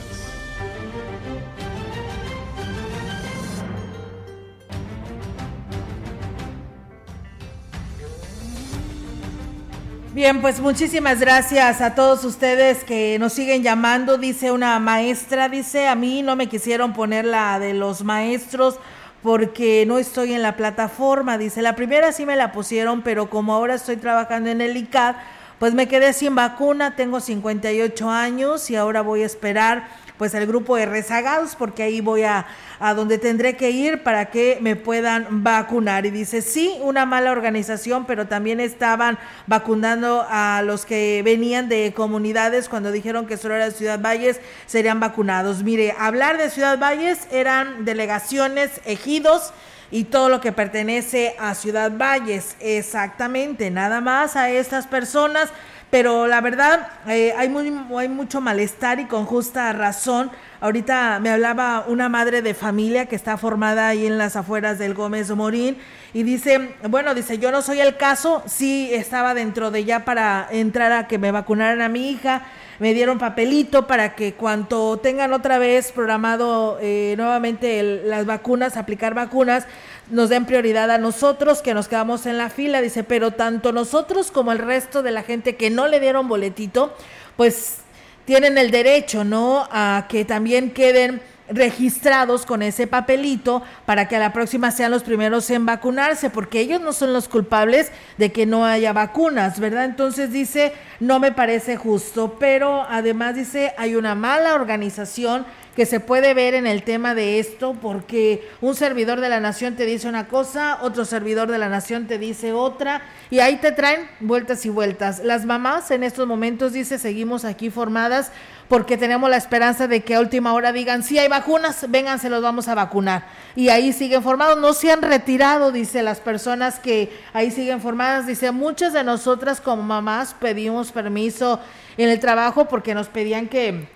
Bien, 10.12 10.42
pues 10.42 10.60
muchísimas 10.60 11.20
gracias 11.20 11.80
a 11.80 11.94
todos 11.94 12.22
ustedes 12.24 12.84
que 12.84 13.16
nos 13.18 13.32
siguen 13.32 13.62
llamando. 13.62 14.18
Dice 14.18 14.52
una 14.52 14.78
maestra, 14.78 15.48
dice, 15.48 15.88
a 15.88 15.94
mí 15.94 16.20
no 16.20 16.36
me 16.36 16.48
quisieron 16.50 16.92
poner 16.92 17.24
la 17.24 17.58
de 17.58 17.72
los 17.72 18.04
maestros 18.04 18.78
porque 19.22 19.84
no 19.86 19.98
estoy 19.98 20.34
en 20.34 20.42
la 20.42 20.58
plataforma. 20.58 21.38
Dice, 21.38 21.62
la 21.62 21.76
primera 21.76 22.12
sí 22.12 22.26
me 22.26 22.36
la 22.36 22.52
pusieron, 22.52 23.00
pero 23.00 23.30
como 23.30 23.54
ahora 23.54 23.74
estoy 23.74 23.96
trabajando 23.96 24.50
en 24.50 24.60
el 24.60 24.76
ICAD, 24.76 25.16
pues 25.62 25.74
me 25.74 25.86
quedé 25.86 26.12
sin 26.12 26.34
vacuna, 26.34 26.96
tengo 26.96 27.20
58 27.20 28.10
años 28.10 28.68
y 28.68 28.74
ahora 28.74 29.00
voy 29.00 29.22
a 29.22 29.26
esperar 29.26 29.86
pues 30.18 30.34
el 30.34 30.44
grupo 30.48 30.74
de 30.74 30.86
rezagados 30.86 31.54
porque 31.54 31.84
ahí 31.84 32.00
voy 32.00 32.24
a, 32.24 32.48
a 32.80 32.94
donde 32.94 33.16
tendré 33.16 33.56
que 33.56 33.70
ir 33.70 34.02
para 34.02 34.32
que 34.32 34.58
me 34.60 34.74
puedan 34.74 35.44
vacunar. 35.44 36.04
Y 36.04 36.10
dice, 36.10 36.42
sí, 36.42 36.74
una 36.82 37.06
mala 37.06 37.30
organización, 37.30 38.06
pero 38.06 38.26
también 38.26 38.58
estaban 38.58 39.20
vacunando 39.46 40.26
a 40.28 40.62
los 40.64 40.84
que 40.84 41.22
venían 41.24 41.68
de 41.68 41.92
comunidades 41.94 42.68
cuando 42.68 42.90
dijeron 42.90 43.26
que 43.26 43.36
solo 43.36 43.54
era 43.54 43.70
Ciudad 43.70 44.00
Valles, 44.00 44.40
serían 44.66 44.98
vacunados. 44.98 45.62
Mire, 45.62 45.94
hablar 45.96 46.38
de 46.38 46.50
Ciudad 46.50 46.76
Valles 46.76 47.28
eran 47.30 47.84
delegaciones, 47.84 48.80
ejidos, 48.84 49.52
y 49.92 50.04
todo 50.04 50.30
lo 50.30 50.40
que 50.40 50.50
pertenece 50.50 51.36
a 51.38 51.54
Ciudad 51.54 51.92
Valles. 51.96 52.56
Exactamente, 52.58 53.70
nada 53.70 54.00
más 54.00 54.34
a 54.34 54.50
estas 54.50 54.88
personas. 54.88 55.50
Pero 55.90 56.26
la 56.26 56.40
verdad, 56.40 56.88
eh, 57.06 57.34
hay, 57.36 57.50
muy, 57.50 57.70
hay 57.98 58.08
mucho 58.08 58.40
malestar 58.40 58.98
y 58.98 59.04
con 59.04 59.26
justa 59.26 59.70
razón. 59.74 60.30
Ahorita 60.62 61.18
me 61.20 61.28
hablaba 61.28 61.84
una 61.86 62.08
madre 62.08 62.40
de 62.40 62.54
familia 62.54 63.04
que 63.04 63.14
está 63.14 63.36
formada 63.36 63.88
ahí 63.88 64.06
en 64.06 64.16
las 64.16 64.34
afueras 64.34 64.78
del 64.78 64.94
Gómez 64.94 65.30
Morín 65.32 65.76
y 66.14 66.22
dice, 66.22 66.74
bueno, 66.88 67.14
dice, 67.14 67.36
yo 67.36 67.50
no 67.52 67.60
soy 67.60 67.80
el 67.80 67.98
caso, 67.98 68.42
sí 68.46 68.88
estaba 68.94 69.34
dentro 69.34 69.70
de 69.70 69.84
ya 69.84 70.06
para 70.06 70.48
entrar 70.50 70.92
a 70.92 71.06
que 71.06 71.18
me 71.18 71.30
vacunaran 71.30 71.82
a 71.82 71.90
mi 71.90 72.08
hija, 72.08 72.40
me 72.78 72.94
dieron 72.94 73.18
papelito 73.18 73.86
para 73.86 74.14
que 74.14 74.34
cuando 74.34 74.98
tengan 74.98 75.32
otra 75.32 75.58
vez 75.58 75.92
programado 75.92 76.78
eh, 76.80 77.14
nuevamente 77.16 77.82
las 78.04 78.26
vacunas, 78.26 78.76
aplicar 78.76 79.14
vacunas, 79.14 79.66
nos 80.10 80.28
den 80.28 80.46
prioridad 80.46 80.90
a 80.90 80.98
nosotros 80.98 81.62
que 81.62 81.74
nos 81.74 81.88
quedamos 81.88 82.26
en 82.26 82.38
la 82.38 82.50
fila, 82.50 82.80
dice, 82.80 83.04
pero 83.04 83.32
tanto 83.32 83.72
nosotros 83.72 84.30
como 84.30 84.52
el 84.52 84.58
resto 84.58 85.02
de 85.02 85.10
la 85.10 85.22
gente 85.22 85.56
que 85.56 85.70
no 85.70 85.88
le 85.88 86.00
dieron 86.00 86.28
boletito, 86.28 86.94
pues 87.36 87.78
tienen 88.24 88.58
el 88.58 88.70
derecho, 88.70 89.24
¿no? 89.24 89.68
A 89.70 90.06
que 90.08 90.24
también 90.24 90.70
queden 90.70 91.20
registrados 91.52 92.46
con 92.46 92.62
ese 92.62 92.86
papelito 92.86 93.62
para 93.86 94.08
que 94.08 94.16
a 94.16 94.18
la 94.18 94.32
próxima 94.32 94.70
sean 94.70 94.90
los 94.90 95.02
primeros 95.02 95.50
en 95.50 95.66
vacunarse, 95.66 96.30
porque 96.30 96.60
ellos 96.60 96.80
no 96.80 96.92
son 96.92 97.12
los 97.12 97.28
culpables 97.28 97.92
de 98.18 98.32
que 98.32 98.46
no 98.46 98.64
haya 98.66 98.92
vacunas, 98.92 99.60
¿verdad? 99.60 99.84
Entonces 99.84 100.32
dice, 100.32 100.72
no 101.00 101.20
me 101.20 101.32
parece 101.32 101.76
justo, 101.76 102.36
pero 102.38 102.86
además 102.88 103.34
dice, 103.34 103.74
hay 103.78 103.94
una 103.96 104.14
mala 104.14 104.54
organización 104.54 105.44
que 105.74 105.86
se 105.86 106.00
puede 106.00 106.34
ver 106.34 106.54
en 106.54 106.66
el 106.66 106.82
tema 106.82 107.14
de 107.14 107.38
esto, 107.38 107.74
porque 107.80 108.46
un 108.60 108.74
servidor 108.74 109.20
de 109.20 109.30
la 109.30 109.40
nación 109.40 109.74
te 109.74 109.86
dice 109.86 110.08
una 110.08 110.28
cosa, 110.28 110.78
otro 110.82 111.04
servidor 111.04 111.50
de 111.50 111.58
la 111.58 111.68
nación 111.68 112.06
te 112.06 112.18
dice 112.18 112.52
otra, 112.52 113.02
y 113.30 113.38
ahí 113.38 113.56
te 113.56 113.72
traen 113.72 114.06
vueltas 114.20 114.66
y 114.66 114.68
vueltas. 114.68 115.20
Las 115.24 115.46
mamás 115.46 115.90
en 115.90 116.02
estos 116.02 116.26
momentos, 116.26 116.72
dice, 116.74 116.98
seguimos 116.98 117.44
aquí 117.44 117.70
formadas 117.70 118.32
porque 118.68 118.96
tenemos 118.96 119.28
la 119.28 119.36
esperanza 119.36 119.86
de 119.86 120.02
que 120.02 120.14
a 120.14 120.20
última 120.20 120.54
hora 120.54 120.72
digan, 120.72 121.02
si 121.02 121.18
hay 121.18 121.28
vacunas, 121.28 121.86
vengan, 121.90 122.18
se 122.18 122.30
los 122.30 122.42
vamos 122.42 122.68
a 122.68 122.74
vacunar. 122.74 123.26
Y 123.54 123.68
ahí 123.68 123.92
siguen 123.92 124.22
formados, 124.22 124.58
no 124.58 124.72
se 124.72 124.90
han 124.90 125.02
retirado, 125.02 125.72
dice 125.72 126.02
las 126.02 126.20
personas 126.20 126.78
que 126.78 127.10
ahí 127.32 127.50
siguen 127.50 127.80
formadas, 127.80 128.26
dice, 128.26 128.50
muchas 128.50 128.92
de 128.92 129.04
nosotras 129.04 129.60
como 129.60 129.82
mamás 129.82 130.34
pedimos 130.38 130.92
permiso 130.92 131.60
en 131.96 132.08
el 132.08 132.20
trabajo 132.20 132.66
porque 132.66 132.94
nos 132.94 133.08
pedían 133.08 133.48
que 133.48 133.88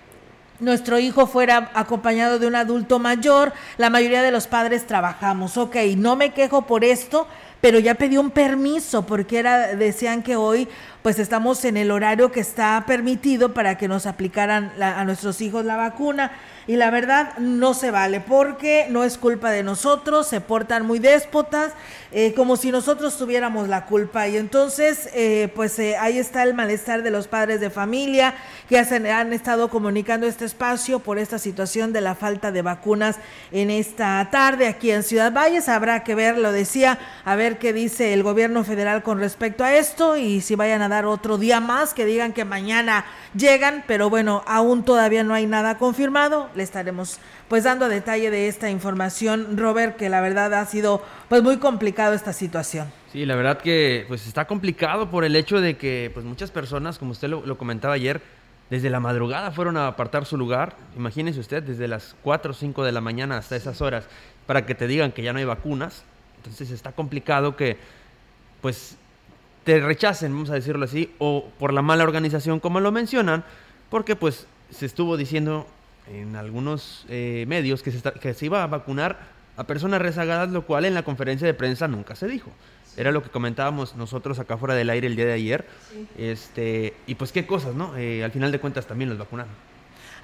nuestro 0.59 0.99
hijo 0.99 1.27
fuera 1.27 1.71
acompañado 1.73 2.39
de 2.39 2.47
un 2.47 2.55
adulto 2.55 2.99
mayor, 2.99 3.53
la 3.77 3.89
mayoría 3.89 4.21
de 4.21 4.31
los 4.31 4.47
padres 4.47 4.87
trabajamos, 4.87 5.57
ok, 5.57 5.75
no 5.95 6.15
me 6.15 6.33
quejo 6.33 6.63
por 6.63 6.83
esto, 6.83 7.27
pero 7.61 7.79
ya 7.79 7.95
pedí 7.95 8.17
un 8.17 8.31
permiso 8.31 9.05
porque 9.05 9.39
era 9.39 9.75
decían 9.75 10.23
que 10.23 10.35
hoy 10.35 10.67
pues 11.07 11.19
estamos 11.19 11.63
en 11.63 11.77
el 11.77 11.91
horario 11.91 12.33
que 12.33 12.41
está 12.41 12.83
permitido 12.85 13.53
para 13.53 13.77
que 13.77 13.87
nos 13.87 14.05
aplicaran 14.05 14.73
a 14.81 15.05
nuestros 15.05 15.39
hijos 15.39 15.63
la 15.63 15.77
vacuna. 15.77 16.33
Y 16.67 16.75
la 16.75 16.91
verdad 16.91 17.37
no 17.37 17.73
se 17.73 17.91
vale 17.91 18.19
porque 18.19 18.87
no 18.89 19.05
es 19.05 19.17
culpa 19.17 19.49
de 19.51 19.63
nosotros, 19.63 20.27
se 20.27 20.41
portan 20.41 20.85
muy 20.85 20.99
déspotas, 20.99 21.71
eh, 22.11 22.33
como 22.33 22.57
si 22.57 22.71
nosotros 22.71 23.17
tuviéramos 23.17 23.69
la 23.69 23.85
culpa. 23.85 24.27
Y 24.27 24.35
entonces 24.35 25.09
eh, 25.13 25.49
pues 25.55 25.79
eh, 25.79 25.95
ahí 25.97 26.17
está 26.17 26.43
el 26.43 26.53
malestar 26.53 27.03
de 27.03 27.11
los 27.11 27.29
padres 27.29 27.61
de 27.61 27.69
familia 27.69 28.35
que 28.67 28.77
hacen, 28.77 29.07
han 29.07 29.31
estado 29.31 29.69
comunicando 29.69 30.27
este 30.27 30.43
espacio 30.43 30.99
por 30.99 31.19
esta 31.19 31.39
situación 31.39 31.93
de 31.93 32.01
la 32.01 32.15
falta 32.15 32.51
de 32.51 32.61
vacunas 32.61 33.15
en 33.53 33.69
esta 33.69 34.27
tarde 34.29 34.67
aquí 34.67 34.91
en 34.91 35.03
Ciudad 35.03 35.31
Valles, 35.31 35.69
habrá 35.69 36.03
que 36.03 36.15
ver, 36.15 36.37
lo 36.37 36.51
decía, 36.51 36.99
a 37.23 37.37
ver 37.37 37.59
qué 37.59 37.71
dice 37.71 38.11
el 38.13 38.23
gobierno 38.23 38.65
federal 38.65 39.03
con 39.03 39.19
respecto 39.19 39.63
a 39.63 39.73
esto 39.73 40.17
y 40.17 40.41
si 40.41 40.55
vayan 40.55 40.81
a 40.81 40.89
dar 40.89 40.96
otro 41.05 41.37
día 41.37 41.59
más, 41.59 41.93
que 41.93 42.05
digan 42.05 42.33
que 42.33 42.45
mañana 42.45 43.05
llegan, 43.35 43.83
pero 43.87 44.09
bueno, 44.09 44.43
aún 44.47 44.83
todavía 44.83 45.23
no 45.23 45.33
hay 45.33 45.45
nada 45.45 45.77
confirmado. 45.77 46.49
Le 46.55 46.63
estaremos 46.63 47.19
pues 47.47 47.63
dando 47.63 47.87
detalle 47.89 48.29
de 48.31 48.47
esta 48.47 48.69
información, 48.69 49.57
Robert, 49.57 49.97
que 49.97 50.09
la 50.09 50.21
verdad 50.21 50.53
ha 50.53 50.65
sido 50.65 51.01
pues 51.29 51.43
muy 51.43 51.57
complicado 51.57 52.13
esta 52.13 52.33
situación. 52.33 52.91
Sí, 53.11 53.25
la 53.25 53.35
verdad 53.35 53.59
que 53.59 54.05
pues 54.07 54.27
está 54.27 54.45
complicado 54.45 55.09
por 55.09 55.23
el 55.23 55.35
hecho 55.35 55.61
de 55.61 55.77
que 55.77 56.11
pues 56.13 56.25
muchas 56.25 56.51
personas, 56.51 56.97
como 56.99 57.11
usted 57.11 57.29
lo, 57.29 57.57
comentaba 57.57 57.93
ayer, 57.93 58.21
desde 58.69 58.89
la 58.89 58.99
madrugada 58.99 59.51
fueron 59.51 59.77
a 59.77 59.87
apartar 59.87 60.25
su 60.25 60.37
lugar. 60.37 60.75
Imagínese 60.95 61.39
usted, 61.39 61.63
desde 61.63 61.87
las 61.87 62.15
4 62.23 62.51
o 62.51 62.53
5 62.53 62.83
de 62.83 62.91
la 62.91 63.01
mañana 63.01 63.37
hasta 63.37 63.55
esas 63.55 63.81
horas, 63.81 64.05
para 64.45 64.65
que 64.65 64.75
te 64.75 64.87
digan 64.87 65.11
que 65.11 65.23
ya 65.23 65.31
no 65.31 65.39
hay 65.39 65.45
vacunas. 65.45 66.03
Entonces 66.37 66.71
está 66.71 66.91
complicado 66.91 67.55
que 67.55 67.77
pues 68.61 68.97
te 69.67 69.81
rechacen, 69.81 70.31
vamos 70.31 70.49
a 70.49 70.53
decirlo 70.53 70.85
así, 70.85 71.11
o 71.17 71.49
por 71.59 71.73
la 71.73 71.81
mala 71.81 72.05
organización 72.05 72.61
como 72.61 72.79
lo 72.79 72.93
mencionan, 72.93 73.43
porque 73.89 74.15
pues 74.15 74.47
se 74.69 74.85
estuvo 74.85 75.17
diciendo 75.17 75.67
en 76.09 76.37
algunos 76.37 77.05
eh, 77.09 77.43
medios 77.49 77.83
que 77.83 77.91
se, 77.91 78.01
que 78.01 78.33
se 78.33 78.45
iba 78.45 78.63
a 78.63 78.67
vacunar 78.67 79.19
a 79.57 79.65
personas 79.65 80.01
rezagadas, 80.01 80.49
lo 80.51 80.61
cual 80.65 80.85
en 80.85 80.93
la 80.93 81.03
conferencia 81.03 81.45
de 81.45 81.53
prensa 81.53 81.85
nunca 81.89 82.15
se 82.15 82.29
dijo. 82.29 82.49
Era 82.95 83.11
lo 83.11 83.21
que 83.21 83.29
comentábamos 83.29 83.97
nosotros 83.97 84.39
acá 84.39 84.55
fuera 84.55 84.73
del 84.73 84.89
aire 84.89 85.07
el 85.07 85.17
día 85.17 85.25
de 85.25 85.33
ayer. 85.33 85.65
Este, 86.17 86.93
y 87.05 87.15
pues 87.15 87.33
qué 87.33 87.45
cosas, 87.45 87.75
¿no? 87.75 87.97
Eh, 87.97 88.23
al 88.23 88.31
final 88.31 88.53
de 88.53 88.59
cuentas 88.59 88.87
también 88.87 89.09
los 89.09 89.19
vacunaron. 89.19 89.51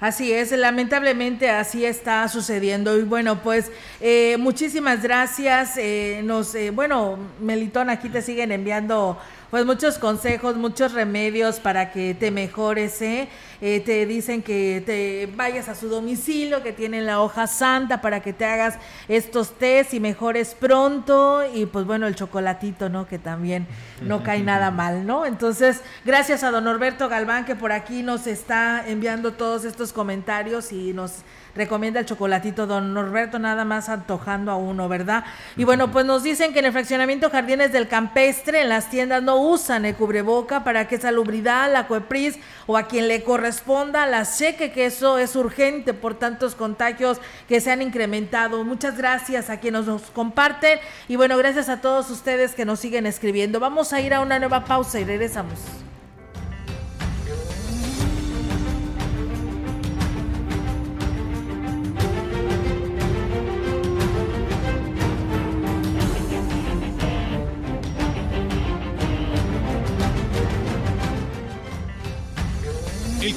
Así 0.00 0.32
es, 0.32 0.50
lamentablemente 0.52 1.50
así 1.50 1.84
está 1.84 2.28
sucediendo. 2.28 2.98
Y 2.98 3.02
bueno, 3.02 3.42
pues 3.42 3.70
eh, 4.00 4.36
muchísimas 4.38 5.02
gracias. 5.02 5.78
nos, 6.22 6.56
bueno, 6.72 7.18
Melitón, 7.40 7.90
aquí 7.90 8.08
te 8.08 8.22
siguen 8.22 8.52
enviando 8.52 9.18
pues 9.54 9.66
muchos 9.66 9.98
consejos, 9.98 10.56
muchos 10.56 10.94
remedios 10.94 11.60
para 11.60 11.92
que 11.92 12.12
te 12.12 12.32
mejores, 12.32 13.00
¿eh? 13.02 13.28
¿eh? 13.60 13.78
te 13.78 14.04
dicen 14.04 14.42
que 14.42 14.82
te 14.84 15.32
vayas 15.36 15.68
a 15.68 15.76
su 15.76 15.88
domicilio, 15.88 16.64
que 16.64 16.72
tienen 16.72 17.06
la 17.06 17.20
hoja 17.20 17.46
santa 17.46 18.00
para 18.00 18.18
que 18.18 18.32
te 18.32 18.46
hagas 18.46 18.80
estos 19.06 19.52
test 19.52 19.94
y 19.94 20.00
mejores 20.00 20.56
pronto. 20.58 21.44
Y 21.54 21.66
pues 21.66 21.86
bueno, 21.86 22.08
el 22.08 22.16
chocolatito, 22.16 22.88
¿no? 22.88 23.06
Que 23.06 23.20
también 23.20 23.68
no 24.02 24.24
cae 24.24 24.42
nada 24.42 24.70
mal, 24.72 25.06
¿no? 25.06 25.24
Entonces, 25.24 25.82
gracias 26.04 26.42
a 26.42 26.50
don 26.50 26.64
Norberto 26.64 27.08
Galván 27.08 27.44
que 27.44 27.54
por 27.54 27.70
aquí 27.70 28.02
nos 28.02 28.26
está 28.26 28.84
enviando 28.88 29.34
todos 29.34 29.64
estos 29.64 29.92
comentarios 29.92 30.72
y 30.72 30.92
nos 30.92 31.22
recomienda 31.54 32.00
el 32.00 32.06
chocolatito 32.06 32.66
don 32.66 32.94
Norberto, 32.94 33.38
nada 33.38 33.64
más 33.64 33.88
antojando 33.88 34.50
a 34.50 34.56
uno, 34.56 34.88
¿verdad? 34.88 35.24
Y 35.56 35.64
bueno, 35.64 35.90
pues 35.90 36.04
nos 36.04 36.22
dicen 36.22 36.52
que 36.52 36.58
en 36.58 36.66
el 36.66 36.72
fraccionamiento 36.72 37.30
Jardines 37.30 37.72
del 37.72 37.88
Campestre, 37.88 38.62
en 38.62 38.68
las 38.68 38.90
tiendas 38.90 39.22
no 39.22 39.36
usan 39.36 39.84
el 39.84 39.94
cubreboca 39.94 40.64
para 40.64 40.88
que 40.88 40.98
salubridad, 40.98 41.72
la 41.72 41.86
COEPRIS 41.86 42.38
o 42.66 42.76
a 42.76 42.84
quien 42.84 43.08
le 43.08 43.22
corresponda 43.22 44.06
la 44.06 44.24
cheque, 44.24 44.72
que 44.72 44.86
eso 44.86 45.18
es 45.18 45.36
urgente 45.36 45.94
por 45.94 46.14
tantos 46.14 46.54
contagios 46.54 47.20
que 47.48 47.60
se 47.60 47.70
han 47.70 47.82
incrementado. 47.82 48.64
Muchas 48.64 48.96
gracias 48.96 49.50
a 49.50 49.60
quienes 49.60 49.86
nos 49.86 50.02
comparten 50.10 50.78
y 51.08 51.16
bueno, 51.16 51.36
gracias 51.36 51.68
a 51.68 51.80
todos 51.80 52.10
ustedes 52.10 52.54
que 52.54 52.64
nos 52.64 52.80
siguen 52.80 53.06
escribiendo. 53.06 53.60
Vamos 53.60 53.92
a 53.92 54.00
ir 54.00 54.14
a 54.14 54.20
una 54.20 54.38
nueva 54.38 54.64
pausa 54.64 55.00
y 55.00 55.04
regresamos. 55.04 55.58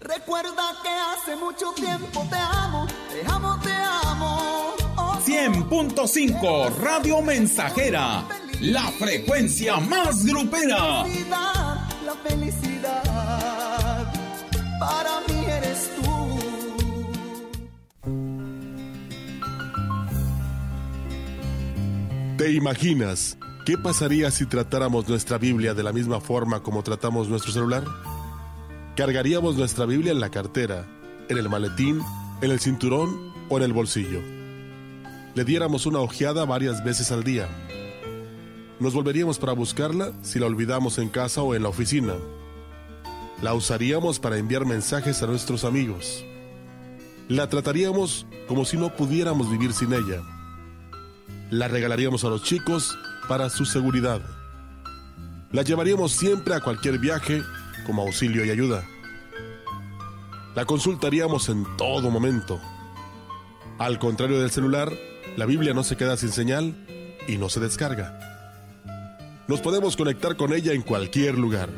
Recuerda 0.00 0.76
que 0.82 0.90
hace 0.90 1.34
mucho 1.36 1.72
tiempo 1.74 2.26
te 2.28 2.36
100.5 5.96 6.76
Radio 6.76 7.22
Mensajera, 7.22 8.28
la 8.60 8.82
frecuencia 8.92 9.78
más 9.78 10.26
grupera. 10.26 11.06
La 12.04 12.14
felicidad, 12.22 14.12
para 14.78 15.20
mí 15.26 15.46
eres 15.46 15.90
tú. 15.96 16.38
¿Te 22.36 22.52
imaginas 22.52 23.38
qué 23.64 23.78
pasaría 23.78 24.30
si 24.30 24.44
tratáramos 24.44 25.08
nuestra 25.08 25.38
Biblia 25.38 25.72
de 25.72 25.82
la 25.82 25.94
misma 25.94 26.20
forma 26.20 26.62
como 26.62 26.82
tratamos 26.82 27.30
nuestro 27.30 27.52
celular? 27.52 27.84
Cargaríamos 28.96 29.56
nuestra 29.56 29.86
Biblia 29.86 30.12
en 30.12 30.20
la 30.20 30.28
cartera, 30.28 30.86
en 31.30 31.38
el 31.38 31.48
maletín, 31.48 32.02
en 32.42 32.50
el 32.50 32.60
cinturón 32.60 33.32
o 33.48 33.56
en 33.56 33.62
el 33.62 33.72
bolsillo 33.72 34.36
le 35.36 35.44
diéramos 35.44 35.84
una 35.84 35.98
ojeada 35.98 36.46
varias 36.46 36.82
veces 36.82 37.12
al 37.12 37.22
día. 37.22 37.46
Nos 38.80 38.94
volveríamos 38.94 39.38
para 39.38 39.52
buscarla 39.52 40.12
si 40.22 40.38
la 40.38 40.46
olvidamos 40.46 40.96
en 40.96 41.10
casa 41.10 41.42
o 41.42 41.54
en 41.54 41.62
la 41.62 41.68
oficina. 41.68 42.14
La 43.42 43.52
usaríamos 43.52 44.18
para 44.18 44.38
enviar 44.38 44.64
mensajes 44.64 45.22
a 45.22 45.26
nuestros 45.26 45.64
amigos. 45.64 46.24
La 47.28 47.50
trataríamos 47.50 48.26
como 48.48 48.64
si 48.64 48.78
no 48.78 48.96
pudiéramos 48.96 49.50
vivir 49.50 49.74
sin 49.74 49.92
ella. 49.92 50.22
La 51.50 51.68
regalaríamos 51.68 52.24
a 52.24 52.30
los 52.30 52.42
chicos 52.42 52.96
para 53.28 53.50
su 53.50 53.66
seguridad. 53.66 54.22
La 55.52 55.60
llevaríamos 55.60 56.12
siempre 56.12 56.54
a 56.54 56.60
cualquier 56.60 56.98
viaje 56.98 57.42
como 57.84 58.00
auxilio 58.00 58.42
y 58.42 58.48
ayuda. 58.48 58.86
La 60.54 60.64
consultaríamos 60.64 61.50
en 61.50 61.66
todo 61.76 62.10
momento. 62.10 62.58
Al 63.78 63.98
contrario 63.98 64.40
del 64.40 64.50
celular, 64.50 64.90
la 65.36 65.44
Biblia 65.44 65.74
no 65.74 65.84
se 65.84 65.96
queda 65.96 66.16
sin 66.16 66.30
señal 66.30 66.74
y 67.28 67.36
no 67.36 67.48
se 67.48 67.60
descarga. 67.60 68.18
Nos 69.46 69.60
podemos 69.60 69.96
conectar 69.96 70.36
con 70.36 70.52
ella 70.52 70.72
en 70.72 70.82
cualquier 70.82 71.38
lugar. 71.38 71.68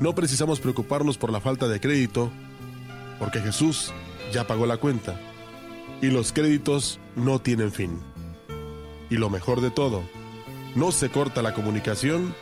No 0.00 0.14
precisamos 0.14 0.60
preocuparnos 0.60 1.18
por 1.18 1.32
la 1.32 1.40
falta 1.40 1.66
de 1.66 1.80
crédito, 1.80 2.30
porque 3.18 3.40
Jesús 3.40 3.92
ya 4.32 4.46
pagó 4.46 4.66
la 4.66 4.76
cuenta 4.76 5.20
y 6.00 6.06
los 6.06 6.32
créditos 6.32 7.00
no 7.16 7.40
tienen 7.40 7.72
fin. 7.72 8.00
Y 9.10 9.16
lo 9.16 9.30
mejor 9.30 9.60
de 9.60 9.70
todo, 9.70 10.02
no 10.76 10.92
se 10.92 11.10
corta 11.10 11.42
la 11.42 11.54
comunicación 11.54 12.34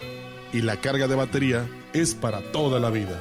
y 0.53 0.61
la 0.61 0.81
carga 0.81 1.09
de 1.09 1.15
batería 1.15 1.67
es 1.95 2.15
para 2.15 2.43
toda 2.53 2.79
la 2.81 2.91
vida. 2.91 3.21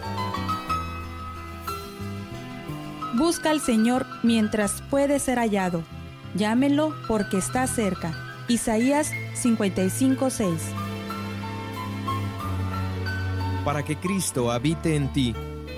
Busca 3.15 3.49
al 3.51 3.61
Señor 3.61 4.05
mientras 4.23 4.81
puede 4.89 5.19
ser 5.19 5.37
hallado. 5.39 5.94
Llámelo 6.35 6.93
porque 7.07 7.37
está 7.37 7.65
cerca. 7.65 8.13
Isaías 8.49 9.09
55:6 9.33 10.59
Para 13.63 13.83
que 13.83 13.95
Cristo 13.95 14.51
habite 14.51 14.95
en 14.95 15.11
ti. 15.13 15.33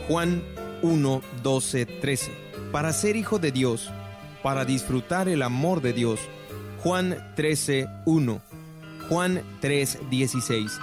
Juan 0.07 0.43
1, 0.81 1.21
12, 1.43 1.85
13. 1.85 2.31
Para 2.71 2.91
ser 2.91 3.15
hijo 3.15 3.39
de 3.39 3.51
Dios, 3.51 3.91
para 4.41 4.65
disfrutar 4.65 5.29
el 5.29 5.43
amor 5.43 5.81
de 5.81 5.93
Dios. 5.93 6.19
Juan 6.79 7.33
13, 7.35 7.87
1. 8.05 8.41
Juan 9.09 9.43
3, 9.61 9.99
16. 10.09 10.79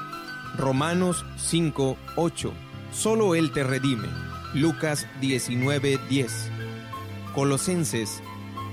Romanos 0.56 1.26
5, 1.36 1.96
8. 2.16 2.52
Solo 2.92 3.34
Él 3.34 3.52
te 3.52 3.64
redime. 3.64 4.08
Lucas 4.54 5.06
19, 5.20 5.98
10. 6.08 6.50
Colosenses 7.34 8.22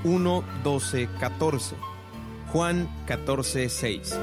1, 0.04 0.44
12, 0.64 1.10
14. 1.20 1.76
Juan 2.52 2.90
14, 3.06 3.70
6. 3.70 4.20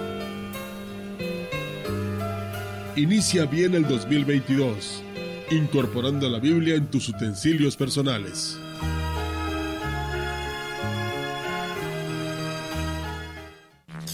Inicia 2.96 3.46
bien 3.46 3.74
el 3.74 3.86
2022, 3.86 5.02
incorporando 5.50 6.28
la 6.28 6.40
Biblia 6.40 6.74
en 6.74 6.86
tus 6.88 7.08
utensilios 7.08 7.76
personales. 7.76 8.58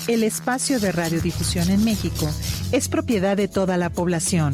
El 0.07 0.23
espacio 0.23 0.81
de 0.81 0.93
radiodifusión 0.93 1.71
en 1.71 1.83
México 1.83 2.31
es 2.73 2.89
propiedad 2.89 3.39
de 3.39 3.49
toda 3.49 3.79
la 3.79 3.89
población. 3.89 4.53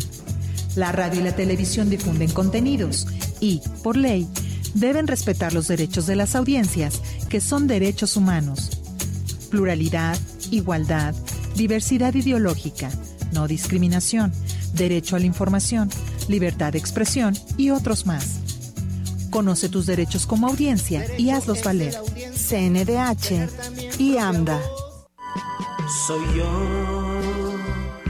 La 0.77 0.93
radio 0.93 1.21
y 1.21 1.25
la 1.25 1.35
televisión 1.35 1.91
difunden 1.91 2.31
contenidos 2.31 3.09
y, 3.41 3.61
por 3.83 3.97
ley, 3.97 4.29
deben 4.75 5.07
respetar 5.07 5.53
los 5.53 5.69
derechos 5.69 6.07
de 6.07 6.17
las 6.17 6.35
audiencias, 6.35 7.01
que 7.29 7.41
son 7.41 7.67
derechos 7.67 8.17
humanos. 8.17 8.71
Pluralidad, 9.51 10.19
igualdad, 10.51 11.15
diversidad 11.57 12.15
ideológica, 12.15 12.91
no 13.33 13.47
discriminación, 13.47 14.33
derecho 14.75 15.17
a 15.17 15.19
la 15.19 15.27
información, 15.27 15.91
libertad 16.29 16.73
de 16.73 16.79
expresión 16.79 17.37
y 17.57 17.71
otros 17.71 18.07
más. 18.07 18.41
Conoce 19.31 19.69
tus 19.69 19.87
derechos 19.87 20.27
como 20.27 20.49
audiencia 20.49 21.07
y 21.17 21.31
hazlos 21.31 21.63
valer. 21.63 21.95
CNDH 22.35 23.49
y 23.99 24.19
AMDA. 24.19 24.61
Soy 26.07 26.25
yo. 26.37 27.00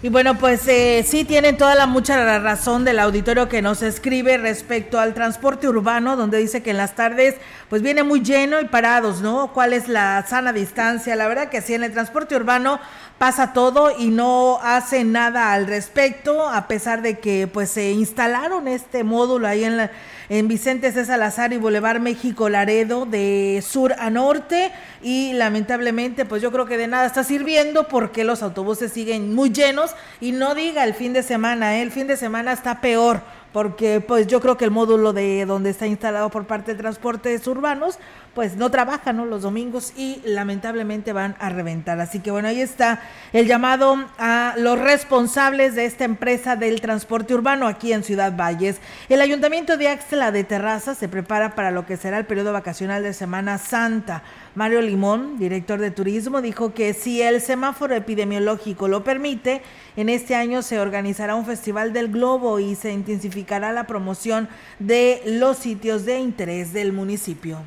Y 0.00 0.10
bueno, 0.10 0.38
pues 0.38 0.68
eh, 0.68 1.04
sí 1.04 1.24
tienen 1.24 1.56
toda 1.56 1.74
la 1.74 1.86
mucha 1.86 2.38
razón 2.38 2.84
del 2.84 3.00
auditorio 3.00 3.48
que 3.48 3.62
nos 3.62 3.82
escribe 3.82 4.38
respecto 4.38 5.00
al 5.00 5.12
transporte 5.12 5.66
urbano, 5.66 6.14
donde 6.14 6.38
dice 6.38 6.62
que 6.62 6.70
en 6.70 6.76
las 6.76 6.94
tardes 6.94 7.34
pues 7.68 7.82
viene 7.82 8.04
muy 8.04 8.20
lleno 8.20 8.60
y 8.60 8.66
parados, 8.66 9.22
¿no? 9.22 9.52
¿Cuál 9.52 9.72
es 9.72 9.88
la 9.88 10.24
sana 10.28 10.52
distancia? 10.52 11.16
La 11.16 11.26
verdad 11.26 11.48
que 11.48 11.62
sí, 11.62 11.74
en 11.74 11.82
el 11.82 11.92
transporte 11.92 12.36
urbano 12.36 12.78
pasa 13.18 13.52
todo 13.52 13.90
y 13.98 14.08
no 14.08 14.58
hace 14.62 15.04
nada 15.04 15.52
al 15.52 15.66
respecto, 15.66 16.48
a 16.48 16.68
pesar 16.68 17.02
de 17.02 17.18
que 17.18 17.46
pues 17.46 17.70
se 17.70 17.90
instalaron 17.90 18.68
este 18.68 19.04
módulo 19.04 19.48
ahí 19.48 19.64
en 19.64 19.76
la 19.76 19.90
en 20.28 20.46
Vicente 20.46 20.92
César 20.92 21.06
Salazar 21.06 21.52
y 21.54 21.56
Boulevard 21.56 22.00
México 22.00 22.48
Laredo 22.48 23.06
de 23.06 23.64
sur 23.66 23.94
a 23.98 24.10
norte. 24.10 24.70
Y 25.02 25.32
lamentablemente 25.32 26.24
pues 26.24 26.42
yo 26.42 26.52
creo 26.52 26.66
que 26.66 26.76
de 26.76 26.86
nada 26.86 27.06
está 27.06 27.24
sirviendo 27.24 27.88
porque 27.88 28.24
los 28.24 28.42
autobuses 28.42 28.92
siguen 28.92 29.34
muy 29.34 29.50
llenos. 29.50 29.94
Y 30.20 30.32
no 30.32 30.54
diga 30.54 30.84
el 30.84 30.94
fin 30.94 31.12
de 31.12 31.22
semana, 31.22 31.78
¿eh? 31.78 31.82
el 31.82 31.90
fin 31.90 32.06
de 32.06 32.16
semana 32.16 32.52
está 32.52 32.80
peor 32.80 33.22
porque 33.52 34.00
pues 34.00 34.26
yo 34.26 34.40
creo 34.40 34.58
que 34.58 34.66
el 34.66 34.70
módulo 34.70 35.14
de 35.14 35.46
donde 35.46 35.70
está 35.70 35.86
instalado 35.86 36.28
por 36.28 36.46
parte 36.46 36.72
de 36.72 36.78
transportes 36.78 37.46
urbanos 37.46 37.98
pues 38.38 38.54
no 38.54 38.70
trabaja 38.70 39.12
¿no? 39.12 39.26
los 39.26 39.42
domingos 39.42 39.92
y 39.96 40.22
lamentablemente 40.24 41.12
van 41.12 41.34
a 41.40 41.48
reventar. 41.48 41.98
Así 41.98 42.20
que 42.20 42.30
bueno, 42.30 42.46
ahí 42.46 42.60
está 42.60 43.00
el 43.32 43.48
llamado 43.48 43.96
a 44.16 44.54
los 44.56 44.78
responsables 44.78 45.74
de 45.74 45.86
esta 45.86 46.04
empresa 46.04 46.54
del 46.54 46.80
transporte 46.80 47.34
urbano 47.34 47.66
aquí 47.66 47.92
en 47.92 48.04
Ciudad 48.04 48.36
Valles. 48.36 48.76
El 49.08 49.22
ayuntamiento 49.22 49.76
de 49.76 49.88
Axla 49.88 50.30
de 50.30 50.44
Terraza 50.44 50.94
se 50.94 51.08
prepara 51.08 51.56
para 51.56 51.72
lo 51.72 51.84
que 51.84 51.96
será 51.96 52.16
el 52.16 52.26
periodo 52.26 52.52
vacacional 52.52 53.02
de 53.02 53.12
Semana 53.12 53.58
Santa. 53.58 54.22
Mario 54.54 54.82
Limón, 54.82 55.36
director 55.40 55.80
de 55.80 55.90
turismo, 55.90 56.40
dijo 56.40 56.72
que 56.72 56.94
si 56.94 57.20
el 57.20 57.40
semáforo 57.40 57.96
epidemiológico 57.96 58.86
lo 58.86 59.02
permite, 59.02 59.62
en 59.96 60.08
este 60.08 60.36
año 60.36 60.62
se 60.62 60.78
organizará 60.78 61.34
un 61.34 61.44
festival 61.44 61.92
del 61.92 62.06
globo 62.06 62.60
y 62.60 62.76
se 62.76 62.92
intensificará 62.92 63.72
la 63.72 63.88
promoción 63.88 64.48
de 64.78 65.22
los 65.26 65.56
sitios 65.56 66.04
de 66.04 66.20
interés 66.20 66.72
del 66.72 66.92
municipio. 66.92 67.58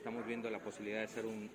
Estamos 0.00 0.19
viendo 0.30 0.48
la 0.48 0.60
posibilidad 0.60 0.98
de 0.98 1.06
hacer 1.06 1.26
un, 1.26 1.50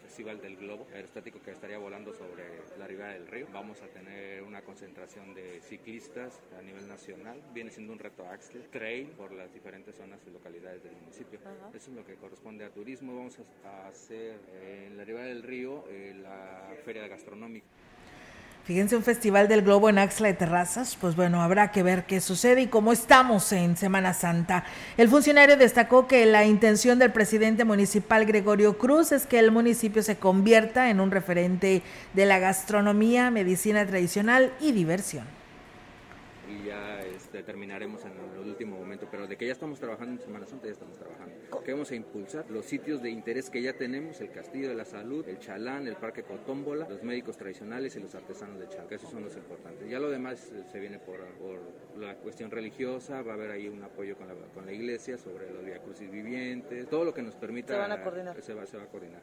festival 0.00 0.40
del 0.40 0.56
globo 0.56 0.86
aerostático 0.94 1.42
que 1.42 1.50
estaría 1.50 1.76
volando 1.76 2.14
sobre 2.14 2.62
la 2.78 2.86
ribera 2.86 3.12
del 3.12 3.26
río. 3.26 3.46
Vamos 3.52 3.82
a 3.82 3.86
tener 3.88 4.42
una 4.42 4.62
concentración 4.62 5.34
de 5.34 5.60
ciclistas 5.60 6.40
a 6.58 6.62
nivel 6.62 6.88
nacional. 6.88 7.38
Viene 7.52 7.70
siendo 7.70 7.92
un 7.92 7.98
reto 7.98 8.26
Axel, 8.26 8.62
trail 8.70 9.08
por 9.08 9.30
las 9.32 9.52
diferentes 9.52 9.96
zonas 9.96 10.20
y 10.26 10.30
localidades 10.30 10.82
del 10.84 10.96
municipio. 10.96 11.38
Eso 11.74 11.90
es 11.90 11.96
lo 11.96 12.02
que 12.06 12.14
corresponde 12.14 12.64
a 12.64 12.70
turismo. 12.70 13.14
Vamos 13.14 13.38
a, 13.62 13.88
hacer 13.88 14.40
eh, 14.54 14.86
en 14.86 14.96
la 14.96 15.04
ribera 15.04 15.26
del 15.26 15.42
río 15.42 15.84
eh, 15.90 16.14
la 16.16 16.74
feria 16.82 17.06
gastronómica. 17.06 17.66
Fíjense, 18.64 18.96
un 18.96 19.02
festival 19.02 19.46
del 19.46 19.60
globo 19.60 19.90
en 19.90 19.98
Axla 19.98 20.28
de 20.28 20.34
Terrazas, 20.34 20.96
pues 20.98 21.14
bueno, 21.16 21.42
habrá 21.42 21.70
que 21.70 21.82
ver 21.82 22.06
qué 22.06 22.22
sucede 22.22 22.62
y 22.62 22.66
cómo 22.66 22.94
estamos 22.94 23.52
en 23.52 23.76
Semana 23.76 24.14
Santa. 24.14 24.64
El 24.96 25.10
funcionario 25.10 25.58
destacó 25.58 26.06
que 26.06 26.24
la 26.24 26.46
intención 26.46 26.98
del 26.98 27.12
presidente 27.12 27.66
municipal 27.66 28.24
Gregorio 28.24 28.78
Cruz 28.78 29.12
es 29.12 29.26
que 29.26 29.38
el 29.38 29.50
municipio 29.50 30.02
se 30.02 30.16
convierta 30.16 30.88
en 30.88 31.00
un 31.00 31.10
referente 31.10 31.82
de 32.14 32.24
la 32.24 32.38
gastronomía, 32.38 33.30
medicina 33.30 33.84
tradicional 33.84 34.50
y 34.60 34.72
diversión. 34.72 35.26
Y 36.48 36.66
ya 36.66 37.00
este, 37.00 37.42
terminaremos 37.42 38.02
en 38.06 38.12
de 39.28 39.36
que 39.36 39.46
ya 39.46 39.52
estamos 39.52 39.78
trabajando 39.78 40.12
en 40.12 40.18
Semana 40.20 40.46
Santa, 40.46 40.66
ya 40.66 40.72
estamos 40.72 40.96
trabajando. 40.98 41.34
Que 41.64 41.72
vamos 41.72 41.90
a 41.90 41.94
impulsar 41.94 42.50
los 42.50 42.64
sitios 42.64 43.02
de 43.02 43.10
interés 43.10 43.50
que 43.50 43.62
ya 43.62 43.72
tenemos, 43.72 44.20
el 44.20 44.30
Castillo 44.30 44.68
de 44.68 44.74
la 44.74 44.84
Salud, 44.84 45.26
el 45.28 45.38
Chalán, 45.38 45.86
el 45.86 45.96
Parque 45.96 46.22
Cotómbola, 46.22 46.86
los 46.88 47.02
médicos 47.02 47.36
tradicionales 47.36 47.96
y 47.96 48.00
los 48.00 48.14
artesanos 48.14 48.58
de 48.58 48.68
Chalán, 48.68 48.88
que 48.88 48.96
esos 48.96 49.10
son 49.10 49.24
los 49.24 49.36
importantes. 49.36 49.88
Ya 49.88 49.98
lo 49.98 50.10
demás 50.10 50.50
eh, 50.52 50.64
se 50.70 50.78
viene 50.78 50.98
por, 50.98 51.20
la 51.98 52.16
cuestión 52.16 52.50
religiosa, 52.50 53.22
va 53.22 53.32
a 53.32 53.34
haber 53.34 53.50
ahí 53.50 53.68
un 53.68 53.82
apoyo 53.82 54.16
con 54.16 54.28
la, 54.28 54.34
con 54.34 54.66
la 54.66 54.72
iglesia 54.72 55.16
sobre 55.16 55.50
los 55.50 55.64
viacrucis 55.64 56.10
vivientes, 56.10 56.88
todo 56.88 57.04
lo 57.04 57.14
que 57.14 57.22
nos 57.22 57.34
permita... 57.34 57.74
Se 57.74 57.78
van 57.78 57.92
a 57.92 58.02
coordinar. 58.02 58.42
Se 58.42 58.54
va, 58.54 58.66
se 58.66 58.76
va 58.76 58.84
a 58.84 58.86
coordinar. 58.86 59.22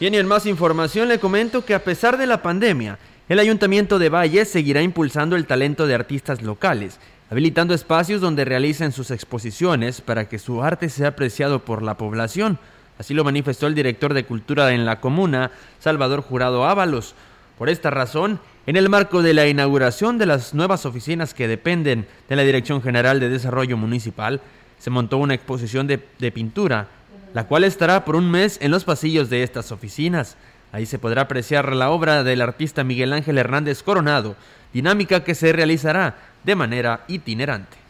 Bien, 0.00 0.14
y 0.14 0.16
en 0.16 0.26
más 0.26 0.46
información 0.46 1.08
le 1.08 1.18
comento 1.18 1.64
que 1.64 1.74
a 1.74 1.82
pesar 1.82 2.16
de 2.16 2.26
la 2.26 2.40
pandemia, 2.40 2.98
el 3.28 3.38
Ayuntamiento 3.38 3.98
de 3.98 4.08
Valle 4.08 4.44
seguirá 4.46 4.80
impulsando 4.80 5.36
el 5.36 5.46
talento 5.46 5.86
de 5.86 5.94
artistas 5.94 6.40
locales, 6.40 6.98
habilitando 7.30 7.74
espacios 7.74 8.22
donde 8.22 8.46
realicen 8.46 8.90
sus 8.90 9.10
exposiciones 9.10 10.00
para 10.00 10.28
que 10.28 10.38
su 10.38 10.62
arte 10.62 10.88
sea 10.88 11.08
apreciado 11.08 11.64
por 11.64 11.82
la 11.82 11.98
población. 11.98 12.58
Así 12.98 13.12
lo 13.12 13.24
manifestó 13.24 13.66
el 13.66 13.74
director 13.74 14.14
de 14.14 14.24
Cultura 14.24 14.72
en 14.72 14.86
la 14.86 15.00
comuna, 15.00 15.50
Salvador 15.78 16.22
Jurado 16.22 16.66
Ábalos. 16.66 17.14
Por 17.58 17.68
esta 17.68 17.90
razón, 17.90 18.40
en 18.66 18.76
el 18.76 18.88
marco 18.88 19.20
de 19.20 19.34
la 19.34 19.46
inauguración 19.46 20.16
de 20.16 20.26
las 20.26 20.54
nuevas 20.54 20.86
oficinas 20.86 21.34
que 21.34 21.48
dependen 21.48 22.06
de 22.28 22.36
la 22.36 22.42
Dirección 22.42 22.80
General 22.80 23.20
de 23.20 23.28
Desarrollo 23.28 23.76
Municipal, 23.76 24.40
se 24.78 24.90
montó 24.90 25.18
una 25.18 25.34
exposición 25.34 25.86
de, 25.86 26.02
de 26.18 26.32
pintura, 26.32 26.88
la 27.34 27.46
cual 27.46 27.64
estará 27.64 28.06
por 28.06 28.16
un 28.16 28.30
mes 28.30 28.58
en 28.62 28.70
los 28.70 28.84
pasillos 28.84 29.28
de 29.28 29.42
estas 29.42 29.70
oficinas. 29.70 30.36
Ahí 30.72 30.86
se 30.86 30.98
podrá 30.98 31.22
apreciar 31.22 31.74
la 31.74 31.90
obra 31.90 32.22
del 32.24 32.42
artista 32.42 32.84
Miguel 32.84 33.12
Ángel 33.12 33.38
Hernández 33.38 33.82
Coronado, 33.82 34.36
dinámica 34.72 35.24
que 35.24 35.34
se 35.34 35.52
realizará 35.52 36.16
de 36.44 36.54
manera 36.54 37.04
itinerante. 37.08 37.87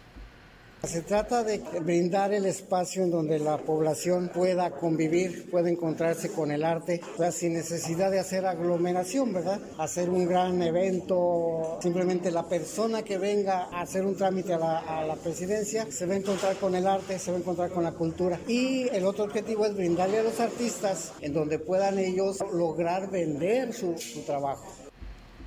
Se 0.85 1.03
trata 1.03 1.43
de 1.43 1.59
brindar 1.83 2.33
el 2.33 2.47
espacio 2.47 3.03
en 3.03 3.11
donde 3.11 3.41
la 3.41 3.59
población 3.59 4.31
pueda 4.33 4.71
convivir, 4.71 5.51
pueda 5.51 5.69
encontrarse 5.69 6.31
con 6.31 6.53
el 6.53 6.65
arte, 6.65 7.01
sin 7.33 7.55
necesidad 7.55 8.13
de 8.13 8.21
hacer 8.21 8.47
aglomeración, 8.47 9.33
¿verdad? 9.33 9.61
Hacer 9.77 10.09
un 10.09 10.27
gran 10.27 10.63
evento, 10.63 11.79
simplemente 11.83 12.31
la 12.31 12.49
persona 12.49 13.03
que 13.03 13.19
venga 13.19 13.65
a 13.73 13.83
hacer 13.83 14.07
un 14.07 14.17
trámite 14.17 14.55
a 14.55 14.59
la, 14.59 15.17
presidencia 15.17 15.87
se 15.91 16.07
va 16.07 16.15
a 16.15 16.19
encontrar 16.19 16.57
con 16.57 16.75
el 16.77 16.87
arte, 16.87 17.19
se 17.19 17.33
va 17.33 17.39
a 17.39 17.41
encontrar 17.41 17.71
con 17.71 17.83
la 17.83 17.93
cultura. 17.93 18.39
Y 18.47 18.89
el 18.89 19.05
otro 19.05 19.25
objetivo 19.25 19.67
es 19.67 19.75
brindarle 19.75 20.21
a 20.21 20.23
los 20.23 20.39
artistas 20.39 21.13
en 21.21 21.35
donde 21.35 21.59
puedan 21.59 21.99
ellos 21.99 22.39
lograr 22.53 23.11
vender 23.11 23.73
su 23.73 23.97
trabajo. 24.25 24.78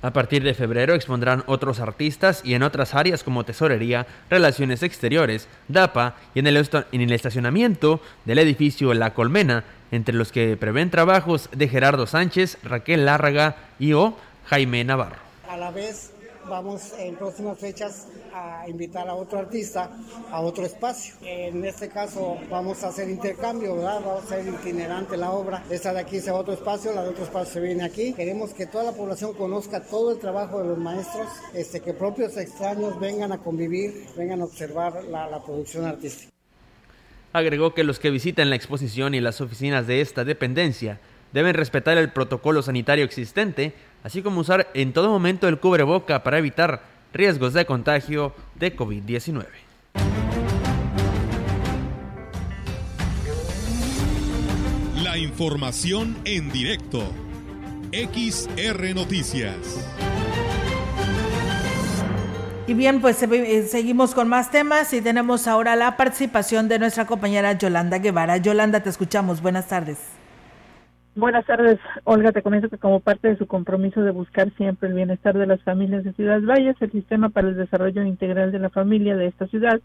A 0.02 0.12
partir 0.12 0.42
de 0.42 0.54
febrero 0.54 0.94
expondrán 0.94 1.44
otros 1.46 1.78
artistas 1.78 2.42
y 2.44 2.54
en 2.54 2.64
otras 2.64 2.94
áreas 2.94 3.22
como 3.22 3.44
tesorería, 3.44 4.06
relaciones 4.28 4.82
exteriores, 4.82 5.46
DAPA 5.68 6.16
y 6.34 6.40
en 6.40 6.48
el, 6.48 6.56
en 6.56 7.00
el 7.00 7.12
estacionamiento 7.12 8.00
del 8.24 8.40
edificio 8.40 8.92
La 8.94 9.14
Colmena, 9.14 9.62
entre 9.92 10.16
los 10.16 10.32
que 10.32 10.56
prevén 10.56 10.90
trabajos 10.90 11.48
de 11.52 11.68
Gerardo 11.68 12.08
Sánchez, 12.08 12.58
Raquel 12.64 13.04
Lárraga 13.04 13.56
y 13.78 13.92
o 13.92 14.16
Jaime 14.46 14.82
Navarro. 14.82 15.22
Vamos 16.48 16.92
en 16.98 17.16
próximas 17.16 17.58
fechas 17.58 18.08
a 18.34 18.68
invitar 18.68 19.08
a 19.08 19.14
otro 19.14 19.38
artista 19.38 19.90
a 20.30 20.40
otro 20.40 20.64
espacio. 20.64 21.14
En 21.22 21.64
este 21.64 21.88
caso 21.88 22.38
vamos 22.50 22.82
a 22.82 22.88
hacer 22.88 23.08
intercambio, 23.08 23.76
¿verdad? 23.76 24.00
Vamos 24.04 24.24
a 24.24 24.28
ser 24.28 24.46
itinerante 24.46 25.16
la 25.16 25.30
obra. 25.30 25.62
Esta 25.70 25.92
de 25.92 26.00
aquí 26.00 26.20
se 26.20 26.30
va 26.30 26.38
a 26.38 26.40
otro 26.40 26.54
espacio, 26.54 26.92
la 26.92 27.02
de 27.02 27.10
otro 27.10 27.24
espacio 27.24 27.54
se 27.54 27.60
viene 27.60 27.84
aquí. 27.84 28.12
Queremos 28.12 28.52
que 28.54 28.66
toda 28.66 28.84
la 28.84 28.92
población 28.92 29.34
conozca 29.34 29.82
todo 29.82 30.12
el 30.12 30.18
trabajo 30.18 30.62
de 30.62 30.68
los 30.68 30.78
maestros, 30.78 31.28
este, 31.54 31.80
que 31.80 31.92
propios 31.92 32.36
extraños 32.36 32.98
vengan 32.98 33.32
a 33.32 33.38
convivir, 33.38 34.06
vengan 34.16 34.40
a 34.40 34.44
observar 34.44 35.04
la, 35.04 35.28
la 35.28 35.42
producción 35.42 35.84
artística. 35.84 36.30
Agregó 37.32 37.72
que 37.72 37.84
los 37.84 37.98
que 37.98 38.10
visiten 38.10 38.50
la 38.50 38.56
exposición 38.56 39.14
y 39.14 39.20
las 39.20 39.40
oficinas 39.40 39.86
de 39.86 40.02
esta 40.02 40.24
dependencia 40.24 41.00
deben 41.32 41.54
respetar 41.54 41.96
el 41.96 42.12
protocolo 42.12 42.62
sanitario 42.62 43.04
existente 43.04 43.72
así 44.02 44.22
como 44.22 44.40
usar 44.40 44.68
en 44.74 44.92
todo 44.92 45.10
momento 45.10 45.48
el 45.48 45.58
cubreboca 45.58 46.22
para 46.22 46.38
evitar 46.38 46.82
riesgos 47.12 47.52
de 47.52 47.66
contagio 47.66 48.34
de 48.54 48.76
COVID-19. 48.76 49.46
La 55.02 55.18
información 55.18 56.16
en 56.24 56.50
directo. 56.50 57.02
XR 57.92 58.94
Noticias. 58.94 59.86
Y 62.66 62.74
bien, 62.74 63.02
pues 63.02 63.22
eh, 63.22 63.66
seguimos 63.68 64.14
con 64.14 64.28
más 64.28 64.50
temas 64.50 64.92
y 64.94 65.02
tenemos 65.02 65.46
ahora 65.46 65.76
la 65.76 65.96
participación 65.98 66.68
de 66.68 66.78
nuestra 66.78 67.06
compañera 67.06 67.52
Yolanda 67.52 67.98
Guevara. 67.98 68.38
Yolanda, 68.38 68.82
te 68.82 68.88
escuchamos. 68.88 69.42
Buenas 69.42 69.66
tardes. 69.66 69.98
Buenas 71.14 71.44
tardes, 71.44 71.78
Olga. 72.04 72.32
Te 72.32 72.40
comento 72.40 72.70
que 72.70 72.78
como 72.78 73.00
parte 73.00 73.28
de 73.28 73.36
su 73.36 73.46
compromiso 73.46 74.00
de 74.00 74.12
buscar 74.12 74.50
siempre 74.56 74.88
el 74.88 74.94
bienestar 74.94 75.36
de 75.36 75.46
las 75.46 75.60
familias 75.62 76.04
de 76.04 76.14
Ciudad 76.14 76.40
Valles, 76.40 76.76
el 76.80 76.90
Sistema 76.90 77.28
para 77.28 77.48
el 77.48 77.56
Desarrollo 77.56 78.02
Integral 78.02 78.50
de 78.50 78.58
la 78.58 78.70
Familia 78.70 79.14
de 79.14 79.26
esta 79.26 79.46
ciudad 79.48 79.78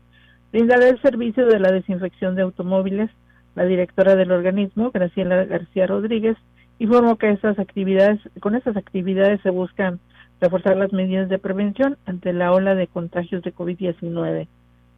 brindará 0.53 0.87
el 0.87 1.01
servicio 1.01 1.45
de 1.45 1.59
la 1.59 1.73
desinfección 1.73 2.35
de 2.35 2.43
automóviles. 2.43 3.09
La 3.55 3.65
directora 3.65 4.15
del 4.15 4.31
organismo, 4.31 4.91
Graciela 4.91 5.43
García 5.43 5.85
Rodríguez, 5.85 6.37
informó 6.79 7.17
que 7.17 7.29
estas 7.29 7.59
actividades, 7.59 8.21
con 8.39 8.55
estas 8.55 8.77
actividades 8.77 9.41
se 9.41 9.49
buscan 9.49 9.99
reforzar 10.39 10.77
las 10.77 10.93
medidas 10.93 11.27
de 11.27 11.39
prevención 11.39 11.97
ante 12.05 12.31
la 12.31 12.53
ola 12.53 12.73
de 12.73 12.87
contagios 12.87 13.43
de 13.43 13.53
COVID-19. 13.53 14.47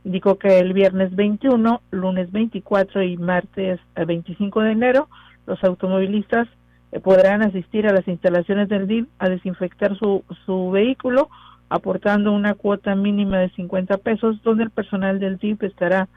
Indicó 0.03 0.37
que 0.37 0.59
el 0.59 0.73
viernes 0.73 1.15
21, 1.15 1.81
lunes 1.89 2.31
24 2.31 3.01
y 3.01 3.17
martes 3.17 3.79
25 3.95 4.61
de 4.61 4.71
enero 4.71 5.07
los 5.49 5.61
automovilistas 5.63 6.47
eh, 6.91 6.99
podrán 6.99 7.41
asistir 7.41 7.87
a 7.87 7.93
las 7.93 8.07
instalaciones 8.07 8.69
del 8.69 8.87
DIV 8.87 9.07
a 9.17 9.27
desinfectar 9.29 9.97
su, 9.97 10.23
su 10.45 10.71
vehículo 10.71 11.29
aportando 11.69 12.31
una 12.31 12.53
cuota 12.53 12.95
mínima 12.95 13.39
de 13.39 13.49
50 13.49 13.97
pesos 13.97 14.41
donde 14.43 14.63
el 14.63 14.69
personal 14.69 15.19
del 15.19 15.37
DIV 15.37 15.65
estará 15.65 16.07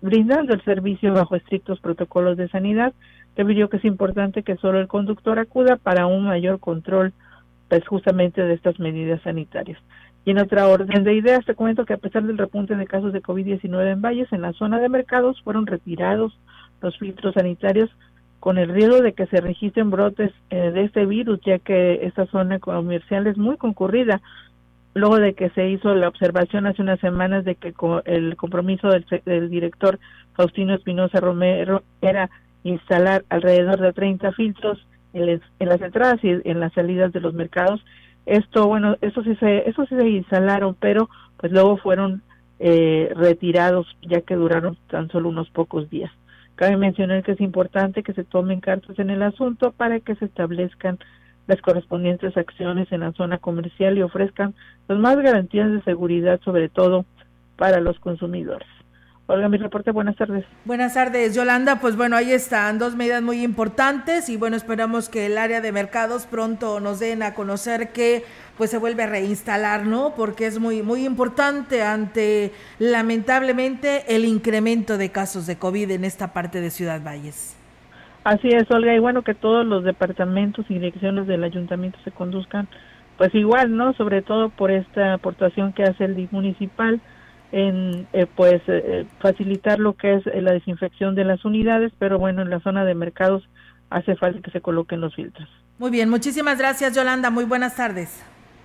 brindando 0.00 0.54
el 0.54 0.64
servicio 0.64 1.12
bajo 1.12 1.36
estrictos 1.36 1.80
protocolos 1.80 2.36
de 2.36 2.48
sanidad. 2.48 2.92
Refirió 3.36 3.68
que 3.68 3.76
es 3.76 3.84
importante 3.84 4.42
que 4.42 4.56
solo 4.56 4.80
el 4.80 4.88
conductor 4.88 5.38
acuda 5.38 5.76
para 5.76 6.06
un 6.06 6.24
mayor 6.24 6.58
control 6.58 7.12
pues 7.68 7.86
justamente 7.86 8.42
de 8.42 8.54
estas 8.54 8.78
medidas 8.80 9.22
sanitarias. 9.22 9.78
Y 10.24 10.32
en 10.32 10.38
otra 10.38 10.68
orden 10.68 11.04
de 11.04 11.14
ideas, 11.14 11.44
te 11.44 11.54
comento 11.54 11.84
que 11.84 11.94
a 11.94 11.98
pesar 11.98 12.24
del 12.24 12.38
repunte 12.38 12.76
de 12.76 12.86
casos 12.86 13.12
de 13.12 13.22
COVID-19 13.22 13.92
en 13.92 14.02
Valles, 14.02 14.32
en 14.32 14.42
la 14.42 14.52
zona 14.52 14.78
de 14.78 14.88
mercados 14.88 15.40
fueron 15.42 15.66
retirados 15.66 16.38
los 16.80 16.98
filtros 16.98 17.34
sanitarios 17.34 17.90
con 18.42 18.58
el 18.58 18.70
riesgo 18.70 19.00
de 19.02 19.12
que 19.12 19.26
se 19.26 19.40
registren 19.40 19.92
brotes 19.92 20.32
eh, 20.50 20.72
de 20.72 20.82
este 20.82 21.06
virus, 21.06 21.38
ya 21.46 21.60
que 21.60 22.00
esta 22.02 22.26
zona 22.26 22.58
comercial 22.58 23.28
es 23.28 23.38
muy 23.38 23.56
concurrida. 23.56 24.20
Luego 24.94 25.18
de 25.18 25.34
que 25.34 25.50
se 25.50 25.68
hizo 25.68 25.94
la 25.94 26.08
observación 26.08 26.66
hace 26.66 26.82
unas 26.82 26.98
semanas 26.98 27.44
de 27.44 27.54
que 27.54 27.72
el 28.04 28.34
compromiso 28.34 28.88
del, 28.88 29.48
director 29.48 30.00
Faustino 30.34 30.74
Espinosa 30.74 31.20
Romero 31.20 31.84
era 32.00 32.30
instalar 32.64 33.24
alrededor 33.28 33.78
de 33.78 33.92
30 33.92 34.32
filtros 34.32 34.88
en, 35.12 35.40
las 35.60 35.80
entradas 35.80 36.18
y 36.24 36.30
en 36.42 36.58
las 36.58 36.72
salidas 36.72 37.12
de 37.12 37.20
los 37.20 37.34
mercados. 37.34 37.84
Esto, 38.26 38.66
bueno, 38.66 38.96
eso 39.02 39.22
sí 39.22 39.36
se, 39.36 39.70
eso 39.70 39.86
sí 39.86 39.94
se 39.94 40.08
instalaron, 40.08 40.74
pero 40.80 41.08
pues 41.36 41.52
luego 41.52 41.76
fueron 41.76 42.22
eh, 42.58 43.12
retirados 43.14 43.86
ya 44.02 44.22
que 44.22 44.34
duraron 44.34 44.76
tan 44.90 45.08
solo 45.10 45.28
unos 45.28 45.48
pocos 45.50 45.88
días. 45.90 46.10
Cabe 46.56 46.76
mencionar 46.76 47.22
que 47.22 47.32
es 47.32 47.40
importante 47.40 48.02
que 48.02 48.12
se 48.12 48.24
tomen 48.24 48.60
cartas 48.60 48.98
en 48.98 49.10
el 49.10 49.22
asunto 49.22 49.72
para 49.72 50.00
que 50.00 50.14
se 50.16 50.26
establezcan 50.26 50.98
las 51.46 51.60
correspondientes 51.60 52.36
acciones 52.36 52.90
en 52.92 53.00
la 53.00 53.12
zona 53.12 53.38
comercial 53.38 53.98
y 53.98 54.02
ofrezcan 54.02 54.54
las 54.88 54.98
más 54.98 55.16
garantías 55.16 55.70
de 55.70 55.82
seguridad, 55.82 56.40
sobre 56.44 56.68
todo 56.68 57.04
para 57.56 57.80
los 57.80 57.98
consumidores. 57.98 58.68
Olga, 59.28 59.48
mi 59.48 59.56
reporte, 59.56 59.92
buenas 59.92 60.16
tardes. 60.16 60.44
Buenas 60.64 60.94
tardes, 60.94 61.34
Yolanda. 61.34 61.78
Pues 61.80 61.96
bueno, 61.96 62.16
ahí 62.16 62.32
están 62.32 62.78
dos 62.78 62.96
medidas 62.96 63.22
muy 63.22 63.42
importantes 63.44 64.28
y 64.28 64.36
bueno, 64.36 64.56
esperamos 64.56 65.08
que 65.08 65.26
el 65.26 65.38
área 65.38 65.60
de 65.60 65.70
mercados 65.70 66.26
pronto 66.26 66.80
nos 66.80 66.98
den 66.98 67.22
a 67.22 67.32
conocer 67.32 67.92
que 67.92 68.24
pues 68.58 68.70
se 68.70 68.78
vuelve 68.78 69.04
a 69.04 69.06
reinstalar, 69.06 69.86
¿no? 69.86 70.14
Porque 70.16 70.46
es 70.46 70.58
muy, 70.58 70.82
muy 70.82 71.06
importante 71.06 71.82
ante, 71.82 72.52
lamentablemente, 72.80 74.14
el 74.14 74.24
incremento 74.24 74.98
de 74.98 75.10
casos 75.10 75.46
de 75.46 75.56
COVID 75.56 75.92
en 75.92 76.04
esta 76.04 76.32
parte 76.32 76.60
de 76.60 76.70
Ciudad 76.70 77.00
Valles. 77.00 77.56
Así 78.24 78.48
es, 78.48 78.68
Olga, 78.72 78.94
y 78.94 78.98
bueno, 78.98 79.22
que 79.22 79.34
todos 79.34 79.64
los 79.64 79.84
departamentos 79.84 80.66
y 80.68 80.74
direcciones 80.74 81.28
del 81.28 81.44
ayuntamiento 81.44 81.98
se 82.04 82.10
conduzcan, 82.10 82.68
pues 83.18 83.32
igual, 83.36 83.76
¿no? 83.76 83.94
Sobre 83.94 84.22
todo 84.22 84.50
por 84.50 84.72
esta 84.72 85.14
aportación 85.14 85.72
que 85.72 85.84
hace 85.84 86.04
el 86.04 86.16
DIF 86.16 86.32
municipal 86.32 87.00
en, 87.52 88.06
eh, 88.12 88.26
pues, 88.34 88.62
eh, 88.66 89.06
facilitar 89.20 89.78
lo 89.78 89.94
que 89.94 90.14
es 90.14 90.26
la 90.26 90.52
desinfección 90.52 91.14
de 91.14 91.24
las 91.24 91.44
unidades, 91.44 91.92
pero 91.98 92.18
bueno, 92.18 92.42
en 92.42 92.50
la 92.50 92.60
zona 92.60 92.84
de 92.84 92.94
mercados 92.94 93.48
hace 93.90 94.16
falta 94.16 94.40
que 94.40 94.50
se 94.50 94.60
coloquen 94.60 95.00
los 95.00 95.14
filtros. 95.14 95.48
Muy 95.78 95.90
bien, 95.90 96.08
muchísimas 96.08 96.58
gracias, 96.58 96.94
Yolanda. 96.94 97.30
Muy 97.30 97.44
buenas 97.44 97.76
tardes. 97.76 98.24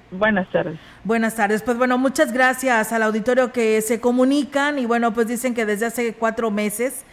Buenas 0.09 0.49
tardes. 0.51 0.79
Buenas 1.03 1.35
tardes. 1.35 1.61
Pues 1.63 1.77
bueno, 1.77 1.97
muchas 1.97 2.31
gracias 2.31 2.93
al 2.93 3.03
auditorio 3.03 3.51
que 3.51 3.81
se 3.81 3.99
comunican 3.99 4.79
y 4.79 4.85
bueno, 4.85 5.13
pues 5.13 5.27
dicen 5.27 5.53
que 5.53 5.65
desde 5.65 5.87
hace 5.87 6.13
cuatro 6.13 6.49
meses 6.49 7.05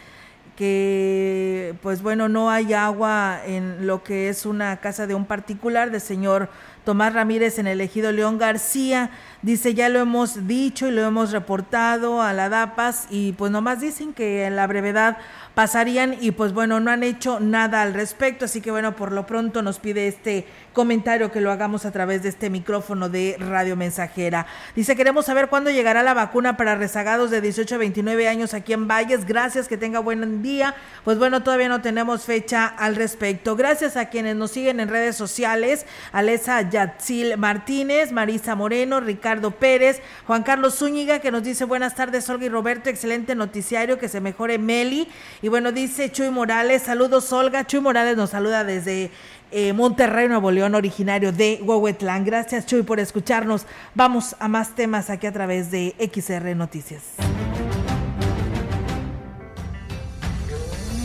que 0.55 1.75
pues 1.81 2.01
bueno, 2.01 2.29
no 2.29 2.49
hay 2.49 2.73
agua 2.73 3.41
en 3.45 3.85
lo 3.85 4.03
que 4.03 4.29
es 4.29 4.45
una 4.45 4.77
casa 4.77 5.05
de 5.07 5.13
un 5.13 5.25
particular 5.25 5.91
del 5.91 5.99
señor 5.99 6.49
Tomás 6.85 7.13
Ramírez 7.13 7.59
en 7.59 7.67
el 7.67 7.81
ejido 7.81 8.11
León 8.11 8.37
García. 8.37 9.09
Dice, 9.45 9.75
ya 9.75 9.89
lo 9.89 9.99
hemos 9.99 10.47
dicho 10.47 10.87
y 10.87 10.91
lo 10.91 11.03
hemos 11.03 11.31
reportado 11.31 12.19
a 12.23 12.33
la 12.33 12.49
DAPAS 12.49 13.05
y 13.11 13.33
pues 13.33 13.51
nomás 13.51 13.79
dicen 13.79 14.11
que 14.11 14.45
en 14.45 14.55
la 14.55 14.65
brevedad 14.65 15.17
pasarían 15.53 16.17
y 16.19 16.31
pues 16.31 16.51
bueno, 16.51 16.79
no 16.79 16.89
han 16.89 17.03
hecho 17.03 17.39
nada 17.39 17.83
al 17.83 17.93
respecto, 17.93 18.45
así 18.45 18.59
que 18.59 18.71
bueno, 18.71 18.95
por 18.95 19.11
lo 19.11 19.27
pronto 19.27 19.61
nos 19.61 19.77
pide 19.77 20.07
este 20.07 20.47
comentario 20.73 21.31
que 21.31 21.41
lo 21.41 21.51
hagamos 21.51 21.85
a 21.85 21.91
través 21.91 22.23
de 22.23 22.29
este 22.29 22.49
micrófono 22.49 23.07
de 23.07 23.37
Radio 23.39 23.75
Mensajera. 23.75 24.47
Dice, 24.75 24.95
queremos 24.95 25.27
saber 25.27 25.47
cuándo 25.47 25.69
llegará 25.69 26.01
la 26.01 26.15
vacuna 26.15 26.57
para 26.57 26.73
rezagados 26.73 27.29
de 27.29 27.39
18 27.39 27.75
a 27.75 27.77
29 27.77 28.27
años 28.27 28.53
aquí 28.55 28.73
en 28.73 28.87
Valles. 28.87 29.25
Gracias, 29.25 29.67
que 29.67 29.77
tenga 29.77 29.99
buen 29.99 30.41
día. 30.41 30.75
Pues 31.03 31.19
bueno, 31.19 31.43
todavía 31.43 31.69
no 31.69 31.81
tenemos 31.81 32.25
fecha 32.25 32.65
al 32.65 32.95
respecto. 32.95 33.55
Gracias 33.55 33.95
a 33.95 34.09
quienes 34.09 34.35
nos 34.35 34.51
siguen 34.51 34.79
en 34.79 34.89
redes 34.89 35.15
sociales, 35.15 35.85
Alesa 36.11 36.67
Yatzil 36.67 37.37
Martínez, 37.37 38.11
Marisa 38.11 38.55
Moreno, 38.55 38.99
Ricardo 38.99 39.34
Ricardo 39.35 39.51
Pérez, 39.51 40.01
Juan 40.27 40.43
Carlos 40.43 40.75
Zúñiga, 40.75 41.19
que 41.19 41.29
nos 41.29 41.43
dice 41.43 41.65
buenas 41.65 41.93
tardes, 41.93 42.29
Olga 42.29 42.45
y 42.45 42.49
Roberto, 42.49 42.89
excelente 42.89 43.35
noticiario, 43.35 43.99
que 43.99 44.07
se 44.07 44.21
mejore 44.21 44.57
Meli. 44.57 45.09
Y 45.41 45.49
bueno, 45.49 45.73
dice 45.73 46.09
Chuy 46.09 46.29
Morales, 46.29 46.83
saludos 46.83 47.33
Olga, 47.33 47.67
Chuy 47.67 47.81
Morales 47.81 48.15
nos 48.15 48.29
saluda 48.29 48.63
desde 48.63 49.11
eh, 49.51 49.73
Monterrey, 49.73 50.29
Nuevo 50.29 50.51
León, 50.51 50.73
originario 50.73 51.33
de 51.33 51.59
Huehuetlán. 51.61 52.23
Gracias 52.23 52.65
Chuy 52.65 52.83
por 52.83 53.01
escucharnos. 53.01 53.65
Vamos 53.93 54.37
a 54.39 54.47
más 54.47 54.73
temas 54.73 55.09
aquí 55.09 55.27
a 55.27 55.33
través 55.33 55.69
de 55.69 55.93
XR 55.99 56.55
Noticias. 56.55 57.01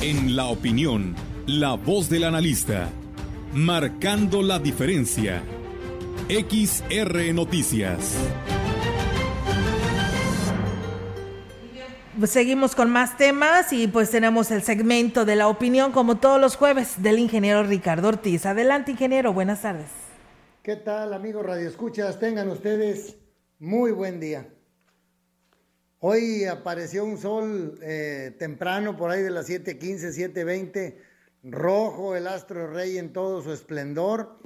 En 0.03 0.37
la 0.37 0.45
opinión, 0.45 1.17
la 1.47 1.75
voz 1.75 2.09
del 2.09 2.23
analista, 2.23 2.91
marcando 3.53 4.41
la 4.41 4.61
diferencia. 4.61 5.43
XR 6.31 7.35
Noticias. 7.35 8.15
Seguimos 12.25 12.77
con 12.77 12.89
más 12.89 13.17
temas 13.17 13.73
y 13.73 13.89
pues 13.89 14.13
tenemos 14.13 14.53
el 14.53 14.63
segmento 14.63 15.25
de 15.25 15.35
la 15.35 15.49
opinión 15.49 15.91
como 15.91 16.19
todos 16.19 16.41
los 16.41 16.55
jueves 16.55 17.03
del 17.03 17.19
ingeniero 17.19 17.65
Ricardo 17.65 18.07
Ortiz. 18.07 18.47
Adelante 18.47 18.93
ingeniero, 18.93 19.33
buenas 19.33 19.63
tardes. 19.63 19.89
¿Qué 20.63 20.77
tal 20.77 21.15
amigos 21.15 21.45
radioescuchas? 21.45 22.21
Tengan 22.21 22.49
ustedes 22.49 23.17
muy 23.59 23.91
buen 23.91 24.21
día. 24.21 24.47
Hoy 25.99 26.45
apareció 26.45 27.05
un 27.05 27.19
sol 27.19 27.77
eh, 27.83 28.37
temprano, 28.39 28.97
por 28.97 29.11
ahí 29.11 29.23
de 29.23 29.31
las 29.31 29.49
7:15, 29.49 30.13
7:20, 30.13 30.95
rojo, 31.43 32.15
el 32.15 32.29
astro 32.29 32.73
rey 32.73 32.99
en 32.99 33.13
todo 33.13 33.43
su 33.43 33.53
esplendor, 33.53 34.40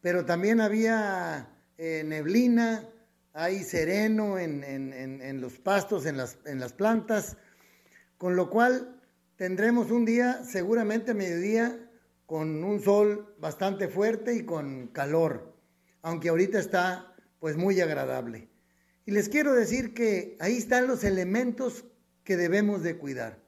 pero 0.00 0.24
también 0.24 0.60
había 0.60 1.48
eh, 1.78 2.02
neblina, 2.04 2.88
hay 3.32 3.62
sereno 3.62 4.38
en, 4.38 4.64
en, 4.64 5.40
los 5.40 5.58
pastos, 5.58 6.06
en 6.06 6.16
las, 6.16 6.38
en 6.46 6.58
las 6.58 6.72
plantas, 6.72 7.36
con 8.18 8.34
lo 8.34 8.50
cual 8.50 9.00
tendremos 9.36 9.90
un 9.90 10.04
día, 10.04 10.42
seguramente 10.44 11.14
mediodía, 11.14 11.90
con 12.26 12.62
un 12.64 12.80
sol 12.80 13.34
bastante 13.38 13.88
fuerte 13.88 14.34
y 14.34 14.44
con 14.44 14.88
calor, 14.88 15.54
aunque 16.02 16.28
ahorita 16.28 16.58
está 16.58 17.14
pues 17.38 17.56
muy 17.56 17.80
agradable. 17.80 18.48
Y 19.06 19.12
les 19.12 19.28
quiero 19.28 19.54
decir 19.54 19.94
que 19.94 20.36
ahí 20.40 20.56
están 20.56 20.86
los 20.86 21.04
elementos 21.04 21.84
que 22.24 22.36
debemos 22.36 22.82
de 22.82 22.98
cuidar. 22.98 23.38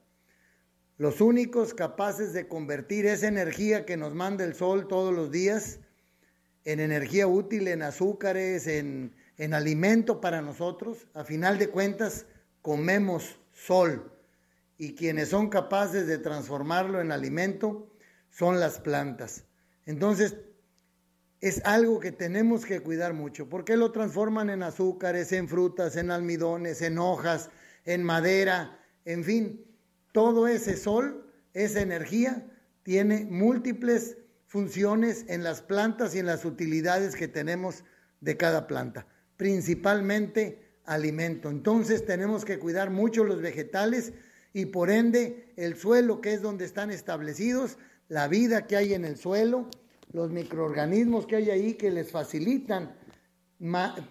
Los 0.97 1.21
únicos 1.21 1.73
capaces 1.73 2.33
de 2.33 2.47
convertir 2.47 3.05
esa 3.05 3.27
energía 3.27 3.85
que 3.85 3.97
nos 3.97 4.13
manda 4.13 4.43
el 4.43 4.55
sol 4.55 4.87
todos 4.87 5.13
los 5.13 5.31
días 5.31 5.79
en 6.65 6.79
energía 6.79 7.27
útil, 7.27 7.67
en 7.67 7.81
azúcares, 7.81 8.67
en, 8.67 9.15
en 9.37 9.53
alimento 9.53 10.21
para 10.21 10.41
nosotros. 10.41 11.07
A 11.13 11.23
final 11.23 11.57
de 11.57 11.69
cuentas, 11.69 12.25
comemos 12.61 13.39
sol. 13.51 14.11
Y 14.77 14.95
quienes 14.95 15.29
son 15.29 15.49
capaces 15.49 16.07
de 16.07 16.17
transformarlo 16.17 16.99
en 17.01 17.11
alimento 17.11 17.87
son 18.29 18.59
las 18.59 18.79
plantas. 18.79 19.45
Entonces, 19.85 20.35
es 21.43 21.61
algo 21.65 21.99
que 21.99 22.13
tenemos 22.13 22.65
que 22.65 22.79
cuidar 22.79 23.13
mucho, 23.13 23.49
porque 23.49 23.75
lo 23.75 23.91
transforman 23.91 24.49
en 24.49 24.63
azúcares, 24.63 25.33
en 25.33 25.49
frutas, 25.49 25.97
en 25.97 26.09
almidones, 26.09 26.81
en 26.81 26.97
hojas, 26.97 27.49
en 27.83 28.01
madera, 28.01 28.79
en 29.03 29.25
fin, 29.25 29.65
todo 30.13 30.47
ese 30.47 30.77
sol, 30.77 31.29
esa 31.53 31.81
energía, 31.81 32.49
tiene 32.83 33.25
múltiples 33.29 34.17
funciones 34.53 35.25
en 35.29 35.43
las 35.43 35.63
plantas 35.63 36.13
y 36.13 36.19
en 36.19 36.27
las 36.27 36.45
utilidades 36.45 37.15
que 37.15 37.27
tenemos 37.27 37.83
de 38.21 38.37
cada 38.37 38.67
planta, 38.67 39.07
principalmente 39.35 40.77
alimento. 40.85 41.49
Entonces 41.49 42.05
tenemos 42.05 42.45
que 42.45 42.59
cuidar 42.59 42.91
mucho 42.91 43.23
los 43.23 43.41
vegetales 43.41 44.13
y 44.53 44.67
por 44.67 44.91
ende 44.91 45.51
el 45.57 45.75
suelo 45.75 46.21
que 46.21 46.33
es 46.35 46.43
donde 46.43 46.65
están 46.65 46.91
establecidos, 46.91 47.79
la 48.09 48.27
vida 48.27 48.67
que 48.67 48.75
hay 48.75 48.93
en 48.93 49.05
el 49.05 49.17
suelo, 49.17 49.71
los 50.11 50.29
microorganismos 50.29 51.25
que 51.25 51.37
hay 51.37 51.49
ahí 51.49 51.73
que 51.73 51.89
les 51.89 52.11
facilitan 52.11 52.95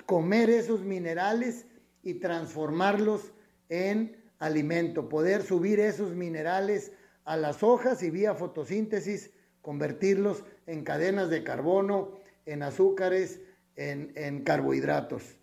comer 0.07 0.51
esos 0.51 0.81
minerales 0.81 1.67
y 2.03 2.15
transformarlos 2.15 3.33
en 3.69 4.17
alimento, 4.41 5.09
poder 5.09 5.45
subir 5.45 5.79
esos 5.79 6.17
minerales 6.17 6.91
a 7.25 7.37
las 7.37 7.63
hojas 7.63 8.03
y 8.03 8.11
vía 8.11 8.35
fotosíntesis 8.35 9.31
convertirlos 9.63 10.45
en 10.67 10.85
cadenas 10.85 11.31
de 11.31 11.43
carbono, 11.43 12.19
en 12.45 12.63
azúcares, 12.63 13.41
en, 13.77 14.13
en 14.17 14.45
carbohidratos. 14.45 15.37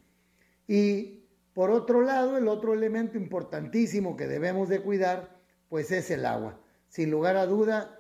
Y 0.68 1.20
por 1.54 1.72
otro 1.72 2.02
lado, 2.02 2.38
el 2.38 2.48
otro 2.48 2.74
elemento 2.74 3.18
importantísimo 3.18 4.16
que 4.16 4.28
debemos 4.28 4.70
de 4.70 4.82
cuidar, 4.82 5.36
pues 5.68 5.92
es 5.92 6.12
el 6.12 6.26
agua. 6.26 6.60
Sin 6.88 7.12
lugar 7.12 7.38
a 7.38 7.46
duda, 7.46 8.00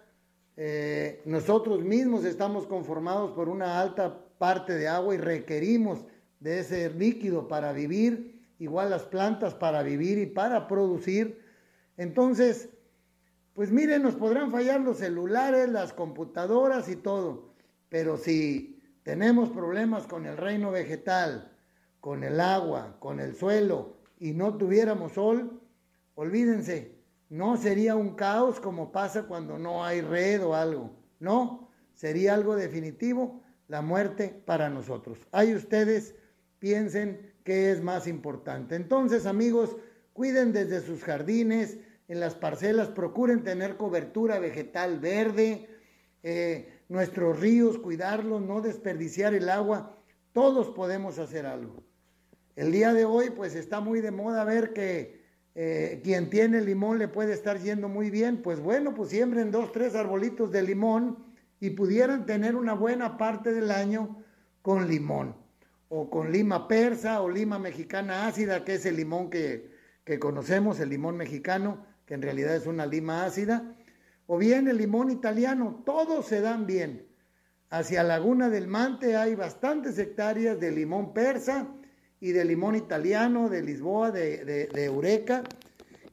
eh, 0.55 1.21
nosotros 1.25 1.83
mismos 1.83 2.25
estamos 2.25 2.67
conformados 2.67 3.31
por 3.31 3.49
una 3.49 3.79
alta 3.79 4.25
parte 4.37 4.73
de 4.75 4.87
agua 4.87 5.15
y 5.15 5.17
requerimos 5.17 6.05
de 6.39 6.59
ese 6.59 6.89
líquido 6.89 7.47
para 7.47 7.73
vivir, 7.73 8.41
igual 8.59 8.89
las 8.89 9.03
plantas 9.03 9.53
para 9.55 9.83
vivir 9.83 10.17
y 10.17 10.25
para 10.25 10.67
producir. 10.67 11.41
Entonces, 11.97 12.69
pues 13.59 13.73
miren, 13.73 14.03
nos 14.03 14.15
podrán 14.15 14.51
fallar 14.51 14.79
los 14.79 14.99
celulares, 14.99 15.67
las 15.67 15.91
computadoras 15.91 16.87
y 16.87 16.95
todo, 16.95 17.51
pero 17.89 18.15
si 18.15 18.81
tenemos 19.03 19.49
problemas 19.49 20.07
con 20.07 20.25
el 20.25 20.37
reino 20.37 20.71
vegetal, 20.71 21.51
con 21.99 22.23
el 22.23 22.39
agua, 22.39 22.95
con 22.99 23.19
el 23.19 23.35
suelo 23.35 23.97
y 24.17 24.31
no 24.31 24.55
tuviéramos 24.55 25.11
sol, 25.11 25.59
olvídense, 26.15 26.95
no 27.27 27.57
sería 27.57 27.97
un 27.97 28.15
caos 28.15 28.61
como 28.61 28.93
pasa 28.93 29.23
cuando 29.23 29.59
no 29.59 29.83
hay 29.83 29.99
red 29.99 30.41
o 30.41 30.55
algo. 30.55 30.91
No, 31.19 31.69
sería 31.93 32.35
algo 32.35 32.55
definitivo, 32.55 33.43
la 33.67 33.81
muerte 33.81 34.41
para 34.45 34.69
nosotros. 34.69 35.17
Ahí 35.33 35.53
ustedes 35.53 36.15
piensen 36.59 37.33
qué 37.43 37.71
es 37.71 37.83
más 37.83 38.07
importante. 38.07 38.77
Entonces, 38.77 39.25
amigos, 39.25 39.75
cuiden 40.13 40.53
desde 40.53 40.79
sus 40.79 41.03
jardines, 41.03 41.77
en 42.09 42.19
las 42.19 42.35
parcelas, 42.35 42.89
procuren 42.89 43.43
tener 43.43 43.77
cobertura 43.77 44.39
vegetal 44.39 44.99
verde, 44.99 45.69
eh, 46.23 46.81
nuestros 46.89 47.39
ríos, 47.39 47.77
cuidarlos, 47.77 48.41
no 48.41 48.61
desperdiciar 48.61 49.35
el 49.35 49.47
agua. 49.47 49.95
Todos 50.33 50.71
podemos 50.71 51.19
hacer 51.19 51.45
algo. 51.45 51.83
El 52.55 52.71
día 52.71 52.93
de 52.93 53.05
hoy, 53.05 53.29
pues 53.29 53.55
está 53.55 53.79
muy 53.79 54.01
de 54.01 54.09
moda 54.09 54.43
ver 54.43 54.73
que 54.73 55.21
eh, 55.53 56.01
quien 56.03 56.31
tiene 56.31 56.61
limón 56.61 56.97
le 56.97 57.07
puede 57.07 57.33
estar 57.33 57.59
yendo 57.59 57.87
muy 57.87 58.09
bien, 58.09 58.41
pues 58.41 58.59
bueno, 58.59 58.95
pues 58.95 59.11
siembren 59.11 59.51
dos, 59.51 59.71
tres 59.71 59.93
arbolitos 59.93 60.51
de 60.51 60.63
limón 60.63 61.17
y 61.59 61.69
pudieran 61.69 62.25
tener 62.25 62.55
una 62.55 62.73
buena 62.73 63.17
parte 63.17 63.53
del 63.53 63.69
año 63.69 64.23
con 64.63 64.87
limón, 64.87 65.35
o 65.89 66.09
con 66.09 66.31
lima 66.31 66.67
persa 66.67 67.21
o 67.21 67.29
lima 67.29 67.59
mexicana 67.59 68.25
ácida, 68.27 68.65
que 68.65 68.75
es 68.75 68.85
el 68.85 68.95
limón 68.95 69.29
que, 69.29 69.69
que 70.03 70.17
conocemos, 70.17 70.79
el 70.79 70.89
limón 70.89 71.17
mexicano, 71.17 71.85
que 72.09 72.15
en 72.15 72.23
realidad 72.23 72.55
es 72.55 72.65
una 72.65 72.87
lima 72.87 73.23
ácida, 73.23 73.75
o 74.25 74.39
bien 74.39 74.67
el 74.67 74.77
limón 74.77 75.11
italiano, 75.11 75.83
todos 75.85 76.25
se 76.25 76.41
dan 76.41 76.65
bien. 76.65 77.07
Hacia 77.69 78.01
Laguna 78.01 78.49
del 78.49 78.65
Mante 78.65 79.15
hay 79.15 79.35
bastantes 79.35 79.95
hectáreas 79.99 80.59
de 80.59 80.71
limón 80.71 81.13
persa, 81.13 81.67
y 82.19 82.31
de 82.31 82.45
limón 82.45 82.75
italiano, 82.75 83.47
de 83.47 83.61
Lisboa, 83.61 84.09
de, 84.09 84.69
Eureka. 84.73 85.43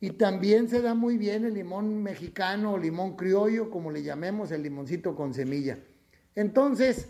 Y 0.00 0.10
también 0.10 0.68
se 0.68 0.82
da 0.82 0.92
muy 0.92 1.16
bien 1.16 1.46
el 1.46 1.54
limón 1.54 2.02
mexicano 2.02 2.74
o 2.74 2.78
limón 2.78 3.16
criollo, 3.16 3.70
como 3.70 3.90
le 3.90 4.02
llamemos, 4.02 4.52
el 4.52 4.64
limoncito 4.64 5.16
con 5.16 5.32
semilla. 5.32 5.78
Entonces, 6.34 7.08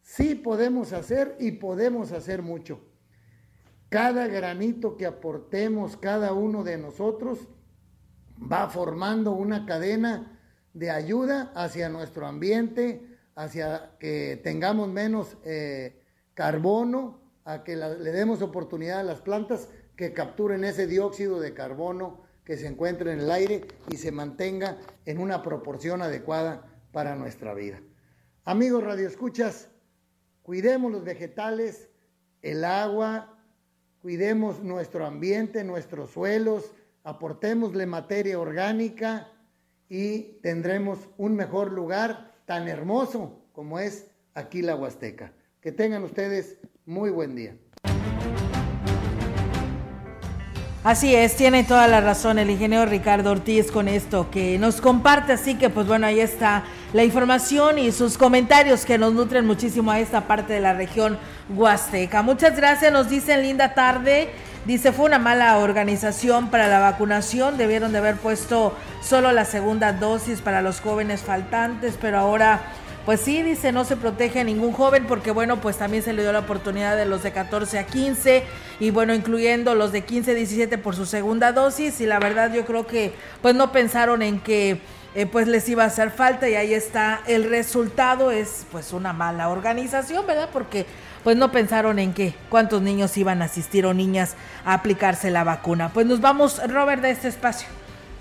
sí 0.00 0.36
podemos 0.36 0.92
hacer 0.92 1.36
y 1.40 1.50
podemos 1.50 2.12
hacer 2.12 2.40
mucho. 2.40 2.80
Cada 3.88 4.28
granito 4.28 4.96
que 4.96 5.06
aportemos 5.06 5.96
cada 5.96 6.32
uno 6.34 6.62
de 6.62 6.78
nosotros 6.78 7.48
va 8.50 8.68
formando 8.68 9.32
una 9.32 9.66
cadena 9.66 10.38
de 10.74 10.90
ayuda 10.90 11.52
hacia 11.54 11.88
nuestro 11.88 12.26
ambiente, 12.26 13.06
hacia 13.34 13.96
que 13.98 14.40
tengamos 14.42 14.88
menos 14.88 15.36
eh, 15.44 16.02
carbono, 16.34 17.20
a 17.44 17.64
que 17.64 17.76
le 17.76 18.12
demos 18.12 18.40
oportunidad 18.40 19.00
a 19.00 19.04
las 19.04 19.20
plantas 19.20 19.68
que 19.96 20.12
capturen 20.12 20.64
ese 20.64 20.86
dióxido 20.86 21.40
de 21.40 21.54
carbono 21.54 22.22
que 22.44 22.56
se 22.56 22.66
encuentra 22.66 23.12
en 23.12 23.20
el 23.20 23.30
aire 23.30 23.66
y 23.90 23.96
se 23.96 24.12
mantenga 24.12 24.78
en 25.06 25.18
una 25.18 25.42
proporción 25.42 26.02
adecuada 26.02 26.66
para 26.92 27.16
nuestra 27.16 27.54
vida. 27.54 27.80
Amigos 28.44 28.84
radioescuchas, 28.84 29.68
cuidemos 30.42 30.90
los 30.90 31.04
vegetales, 31.04 31.88
el 32.42 32.64
agua, 32.64 33.38
cuidemos 34.00 34.60
nuestro 34.62 35.06
ambiente, 35.06 35.62
nuestros 35.62 36.10
suelos, 36.10 36.72
aportémosle 37.04 37.86
materia 37.86 38.38
orgánica 38.38 39.28
y 39.88 40.38
tendremos 40.42 40.98
un 41.18 41.34
mejor 41.34 41.72
lugar 41.72 42.32
tan 42.46 42.68
hermoso 42.68 43.44
como 43.52 43.78
es 43.78 44.10
aquí 44.34 44.62
la 44.62 44.76
Huasteca. 44.76 45.32
Que 45.60 45.72
tengan 45.72 46.02
ustedes 46.02 46.58
muy 46.86 47.10
buen 47.10 47.36
día. 47.36 47.56
Así 50.84 51.14
es, 51.14 51.36
tiene 51.36 51.62
toda 51.62 51.86
la 51.86 52.00
razón 52.00 52.40
el 52.40 52.50
ingeniero 52.50 52.86
Ricardo 52.86 53.30
Ortiz 53.30 53.70
con 53.70 53.86
esto 53.86 54.32
que 54.32 54.58
nos 54.58 54.80
comparte, 54.80 55.34
así 55.34 55.56
que 55.56 55.70
pues 55.70 55.86
bueno, 55.86 56.08
ahí 56.08 56.18
está 56.18 56.64
la 56.92 57.04
información 57.04 57.78
y 57.78 57.92
sus 57.92 58.18
comentarios 58.18 58.84
que 58.84 58.98
nos 58.98 59.12
nutren 59.12 59.46
muchísimo 59.46 59.92
a 59.92 60.00
esta 60.00 60.26
parte 60.26 60.54
de 60.54 60.60
la 60.60 60.72
región 60.72 61.18
huasteca. 61.54 62.22
Muchas 62.22 62.56
gracias, 62.56 62.92
nos 62.92 63.08
dicen 63.08 63.42
linda 63.42 63.74
tarde 63.74 64.30
Dice, 64.64 64.92
fue 64.92 65.06
una 65.06 65.18
mala 65.18 65.58
organización 65.58 66.48
para 66.48 66.68
la 66.68 66.78
vacunación, 66.78 67.58
debieron 67.58 67.90
de 67.90 67.98
haber 67.98 68.14
puesto 68.14 68.76
solo 69.02 69.32
la 69.32 69.44
segunda 69.44 69.92
dosis 69.92 70.40
para 70.40 70.62
los 70.62 70.80
jóvenes 70.80 71.22
faltantes, 71.22 71.98
pero 72.00 72.18
ahora, 72.18 72.60
pues 73.04 73.20
sí, 73.22 73.42
dice, 73.42 73.72
no 73.72 73.84
se 73.84 73.96
protege 73.96 74.38
a 74.38 74.44
ningún 74.44 74.72
joven 74.72 75.06
porque, 75.08 75.32
bueno, 75.32 75.60
pues 75.60 75.78
también 75.78 76.04
se 76.04 76.12
le 76.12 76.22
dio 76.22 76.30
la 76.32 76.38
oportunidad 76.38 76.96
de 76.96 77.06
los 77.06 77.24
de 77.24 77.32
14 77.32 77.80
a 77.80 77.86
15 77.86 78.44
y, 78.78 78.90
bueno, 78.90 79.12
incluyendo 79.14 79.74
los 79.74 79.90
de 79.90 80.02
15 80.02 80.30
a 80.30 80.34
17 80.34 80.78
por 80.78 80.94
su 80.94 81.06
segunda 81.06 81.50
dosis. 81.50 82.00
Y 82.00 82.06
la 82.06 82.20
verdad 82.20 82.54
yo 82.54 82.64
creo 82.64 82.86
que, 82.86 83.12
pues 83.40 83.56
no 83.56 83.72
pensaron 83.72 84.22
en 84.22 84.38
que... 84.38 84.80
Eh, 85.14 85.26
pues 85.26 85.46
les 85.46 85.68
iba 85.68 85.84
a 85.84 85.88
hacer 85.88 86.10
falta 86.10 86.48
y 86.48 86.54
ahí 86.54 86.72
está 86.72 87.20
el 87.26 87.44
resultado. 87.50 88.30
Es 88.30 88.64
pues 88.72 88.94
una 88.94 89.12
mala 89.12 89.50
organización 89.50 90.26
verdad 90.26 90.48
porque 90.50 90.86
pues 91.24 91.36
no 91.36 91.52
pensaron 91.52 91.98
en 91.98 92.12
qué, 92.12 92.34
cuántos 92.48 92.82
niños 92.82 93.16
iban 93.16 93.42
a 93.42 93.46
asistir 93.46 93.86
o 93.86 93.94
niñas 93.94 94.36
a 94.64 94.74
aplicarse 94.74 95.30
la 95.30 95.44
vacuna. 95.44 95.90
Pues 95.92 96.06
nos 96.06 96.20
vamos, 96.20 96.60
Robert, 96.68 97.02
de 97.02 97.10
este 97.10 97.28
espacio. 97.28 97.68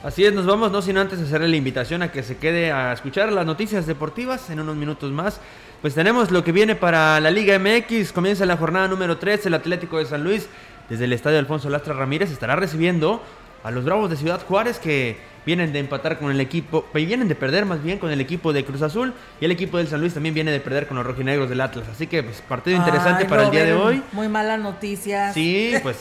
Así 0.03 0.25
es, 0.25 0.33
nos 0.33 0.47
vamos, 0.47 0.71
no 0.71 0.81
sin 0.81 0.97
antes 0.97 1.19
hacerle 1.19 1.47
la 1.47 1.57
invitación 1.57 2.01
a 2.01 2.11
que 2.11 2.23
se 2.23 2.37
quede 2.37 2.71
a 2.71 2.91
escuchar 2.91 3.31
las 3.31 3.45
noticias 3.45 3.85
deportivas 3.85 4.49
en 4.49 4.59
unos 4.59 4.75
minutos 4.75 5.11
más. 5.11 5.39
Pues 5.81 5.93
tenemos 5.93 6.31
lo 6.31 6.43
que 6.43 6.51
viene 6.51 6.75
para 6.75 7.19
la 7.19 7.29
Liga 7.29 7.57
MX, 7.59 8.11
comienza 8.11 8.45
la 8.45 8.57
jornada 8.57 8.87
número 8.87 9.17
3, 9.17 9.45
el 9.45 9.53
Atlético 9.53 9.99
de 9.99 10.05
San 10.05 10.23
Luis, 10.23 10.47
desde 10.89 11.05
el 11.05 11.13
estadio 11.13 11.39
Alfonso 11.39 11.69
Lastra 11.69 11.93
Ramírez, 11.93 12.31
estará 12.31 12.55
recibiendo 12.55 13.21
a 13.63 13.71
los 13.71 13.85
Bravos 13.85 14.09
de 14.09 14.15
Ciudad 14.15 14.41
Juárez 14.45 14.79
que 14.79 15.17
vienen 15.45 15.73
de 15.73 15.79
empatar 15.79 16.19
con 16.19 16.29
el 16.29 16.39
equipo, 16.39 16.85
vienen 16.93 17.27
de 17.27 17.35
perder 17.35 17.65
más 17.65 17.81
bien 17.83 17.97
con 17.97 18.11
el 18.11 18.21
equipo 18.21 18.53
de 18.53 18.63
Cruz 18.63 18.81
Azul 18.81 19.13
y 19.39 19.45
el 19.45 19.51
equipo 19.51 19.77
del 19.77 19.87
San 19.87 19.99
Luis 19.99 20.13
también 20.13 20.35
viene 20.35 20.51
de 20.51 20.59
perder 20.59 20.87
con 20.87 20.97
los 20.97 21.05
rojinegros 21.05 21.49
del 21.49 21.61
Atlas. 21.61 21.87
Así 21.91 22.07
que 22.07 22.21
pues 22.21 22.41
partido 22.41 22.77
interesante 22.77 23.25
para 23.25 23.45
el 23.45 23.51
día 23.51 23.65
de 23.65 23.73
hoy. 23.73 24.03
Muy 24.11 24.27
mala 24.27 24.57
noticia. 24.57 25.33
Sí, 25.33 25.73
pues 25.81 25.97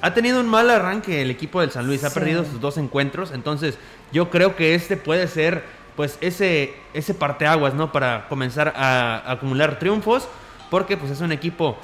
ha 0.00 0.14
tenido 0.14 0.40
un 0.40 0.48
mal 0.48 0.70
arranque 0.70 1.22
el 1.22 1.30
equipo 1.30 1.60
del 1.60 1.70
San 1.70 1.86
Luis, 1.86 2.02
ha 2.04 2.12
perdido 2.12 2.44
sus 2.44 2.60
dos 2.60 2.76
encuentros, 2.78 3.30
entonces 3.32 3.78
yo 4.12 4.30
creo 4.30 4.56
que 4.56 4.74
este 4.74 4.96
puede 4.96 5.28
ser 5.28 5.62
pues 5.96 6.18
ese 6.20 6.74
ese 6.94 7.14
parteaguas, 7.14 7.74
¿no? 7.74 7.92
Para 7.92 8.26
comenzar 8.28 8.72
a, 8.76 9.18
a 9.18 9.32
acumular 9.32 9.78
triunfos, 9.78 10.28
porque 10.70 10.96
pues 10.96 11.12
es 11.12 11.20
un 11.20 11.30
equipo 11.30 11.76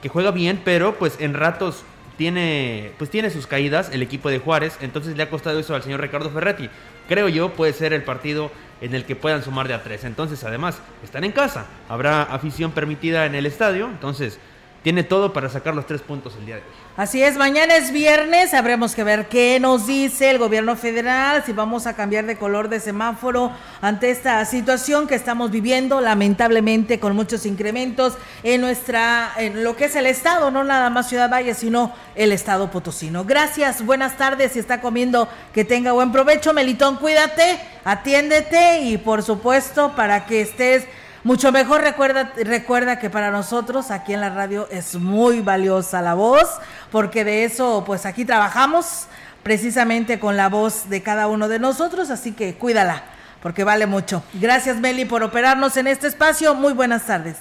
que 0.00 0.08
juega 0.08 0.30
bien, 0.30 0.60
pero 0.64 0.94
pues 0.94 1.16
en 1.18 1.34
ratos 1.34 1.82
tiene, 2.16 2.92
pues 2.98 3.10
tiene 3.10 3.30
sus 3.30 3.46
caídas 3.46 3.90
el 3.92 4.02
equipo 4.02 4.30
de 4.30 4.38
Juárez, 4.38 4.78
entonces 4.80 5.16
le 5.16 5.22
ha 5.22 5.30
costado 5.30 5.58
eso 5.58 5.74
al 5.74 5.82
señor 5.82 6.00
Ricardo 6.00 6.30
Ferretti. 6.30 6.68
Creo 7.08 7.28
yo 7.28 7.52
puede 7.52 7.72
ser 7.72 7.92
el 7.92 8.02
partido 8.02 8.50
en 8.80 8.94
el 8.94 9.04
que 9.04 9.16
puedan 9.16 9.42
sumar 9.42 9.68
de 9.68 9.74
a 9.74 9.82
tres. 9.82 10.04
Entonces, 10.04 10.42
además, 10.44 10.80
están 11.02 11.24
en 11.24 11.32
casa, 11.32 11.66
habrá 11.88 12.22
afición 12.22 12.72
permitida 12.72 13.26
en 13.26 13.34
el 13.34 13.46
estadio, 13.46 13.86
entonces 13.86 14.38
tiene 14.86 15.02
todo 15.02 15.32
para 15.32 15.48
sacar 15.48 15.74
los 15.74 15.84
tres 15.84 16.00
puntos 16.00 16.36
el 16.38 16.46
día 16.46 16.54
de 16.54 16.60
hoy. 16.60 16.68
Así 16.96 17.20
es, 17.20 17.36
mañana 17.36 17.74
es 17.74 17.90
viernes, 17.90 18.54
habremos 18.54 18.94
que 18.94 19.02
ver 19.02 19.26
qué 19.26 19.58
nos 19.58 19.88
dice 19.88 20.30
el 20.30 20.38
gobierno 20.38 20.76
federal, 20.76 21.42
si 21.44 21.52
vamos 21.52 21.88
a 21.88 21.96
cambiar 21.96 22.24
de 22.24 22.38
color 22.38 22.68
de 22.68 22.78
semáforo 22.78 23.50
ante 23.80 24.12
esta 24.12 24.44
situación 24.44 25.08
que 25.08 25.16
estamos 25.16 25.50
viviendo, 25.50 26.00
lamentablemente 26.00 27.00
con 27.00 27.16
muchos 27.16 27.46
incrementos 27.46 28.16
en 28.44 28.60
nuestra, 28.60 29.32
en 29.38 29.64
lo 29.64 29.74
que 29.74 29.86
es 29.86 29.96
el 29.96 30.06
estado, 30.06 30.52
no 30.52 30.62
nada 30.62 30.88
más 30.88 31.08
Ciudad 31.08 31.32
Valle, 31.32 31.54
sino 31.54 31.92
el 32.14 32.30
estado 32.30 32.70
potosino. 32.70 33.24
Gracias, 33.24 33.84
buenas 33.84 34.16
tardes, 34.16 34.52
si 34.52 34.60
está 34.60 34.80
comiendo, 34.80 35.28
que 35.52 35.64
tenga 35.64 35.90
buen 35.90 36.12
provecho, 36.12 36.52
Melitón, 36.52 36.98
cuídate, 36.98 37.58
atiéndete 37.84 38.82
y 38.82 38.98
por 38.98 39.24
supuesto 39.24 39.96
para 39.96 40.26
que 40.26 40.42
estés 40.42 40.84
mucho 41.26 41.50
mejor 41.50 41.80
recuerda, 41.80 42.32
recuerda 42.36 43.00
que 43.00 43.10
para 43.10 43.32
nosotros 43.32 43.90
aquí 43.90 44.14
en 44.14 44.20
la 44.20 44.30
radio 44.30 44.68
es 44.70 44.94
muy 44.94 45.40
valiosa 45.40 46.00
la 46.00 46.14
voz, 46.14 46.46
porque 46.92 47.24
de 47.24 47.42
eso 47.42 47.82
pues 47.84 48.06
aquí 48.06 48.24
trabajamos 48.24 49.08
precisamente 49.42 50.20
con 50.20 50.36
la 50.36 50.48
voz 50.48 50.88
de 50.88 51.02
cada 51.02 51.26
uno 51.26 51.48
de 51.48 51.58
nosotros, 51.58 52.10
así 52.10 52.30
que 52.30 52.54
cuídala, 52.54 53.02
porque 53.42 53.64
vale 53.64 53.86
mucho. 53.86 54.22
Gracias 54.34 54.76
Meli 54.76 55.04
por 55.04 55.24
operarnos 55.24 55.76
en 55.76 55.88
este 55.88 56.06
espacio, 56.06 56.54
muy 56.54 56.72
buenas 56.72 57.06
tardes. 57.06 57.38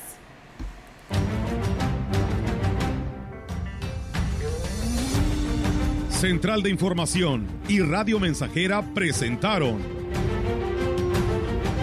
Central 6.09 6.63
de 6.63 6.71
Información 6.71 7.45
y 7.67 7.81
Radio 7.81 8.19
Mensajera 8.19 8.81
presentaron 8.81 9.77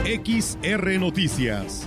XR 0.05 0.99
Noticias. 0.99 1.87